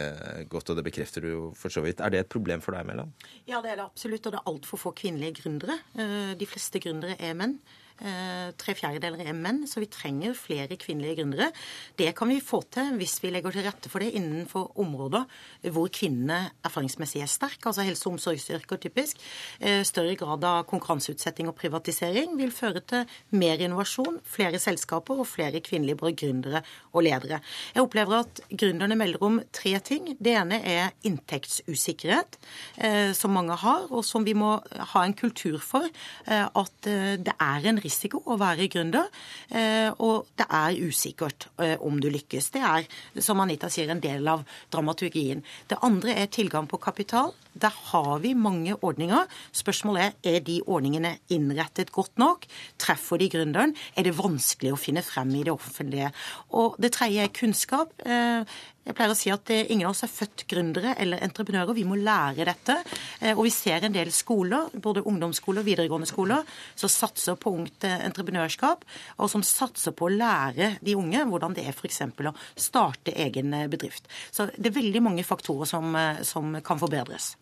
godt, 0.51 0.71
og 0.71 0.79
det 0.79 0.85
bekrefter 0.87 1.25
du 1.25 1.29
jo 1.31 1.43
for 1.59 1.73
så 1.73 1.83
vidt. 1.85 2.01
Er 2.01 2.13
det 2.13 2.25
et 2.25 2.33
problem 2.33 2.63
for 2.65 2.77
deg, 2.77 2.87
Mæland? 2.89 3.15
Ja, 3.47 3.61
det 3.63 3.73
er 3.73 3.81
det 3.81 3.87
absolutt, 3.87 4.27
og 4.27 4.35
det 4.35 4.41
er 4.41 4.53
altfor 4.53 4.83
få 4.83 4.95
kvinnelige 4.99 5.43
gründere. 5.43 5.79
Eh, 5.99 6.33
de 6.39 6.49
fleste 6.49 6.83
gründere 6.83 7.19
er 7.19 7.37
menn. 7.39 7.59
Eh, 7.97 8.51
tre 8.61 8.75
fjerdedeler 8.77 9.23
er 9.25 9.37
menn, 9.37 9.63
så 9.65 9.81
vi 9.81 9.89
trenger 9.89 10.35
flere 10.37 10.77
kvinnelige 10.77 11.23
gründere. 11.23 11.49
Det 11.97 12.11
kan 12.17 12.29
vi 12.29 12.43
få 12.45 12.61
til 12.69 12.91
hvis 13.01 13.15
vi 13.23 13.31
legger 13.33 13.55
til 13.55 13.65
rette 13.65 13.89
for 13.89 14.05
det 14.05 14.11
innenfor 14.19 14.75
områder 14.83 15.25
hvor 15.73 15.89
kvinnene 15.89 16.51
erfaringsmessig 16.67 17.23
er 17.25 17.31
sterke, 17.31 17.65
altså 17.71 17.87
helse- 17.87 18.05
og 18.07 18.19
omsorgsyrker 18.19 18.81
typisk. 18.83 19.23
Eh, 19.61 19.81
større 19.89 20.17
grad 20.21 20.45
av 20.45 20.67
konkurranseutsetting 20.69 21.49
og 21.49 21.57
privatisering 21.57 22.37
vil 22.37 22.53
føre 22.53 22.85
til 22.85 23.07
mer 23.33 23.65
innovasjon, 23.65 24.21
flere 24.29 24.61
selskaper 24.61 25.25
og 25.25 25.31
flere 25.31 25.65
kvinnelige 25.65 25.97
både 25.97 26.13
gründere 26.21 26.63
og 26.93 27.07
ledere. 27.09 27.41
Jeg 27.73 27.87
opplever 27.87 28.21
at 28.27 28.45
gründerne 28.53 29.01
melder 29.01 29.25
om 29.25 29.41
tre 29.57 29.79
ting. 29.81 30.13
Det 30.21 30.37
ene 30.37 30.61
er 30.61 30.93
inntektsusikkerhet, 31.09 32.37
eh, 32.77 33.13
som 33.17 33.33
mange 33.33 33.57
har, 33.57 33.89
og 33.89 34.05
som 34.05 34.25
vi 34.27 34.37
må 34.37 34.61
ha 34.93 35.05
en 35.05 35.17
kultur 35.17 35.59
for. 35.65 35.89
At 36.27 36.83
det 36.83 37.33
er 37.41 37.67
en 37.69 37.79
risiko 37.87 38.23
å 38.27 38.39
være 38.41 38.69
gründer, 38.73 39.09
eh, 39.51 39.89
og 40.03 40.29
det 40.37 40.49
er 40.51 40.79
usikkert 40.83 41.49
eh, 41.63 41.77
om 41.81 42.01
du 42.03 42.11
lykkes. 42.13 42.53
Det 42.55 42.63
er, 42.67 42.87
som 43.23 43.41
Anita 43.43 43.71
sier, 43.73 43.91
en 43.93 44.03
del 44.03 44.29
av 44.29 44.45
dramaturgien. 44.75 45.45
Det 45.71 45.81
andre 45.87 46.19
er 46.21 46.33
tilgang 46.33 46.69
på 46.71 46.83
kapital. 46.83 47.35
Der 47.57 47.73
har 47.91 48.19
vi 48.23 48.35
mange 48.35 48.77
ordninger. 48.85 49.27
Spørsmålet 49.53 50.03
er 50.25 50.37
er 50.37 50.41
de 50.45 50.61
ordningene 50.67 51.17
innrettet 51.33 51.93
godt 51.93 52.19
nok. 52.19 52.47
Treffer 52.79 53.19
de 53.19 53.31
gründeren? 53.33 53.75
Er 53.97 54.05
det 54.05 54.17
vanskelig 54.19 54.75
å 54.75 54.81
finne 54.81 55.03
frem 55.03 55.35
i 55.35 55.45
det 55.47 55.53
offentlige? 55.55 56.13
Og 56.53 56.77
det 56.79 56.93
tredje 56.93 57.25
er 57.25 57.33
kunnskap. 57.33 57.93
Eh, 58.05 58.45
jeg 58.87 58.95
pleier 58.95 59.11
å 59.11 59.19
si 59.19 59.33
at 59.35 59.51
ingen 59.51 59.89
av 59.89 59.97
oss 59.97 60.05
er 60.07 60.11
født 60.13 60.45
gründere 60.47 60.93
eller 61.03 61.23
entreprenører. 61.27 61.75
Vi 61.75 61.87
må 61.89 61.97
lære 61.99 62.47
dette. 62.47 62.77
Eh, 63.19 63.33
og 63.33 63.43
vi 63.49 63.51
ser 63.51 63.83
en 63.83 63.95
del 63.95 64.13
skoler, 64.15 64.69
både 64.83 65.03
ungdomsskoler 65.11 65.65
og 65.65 65.67
videregående 65.67 66.07
skoler, 66.07 66.45
som 66.79 66.93
satser 66.93 67.39
på 67.41 67.51
ungt 67.59 67.87
eh, 67.89 68.05
entreprenørskap, 68.07 68.85
og 69.19 69.33
som 69.33 69.43
satser 69.47 69.97
på 69.97 70.07
å 70.07 70.13
lære 70.15 70.77
de 70.87 70.95
unge 70.99 71.25
hvordan 71.27 71.57
det 71.57 71.67
er 71.67 71.75
f.eks. 71.75 72.05
å 72.07 72.35
starte 72.55 73.17
egen 73.27 73.57
eh, 73.59 73.67
bedrift. 73.73 74.07
Så 74.31 74.47
det 74.55 74.71
er 74.71 74.79
veldig 74.79 75.03
mange 75.03 75.27
faktorer 75.27 75.67
som, 75.67 75.99
som 76.23 76.55
kan 76.63 76.79
forbedres. 76.79 77.35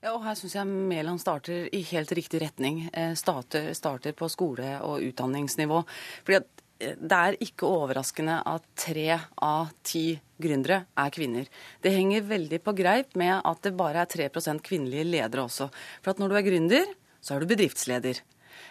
Ja, 0.00 0.14
og 0.14 0.22
Her 0.24 0.36
syns 0.38 0.54
jeg 0.56 0.64
Mæland 0.64 1.20
starter 1.20 1.66
i 1.76 1.82
helt 1.90 2.12
riktig 2.16 2.40
retning. 2.40 2.86
Starter, 3.20 3.74
starter 3.76 4.14
på 4.16 4.30
skole- 4.32 4.78
og 4.80 5.04
utdanningsnivå. 5.04 5.82
Fordi 6.24 6.38
at 6.38 6.48
det 6.80 7.16
er 7.18 7.36
ikke 7.44 7.68
overraskende 7.68 8.38
at 8.48 8.64
tre 8.80 9.18
av 9.44 9.68
ti 9.84 10.14
gründere 10.40 10.86
er 10.96 11.12
kvinner. 11.12 11.50
Det 11.84 11.92
henger 11.92 12.24
veldig 12.24 12.62
på 12.64 12.72
greip 12.78 13.12
med 13.20 13.42
at 13.44 13.60
det 13.66 13.74
bare 13.76 14.06
er 14.06 14.08
3% 14.08 14.64
kvinnelige 14.64 15.04
ledere 15.04 15.44
også. 15.44 15.68
For 16.00 16.14
at 16.14 16.22
når 16.22 16.32
du 16.32 16.38
er 16.38 16.48
gründer, 16.48 16.94
så 17.20 17.36
er 17.36 17.44
du 17.44 17.50
bedriftsleder. 17.50 18.22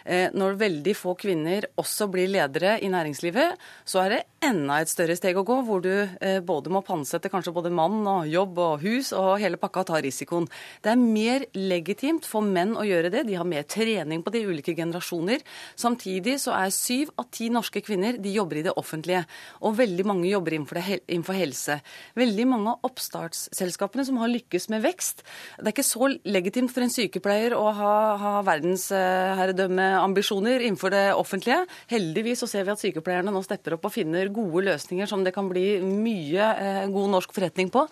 Eh, 0.04 0.28
når 0.32 0.58
veldig 0.60 0.94
få 0.96 1.14
kvinner 1.18 1.66
også 1.80 2.08
blir 2.12 2.30
ledere 2.30 2.78
i 2.80 2.88
næringslivet, 2.92 3.58
så 3.84 4.04
er 4.04 4.14
det 4.14 4.20
enda 4.44 4.78
et 4.80 4.90
større 4.90 5.16
steg 5.18 5.36
å 5.36 5.44
gå, 5.46 5.58
hvor 5.66 5.82
du 5.84 5.92
eh, 5.92 6.38
både 6.44 6.72
må 6.72 6.80
pantsette 6.84 7.30
kanskje 7.32 7.52
både 7.56 7.72
mann 7.74 8.00
og 8.08 8.28
jobb 8.30 8.60
og 8.62 8.84
hus 8.84 9.12
og 9.16 9.34
hele 9.42 9.60
pakka 9.60 9.84
ta 9.90 10.00
risikoen. 10.00 10.48
Det 10.80 10.92
er 10.92 11.00
mer 11.00 11.44
legitimt 11.56 12.28
for 12.28 12.44
menn 12.44 12.76
å 12.78 12.86
gjøre 12.88 13.12
det. 13.12 13.26
De 13.28 13.36
har 13.36 13.48
mer 13.48 13.66
trening 13.68 14.24
på 14.24 14.32
de 14.34 14.44
ulike 14.48 14.74
generasjoner. 14.76 15.44
Samtidig 15.78 16.38
så 16.40 16.54
er 16.56 16.72
syv 16.74 17.12
av 17.20 17.28
ti 17.34 17.50
norske 17.52 17.82
kvinner 17.84 18.16
de 18.20 18.32
jobber 18.32 18.60
i 18.60 18.64
det 18.66 18.76
offentlige. 18.80 19.24
Og 19.66 19.76
veldig 19.78 20.06
mange 20.08 20.30
jobber 20.30 20.56
innenfor 20.56 21.36
helse. 21.36 21.80
Veldig 22.18 22.48
mange 22.48 22.74
av 22.74 22.88
oppstartsselskapene 22.88 24.06
som 24.08 24.20
har 24.22 24.32
lykkes 24.32 24.70
med 24.72 24.84
vekst. 24.86 25.24
Det 25.58 25.68
er 25.68 25.74
ikke 25.74 25.86
så 25.86 26.10
legitimt 26.24 26.72
for 26.72 26.84
en 26.84 26.92
sykepleier 26.92 27.54
å 27.56 27.66
ha, 27.76 27.94
ha 28.20 28.34
verdensherredømme 28.46 29.89
ambisjoner 29.98 30.62
innenfor 30.64 30.92
det 30.94 31.04
offentlige. 31.14 31.64
Heldigvis 31.90 32.42
så 32.42 32.48
ser 32.50 32.66
vi 32.66 32.74
at 32.74 32.82
sykepleierne 32.82 33.32
nå 33.34 33.42
stepper 33.44 33.76
opp 33.76 33.88
og 33.88 33.94
finner 33.94 34.30
gode 34.34 34.64
løsninger 34.68 35.08
som 35.10 35.24
det 35.26 35.34
kan 35.36 35.48
bli 35.50 35.80
mye 35.84 36.50
eh, 36.54 36.82
god 36.92 37.14
norsk 37.16 37.34
forretning 37.36 37.70
på. 37.72 37.86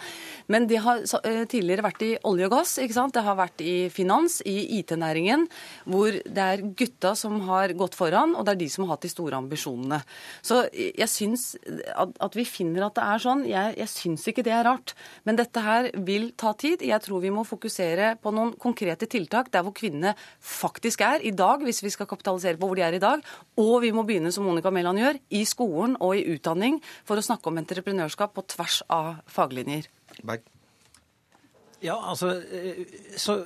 Men 0.52 0.68
det 0.70 0.80
har 0.84 1.02
eh, 1.02 1.44
tidligere 1.50 1.86
vært 1.88 2.04
i 2.06 2.12
olje 2.28 2.48
og 2.48 2.54
gass, 2.56 2.76
ikke 2.82 2.96
sant? 2.96 3.16
det 3.16 3.24
har 3.26 3.38
vært 3.38 3.62
i 3.64 3.76
finans, 3.92 4.40
i 4.46 4.56
IT-næringen, 4.78 5.46
hvor 5.88 6.12
det 6.12 6.44
er 6.44 6.64
gutta 6.78 7.14
som 7.18 7.40
har 7.48 7.74
gått 7.78 7.96
foran, 7.98 8.36
og 8.36 8.46
det 8.46 8.54
er 8.54 8.62
de 8.62 8.70
som 8.72 8.86
har 8.86 8.96
hatt 8.96 9.06
de 9.06 9.12
store 9.12 9.38
ambisjonene. 9.40 10.00
Så 10.44 10.64
jeg 10.72 11.08
syns 11.10 11.50
at 11.96 12.36
vi 12.36 12.44
finner 12.48 12.86
at 12.86 12.96
det 12.98 13.06
er 13.06 13.22
sånn, 13.22 13.44
jeg, 13.48 13.74
jeg 13.80 13.92
syns 13.92 14.26
ikke 14.30 14.44
det 14.46 14.54
er 14.54 14.66
rart. 14.68 14.94
Men 15.26 15.38
dette 15.38 15.62
her 15.64 15.90
vil 16.06 16.30
ta 16.38 16.52
tid. 16.58 16.82
Jeg 16.86 17.02
tror 17.04 17.22
vi 17.22 17.32
må 17.34 17.44
fokusere 17.48 18.14
på 18.22 18.32
noen 18.34 18.54
konkrete 18.60 19.08
tiltak 19.10 19.50
der 19.54 19.64
hvor 19.66 19.74
kvinnene 19.76 20.14
faktisk 20.44 21.02
er 21.06 21.24
i 21.26 21.32
dag, 21.34 21.62
hvis 21.64 21.82
vi 21.84 21.87
skal 21.94 22.10
kapitalisere 22.10 22.58
på 22.60 22.68
hvor 22.68 22.78
de 22.78 22.86
er 22.86 22.98
i 22.98 23.02
dag. 23.02 23.24
Og 23.60 23.80
vi 23.84 23.94
må 23.94 24.04
begynne, 24.08 24.32
som 24.34 24.46
Monica 24.48 24.72
Mæland 24.74 25.02
gjør, 25.02 25.22
i 25.30 25.44
skolen 25.48 25.96
og 26.00 26.18
i 26.18 26.26
utdanning 26.34 26.82
for 27.08 27.18
å 27.18 27.24
snakke 27.24 27.50
om 27.50 27.58
entreprenørskap 27.60 28.36
på 28.36 28.46
tvers 28.54 28.82
av 28.92 29.18
faglinjer. 29.30 29.90
Berg. 30.22 30.46
Ja, 31.78 31.94
altså, 32.10 32.32
eh, 32.42 32.86
så 33.16 33.44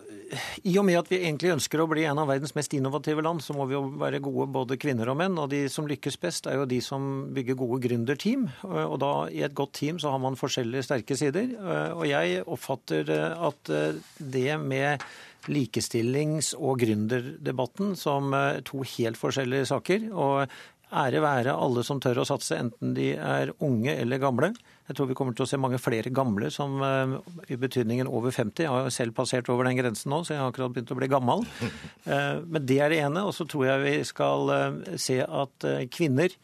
I 0.64 0.78
og 0.80 0.86
med 0.88 0.96
at 0.96 1.10
vi 1.10 1.18
egentlig 1.20 1.50
ønsker 1.52 1.82
å 1.82 1.86
bli 1.90 2.06
en 2.08 2.20
av 2.22 2.30
verdens 2.30 2.54
mest 2.56 2.72
innovative 2.72 3.20
land, 3.24 3.42
så 3.44 3.52
må 3.52 3.66
vi 3.68 3.76
jo 3.76 3.82
være 4.00 4.22
gode 4.24 4.46
både 4.54 4.78
kvinner 4.80 5.10
og 5.12 5.18
menn. 5.20 5.36
Og 5.36 5.50
de 5.52 5.66
som 5.72 5.88
lykkes 5.88 6.16
best, 6.22 6.48
er 6.48 6.56
jo 6.56 6.68
de 6.68 6.78
som 6.80 7.26
bygger 7.36 7.58
gode 7.60 7.82
gründerteam. 7.84 8.46
Og 8.64 8.96
da 9.02 9.12
i 9.28 9.42
et 9.44 9.56
godt 9.58 9.74
team 9.76 10.00
så 10.00 10.14
har 10.14 10.22
man 10.22 10.40
forskjellige 10.40 10.86
sterke 10.88 11.18
sider. 11.18 11.52
Og 11.92 12.06
jeg 12.08 12.40
oppfatter 12.46 13.12
at 13.12 13.74
det 14.16 14.56
med 14.64 15.04
likestillings- 15.50 16.52
og 16.58 16.82
gründerdebatten 16.82 17.96
som 17.98 18.30
to 18.68 18.84
helt 18.96 19.18
forskjellige 19.18 19.70
saker. 19.72 20.10
Og 20.12 20.52
ære 20.92 21.22
være 21.24 21.54
alle 21.56 21.82
som 21.86 22.00
tør 22.02 22.22
å 22.22 22.26
satse, 22.28 22.58
enten 22.58 22.92
de 22.96 23.12
er 23.16 23.52
unge 23.64 23.94
eller 23.94 24.20
gamle. 24.22 24.52
Jeg 24.88 24.98
tror 24.98 25.08
vi 25.08 25.16
kommer 25.16 25.36
til 25.36 25.46
å 25.46 25.48
se 25.48 25.60
mange 25.60 25.80
flere 25.80 26.12
gamle 26.14 26.50
som 26.52 26.76
eh, 26.84 27.14
i 27.54 27.58
betydningen 27.60 28.10
over 28.10 28.34
50. 28.34 28.64
Jeg 28.64 28.72
har 28.72 28.86
jo 28.86 28.92
selv 28.94 29.16
passert 29.16 29.48
over 29.52 29.68
den 29.68 29.78
grensen 29.78 30.12
nå, 30.12 30.20
så 30.24 30.34
jeg 30.34 30.42
har 30.42 30.52
akkurat 30.52 30.74
begynt 30.74 30.92
å 30.92 31.00
bli 31.00 31.12
gammel. 31.12 31.46
Eh, 32.02 32.40
men 32.50 32.64
det 32.66 32.80
er 32.82 32.90
det 32.90 32.98
ene. 33.04 33.22
Og 33.28 33.30
så 33.36 33.44
tror 33.46 33.62
jeg 33.68 33.82
vi 33.84 33.92
skal 34.04 34.50
eh, 34.50 34.96
se 35.00 35.20
at 35.22 35.66
kvinner 35.94 36.34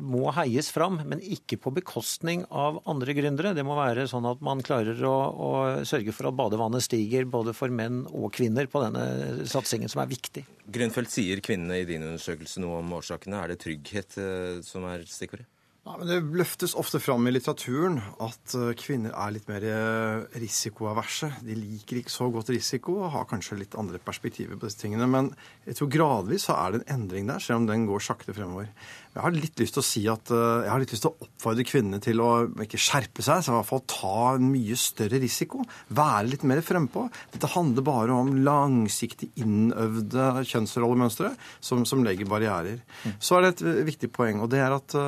må 0.00 0.30
heies 0.34 0.70
fram, 0.74 0.98
men 1.06 1.22
ikke 1.22 1.58
på 1.62 1.72
bekostning 1.76 2.42
av 2.50 2.80
andre 2.90 3.14
gründere. 3.14 3.52
Det 3.54 3.64
må 3.66 3.76
være 3.78 4.08
sånn 4.10 4.26
at 4.30 4.42
man 4.44 4.62
klarer 4.66 4.98
å, 5.06 5.14
å, 5.30 5.50
sørge 5.86 6.14
for 6.16 6.30
at 6.30 6.38
badevannet 6.38 6.84
stiger 6.86 7.28
både 7.30 7.54
for 7.56 7.72
menn 7.72 8.02
og 8.10 8.32
kvinner 8.34 8.66
på 8.70 8.82
denne 8.82 9.46
satsingen, 9.50 9.92
som 9.92 10.02
er 10.02 10.10
viktig. 10.10 10.44
Grønfeldt, 10.70 11.14
sier 11.14 11.44
kvinnene 11.44 11.82
i 11.82 11.88
din 11.88 12.04
undersøkelse 12.08 12.62
noe 12.64 12.82
om 12.82 12.98
årsakene? 12.98 13.38
Er 13.44 13.54
det 13.54 13.60
trygghet 13.62 14.18
som 14.66 14.86
er 14.90 15.06
stikkordet? 15.06 15.48
Ja, 15.80 15.94
men 15.96 16.10
Det 16.10 16.18
løftes 16.36 16.74
ofte 16.76 17.00
fram 17.00 17.24
i 17.24 17.30
litteraturen 17.32 17.96
at 18.20 18.52
eh, 18.52 18.72
kvinner 18.76 19.14
er 19.16 19.32
litt 19.32 19.46
mer 19.48 19.64
eh, 19.64 20.26
risikoaverse. 20.42 21.30
De 21.46 21.56
liker 21.56 22.02
ikke 22.02 22.12
så 22.12 22.28
godt 22.32 22.52
risiko 22.52 22.98
og 22.98 23.14
har 23.14 23.24
kanskje 23.30 23.62
litt 23.62 23.76
andre 23.80 23.96
perspektiver 24.04 24.60
på 24.60 24.68
disse 24.68 24.82
tingene. 24.82 25.08
Men 25.08 25.30
jeg 25.64 25.78
tror 25.78 25.88
gradvis 25.94 26.44
så 26.50 26.58
er 26.58 26.74
det 26.74 26.82
en 26.82 26.98
endring 26.98 27.30
der, 27.32 27.40
selv 27.40 27.62
om 27.62 27.70
den 27.70 27.86
går 27.88 28.04
sakte 28.04 28.36
fremover. 28.36 28.68
Jeg 29.10 29.24
har 29.24 29.34
litt 29.34 29.58
lyst 29.58 29.74
til 29.74 29.82
å 29.82 29.86
si 29.88 30.04
at 30.12 30.34
eh, 30.36 30.66
jeg 30.66 30.70
har 30.74 30.84
litt 30.84 30.92
lyst 30.92 31.06
til 31.06 31.14
å 31.14 31.26
oppfordre 31.26 31.66
kvinnene 31.66 32.04
til 32.04 32.20
å 32.20 32.30
ikke 32.66 32.82
skjerpe 32.84 33.24
seg, 33.24 33.40
så 33.40 33.54
i 33.54 33.56
hvert 33.56 33.70
fall 33.72 33.84
ta 33.88 34.14
en 34.34 34.52
mye 34.52 34.76
større 34.78 35.22
risiko. 35.24 35.64
Være 35.88 36.28
litt 36.28 36.44
mer 36.44 36.60
frempå. 36.66 37.06
Dette 37.32 37.54
handler 37.56 37.88
bare 37.88 38.20
om 38.20 38.34
langsiktig 38.44 39.32
innøvde 39.40 40.44
kjønnsrollemønstre 40.44 41.32
som, 41.56 41.88
som 41.88 42.04
legger 42.04 42.28
barrierer. 42.28 42.84
Mm. 43.00 43.16
Så 43.16 43.40
er 43.40 43.48
det 43.48 43.56
et 43.56 43.66
viktig 43.94 44.12
poeng, 44.12 44.44
og 44.44 44.52
det 44.52 44.60
er 44.60 44.76
at 44.76 45.00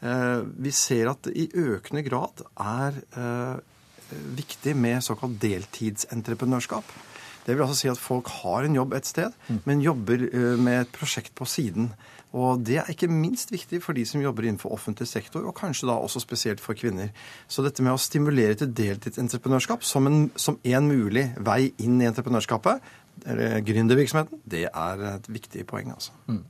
vi 0.00 0.72
ser 0.72 1.10
at 1.10 1.26
det 1.26 1.34
i 1.36 1.50
økende 1.60 2.00
grad 2.06 2.40
er 2.56 2.94
uh, 3.16 3.58
viktig 4.36 4.72
med 4.76 5.04
såkalt 5.04 5.36
deltidsentreprenørskap. 5.42 6.94
Det 7.44 7.56
vil 7.56 7.64
altså 7.64 7.76
si 7.78 7.90
at 7.90 8.00
folk 8.00 8.28
har 8.40 8.64
en 8.64 8.76
jobb 8.76 8.94
et 8.96 9.08
sted, 9.08 9.36
mm. 9.48 9.60
men 9.68 9.84
jobber 9.84 10.24
med 10.60 10.82
et 10.82 10.90
prosjekt 10.92 11.34
på 11.36 11.46
siden. 11.48 11.90
Og 12.36 12.62
det 12.62 12.76
er 12.78 12.90
ikke 12.92 13.08
minst 13.10 13.50
viktig 13.50 13.80
for 13.82 13.96
de 13.96 14.04
som 14.06 14.22
jobber 14.22 14.46
innenfor 14.46 14.72
offentlig 14.74 15.08
sektor, 15.10 15.42
og 15.42 15.56
kanskje 15.58 15.88
da 15.88 15.96
også 15.98 16.22
spesielt 16.22 16.62
for 16.62 16.78
kvinner. 16.78 17.10
Så 17.50 17.64
dette 17.66 17.82
med 17.82 17.96
å 17.96 18.00
stimulere 18.00 18.54
til 18.60 18.70
deltidsentreprenørskap 18.76 19.82
som 19.86 20.06
en, 20.06 20.20
som 20.38 20.60
en 20.62 20.86
mulig 20.86 21.26
vei 21.42 21.72
inn 21.82 21.98
i 21.98 22.06
entreprenørskapet, 22.06 22.86
eller 23.26 23.58
gründervirksomheten, 23.66 24.44
det 24.48 24.68
er 24.70 25.06
et 25.16 25.26
viktig 25.28 25.66
poeng, 25.68 25.90
altså. 25.96 26.14
Mm. 26.30 26.44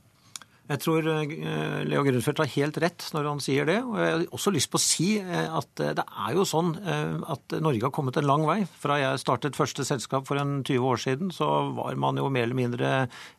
Jeg 0.71 0.79
tror 0.85 1.07
eh, 1.11 1.81
Leo 1.89 2.03
Grunfeldt 2.05 2.41
har 2.43 2.51
helt 2.53 2.77
rett 2.81 3.07
når 3.15 3.27
han 3.27 3.41
sier 3.43 3.67
det. 3.67 3.77
Og 3.83 3.97
jeg 3.99 4.11
har 4.13 4.25
også 4.37 4.53
lyst 4.55 4.71
på 4.71 4.79
å 4.79 4.83
si 4.83 5.09
eh, 5.19 5.47
at 5.51 5.83
eh, 5.83 5.93
det 5.97 6.05
er 6.05 6.37
jo 6.37 6.45
sånn 6.47 6.71
at 6.81 7.55
Norge 7.63 7.83
har 7.83 7.93
kommet 7.93 8.17
en 8.19 8.27
lang 8.27 8.45
vei. 8.47 8.61
Fra 8.79 8.97
jeg 9.01 9.19
startet 9.21 9.57
første 9.57 9.83
selskap 9.87 10.27
for 10.29 10.39
en 10.39 10.61
20 10.67 10.87
år 10.87 11.01
siden, 11.01 11.31
så 11.35 11.47
var 11.75 11.97
man 11.99 12.19
jo 12.19 12.29
mer 12.31 12.45
eller 12.47 12.57
mindre 12.57 12.91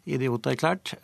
idioterklært. 0.09 0.95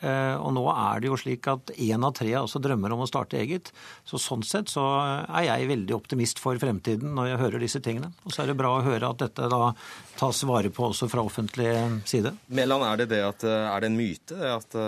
Og 0.42 0.50
nå 0.54 0.64
er 0.72 1.00
det 1.00 1.10
jo 1.10 1.18
slik 1.20 1.46
at 1.50 1.72
én 1.76 2.04
av 2.06 2.14
tre 2.18 2.30
også 2.40 2.60
drømmer 2.62 2.94
om 2.94 3.04
å 3.04 3.08
starte 3.08 3.38
eget. 3.40 3.70
Så 4.08 4.20
sånn 4.22 4.44
sett 4.46 4.72
så 4.72 4.84
er 5.00 5.46
jeg 5.46 5.70
veldig 5.70 5.96
optimist 5.96 6.42
for 6.42 6.58
fremtiden 6.60 7.14
når 7.16 7.32
jeg 7.32 7.40
hører 7.44 7.64
disse 7.64 7.82
tingene. 7.84 8.10
Og 8.24 8.34
så 8.34 8.44
er 8.44 8.52
det 8.52 8.58
bra 8.58 8.74
å 8.76 8.84
høre 8.86 9.12
at 9.12 9.22
dette 9.22 9.50
da 9.50 9.72
tas 10.18 10.42
vare 10.48 10.72
på 10.74 10.88
også 10.90 11.08
fra 11.10 11.24
offentlig 11.26 11.70
side. 12.08 12.34
Mellan, 12.50 12.84
er 12.88 13.02
det 13.02 13.10
det 13.14 13.22
at 13.26 13.46
er 13.48 13.84
det 13.84 13.92
en 13.92 13.98
myte 13.98 14.54
at 14.54 14.78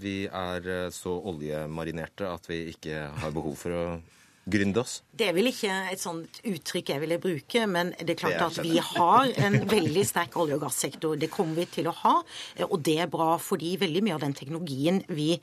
vi 0.00 0.16
er 0.26 0.59
er 0.60 0.86
eh, 0.86 0.94
så 0.94 1.16
oljemarinerte 1.32 2.28
at 2.30 2.48
vi 2.50 2.66
ikke 2.74 3.06
har 3.20 3.34
behov 3.34 3.56
for 3.58 3.76
å 3.76 3.84
gründe 4.50 4.80
oss? 4.80 5.00
Det 5.12 5.28
er 5.28 5.34
vel 5.36 5.50
ikke 5.50 5.70
et 5.92 6.00
sånt 6.00 6.40
uttrykk 6.48 6.92
jeg 6.94 7.02
ville 7.02 7.18
bruke, 7.22 7.64
men 7.70 7.92
det 7.98 8.14
er 8.14 8.20
klart 8.22 8.44
at 8.46 8.60
vi 8.64 8.80
har 8.82 9.32
en 9.44 9.58
veldig 9.68 10.04
sterk 10.08 10.36
olje- 10.40 10.56
og 10.56 10.64
gassektor. 10.64 11.18
Det 11.20 11.30
kommer 11.32 11.60
vi 11.60 11.66
til 11.78 11.90
å 11.90 11.94
ha, 12.02 12.14
og 12.68 12.78
det 12.86 12.96
er 13.04 13.12
bra 13.12 13.34
fordi 13.40 13.76
veldig 13.80 14.04
mye 14.06 14.16
av 14.16 14.24
den 14.24 14.36
teknologien 14.36 15.02
vi 15.12 15.34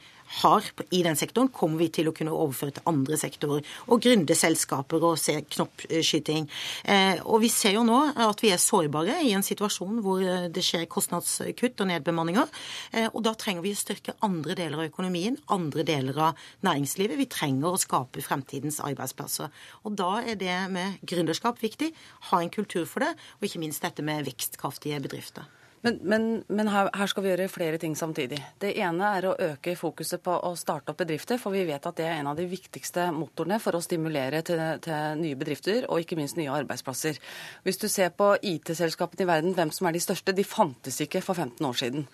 har 0.42 0.66
i 0.92 1.02
den 1.06 1.18
sektoren, 1.20 1.50
kommer 1.54 1.82
vi 1.82 1.90
til 1.94 2.10
å 2.10 2.14
kunne 2.16 2.36
overføre 2.36 2.78
til 2.78 2.90
andre 2.90 3.18
sektorer. 3.20 3.66
Og 3.88 4.02
gründerselskaper 4.04 5.04
og 5.08 5.20
se 5.22 5.40
knoppskyting. 5.56 6.48
Eh, 6.84 7.24
og 7.24 7.42
vi 7.44 7.52
ser 7.54 7.78
jo 7.78 7.86
nå 7.88 8.00
at 8.28 8.44
vi 8.44 8.52
er 8.54 8.62
sårbare 8.62 9.20
i 9.26 9.34
en 9.38 9.46
situasjon 9.46 10.02
hvor 10.06 10.24
eh, 10.24 10.48
det 10.54 10.64
skjer 10.66 10.88
kostnadskutt 10.92 11.84
og 11.84 11.92
nedbemanninger. 11.92 12.54
Eh, 12.94 13.10
og 13.12 13.24
da 13.28 13.36
trenger 13.40 13.66
vi 13.66 13.74
å 13.76 13.80
styrke 13.80 14.18
andre 14.26 14.58
deler 14.60 14.84
av 14.84 14.92
økonomien, 14.92 15.40
andre 15.54 15.86
deler 15.88 16.24
av 16.30 16.48
næringslivet. 16.68 17.20
Vi 17.20 17.30
trenger 17.32 17.74
å 17.74 17.82
skape 17.82 18.24
fremtidens 18.26 18.82
arbeidsplasser. 18.84 19.54
Og 19.88 19.98
da 19.98 20.18
er 20.24 20.40
det 20.40 20.58
med 20.74 21.00
gründerskap 21.08 21.62
viktig. 21.64 21.94
Ha 22.32 22.42
en 22.42 22.54
kultur 22.54 22.86
for 22.90 23.06
det, 23.06 23.14
og 23.40 23.48
ikke 23.48 23.64
minst 23.64 23.86
dette 23.86 24.06
med 24.06 24.28
vekstkraftige 24.28 25.02
bedrifter. 25.04 25.57
Men, 25.88 26.00
men, 26.04 26.44
men 26.48 26.68
her, 26.68 26.90
her, 26.96 27.08
skal 27.08 27.24
vi 27.24 27.30
gjøre 27.32 27.48
flere 27.48 27.78
ting 27.80 27.94
samtidig. 27.96 28.42
Det 28.60 28.74
ene 28.76 29.12
er 29.16 29.30
å 29.30 29.36
øke 29.40 29.76
fokuset 29.80 30.20
på 30.24 30.34
å 30.44 30.52
starte 30.60 30.92
opp 30.92 31.00
bedrifter, 31.00 31.40
for 31.40 31.56
vi 31.56 31.64
vet 31.70 31.88
at 31.88 31.96
det 31.96 32.10
er 32.10 32.18
en 32.18 32.28
av 32.34 32.36
de 32.36 32.48
viktigste 32.50 33.06
motorene 33.16 33.60
for 33.64 33.78
å 33.78 33.84
stimulere 33.84 34.42
til, 34.44 34.60
til 34.84 35.22
nye 35.22 35.40
bedrifter, 35.40 35.88
og 35.88 36.04
ikke 36.04 36.20
minst 36.20 36.36
nye 36.40 36.52
arbeidsplasser. 36.52 37.22
Hvis 37.64 37.80
du 37.80 37.88
ser 37.88 38.12
på 38.12 38.34
IT-selskapene 38.36 39.24
i 39.24 39.32
verden, 39.32 39.56
hvem 39.56 39.72
som 39.72 39.88
er 39.88 39.96
de 39.96 40.04
største, 40.04 40.36
de 40.36 40.44
fantes 40.44 41.00
ikke 41.08 41.24
for 41.24 41.40
15 41.40 41.70
år 41.70 41.80
siden. 41.80 42.08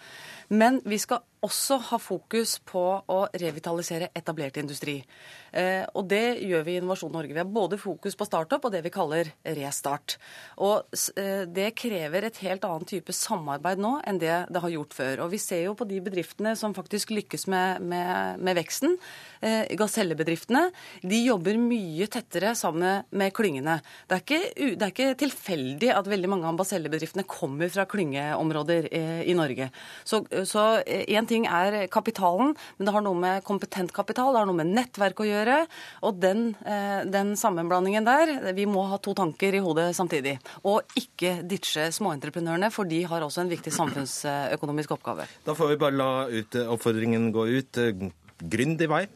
Men 0.53 0.82
vi 0.86 1.01
skal 1.01 1.24
også 1.43 1.79
ha 1.89 1.99
fokus 1.99 2.57
på 2.63 2.83
å 3.11 3.19
revitalisere 3.39 4.09
etablert 4.15 4.57
industri. 4.61 4.99
Eh, 5.53 5.83
og 5.93 6.07
det 6.09 6.39
gjør 6.41 6.63
vi 6.65 6.75
i 6.75 6.79
Innovasjon 6.81 7.11
Norge. 7.13 7.33
Vi 7.35 7.41
har 7.41 7.49
både 7.49 7.77
fokus 7.77 8.15
på 8.17 8.25
startup 8.27 8.63
og 8.63 8.73
det 8.73 8.81
vi 8.85 8.91
kaller 8.93 9.29
restart. 9.57 10.17
Og 10.63 10.87
eh, 11.19 11.43
det 11.45 11.73
krever 11.77 12.27
et 12.27 12.39
helt 12.45 12.65
annet 12.67 12.89
type 12.89 13.13
samarbeid 13.13 13.81
nå 13.83 13.95
enn 14.07 14.21
det 14.21 14.37
det 14.53 14.63
har 14.63 14.73
gjort 14.73 14.95
før. 14.97 15.25
Og 15.25 15.33
vi 15.33 15.41
ser 15.41 15.65
jo 15.67 15.75
på 15.77 15.87
de 15.89 15.99
bedriftene 16.03 16.55
som 16.59 16.75
faktisk 16.75 17.13
lykkes 17.13 17.45
med, 17.51 17.83
med, 17.91 18.41
med 18.41 18.57
veksten, 18.57 18.97
eh, 19.45 19.67
gasellebedriftene, 19.79 20.65
de 21.03 21.21
jobber 21.21 21.59
mye 21.61 22.07
tettere 22.11 22.55
sammen 22.57 23.03
med 23.13 23.35
klyngene. 23.35 23.79
Det 24.07 24.17
er 24.17 24.23
ikke, 24.23 24.41
det 24.79 24.87
er 24.87 24.95
ikke 24.95 25.11
tilfeldig 25.25 25.91
at 25.93 26.09
veldig 26.09 26.31
mange 26.31 26.49
av 26.49 26.57
gasellebedriftene 26.61 27.27
kommer 27.29 27.71
fra 27.73 27.85
klyngeområder 27.89 28.89
eh, 28.89 29.21
i 29.29 29.37
Norge. 29.37 29.69
Så, 30.07 30.23
så 30.49 30.65
en 30.87 31.29
ting 31.29 31.32
ting 31.34 31.47
er 31.49 31.88
kapitalen, 31.91 32.53
men 32.77 32.88
det 32.88 32.95
har 32.95 33.05
noe 33.05 33.19
med 33.19 33.43
kompetent 33.47 33.93
kapital, 33.95 34.34
det 34.34 34.43
har 34.43 34.49
noe 34.49 34.61
med 34.61 34.71
nettverk 34.73 35.23
å 35.23 35.27
gjøre. 35.27 35.59
Og 36.07 36.19
den, 36.21 36.55
eh, 36.65 37.03
den 37.09 37.36
sammenblandingen 37.39 38.07
der, 38.07 38.53
vi 38.53 38.67
må 38.69 38.86
ha 38.89 38.97
to 38.97 39.15
tanker 39.17 39.55
i 39.55 39.63
hodet 39.63 39.91
samtidig. 39.97 40.38
Og 40.63 40.84
ikke 40.99 41.41
ditche 41.47 41.89
småentreprenørene, 41.91 42.71
for 42.71 42.86
de 42.86 43.03
har 43.03 43.21
også 43.21 43.43
en 43.43 43.53
viktig 43.53 43.73
samfunnsøkonomisk 43.73 44.97
oppgave. 44.97 45.27
Da 45.45 45.55
får 45.57 45.73
vi 45.73 45.81
bare 45.86 45.97
la 45.97 46.11
ut, 46.27 46.55
eh, 46.55 46.69
oppfordringen 46.69 47.31
gå 47.34 47.47
ut. 47.59 48.11
Grynd 48.43 48.81
i 48.81 48.88
vei. 48.88 49.07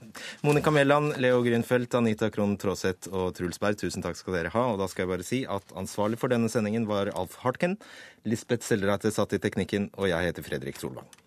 Monica 0.41 0.71
Mæland, 0.71 1.17
Leo 1.19 1.41
Grünfeldt, 1.43 1.93
Anita 1.95 2.29
Krohn 2.29 2.55
Traaseth 2.57 3.11
og 3.11 3.33
Truls 3.35 3.59
Berg, 3.59 3.75
tusen 3.75 4.01
takk 4.01 4.15
skal 4.15 4.37
dere 4.37 4.53
ha. 4.53 4.71
Og 4.71 4.79
da 4.79 4.87
skal 4.87 5.03
jeg 5.03 5.11
bare 5.11 5.27
si 5.27 5.43
at 5.43 5.75
ansvarlig 5.75 6.17
for 6.21 6.31
denne 6.31 6.47
sendingen 6.47 6.87
var 6.87 7.11
Alf 7.13 7.35
Hartken. 7.43 7.77
Lisbeth 8.23 8.63
Sellereite 8.63 9.11
satt 9.11 9.33
i 9.33 9.43
teknikken, 9.43 9.91
og 9.97 10.07
jeg 10.07 10.31
heter 10.31 10.47
Fredrik 10.47 10.79
Solvang. 10.79 11.26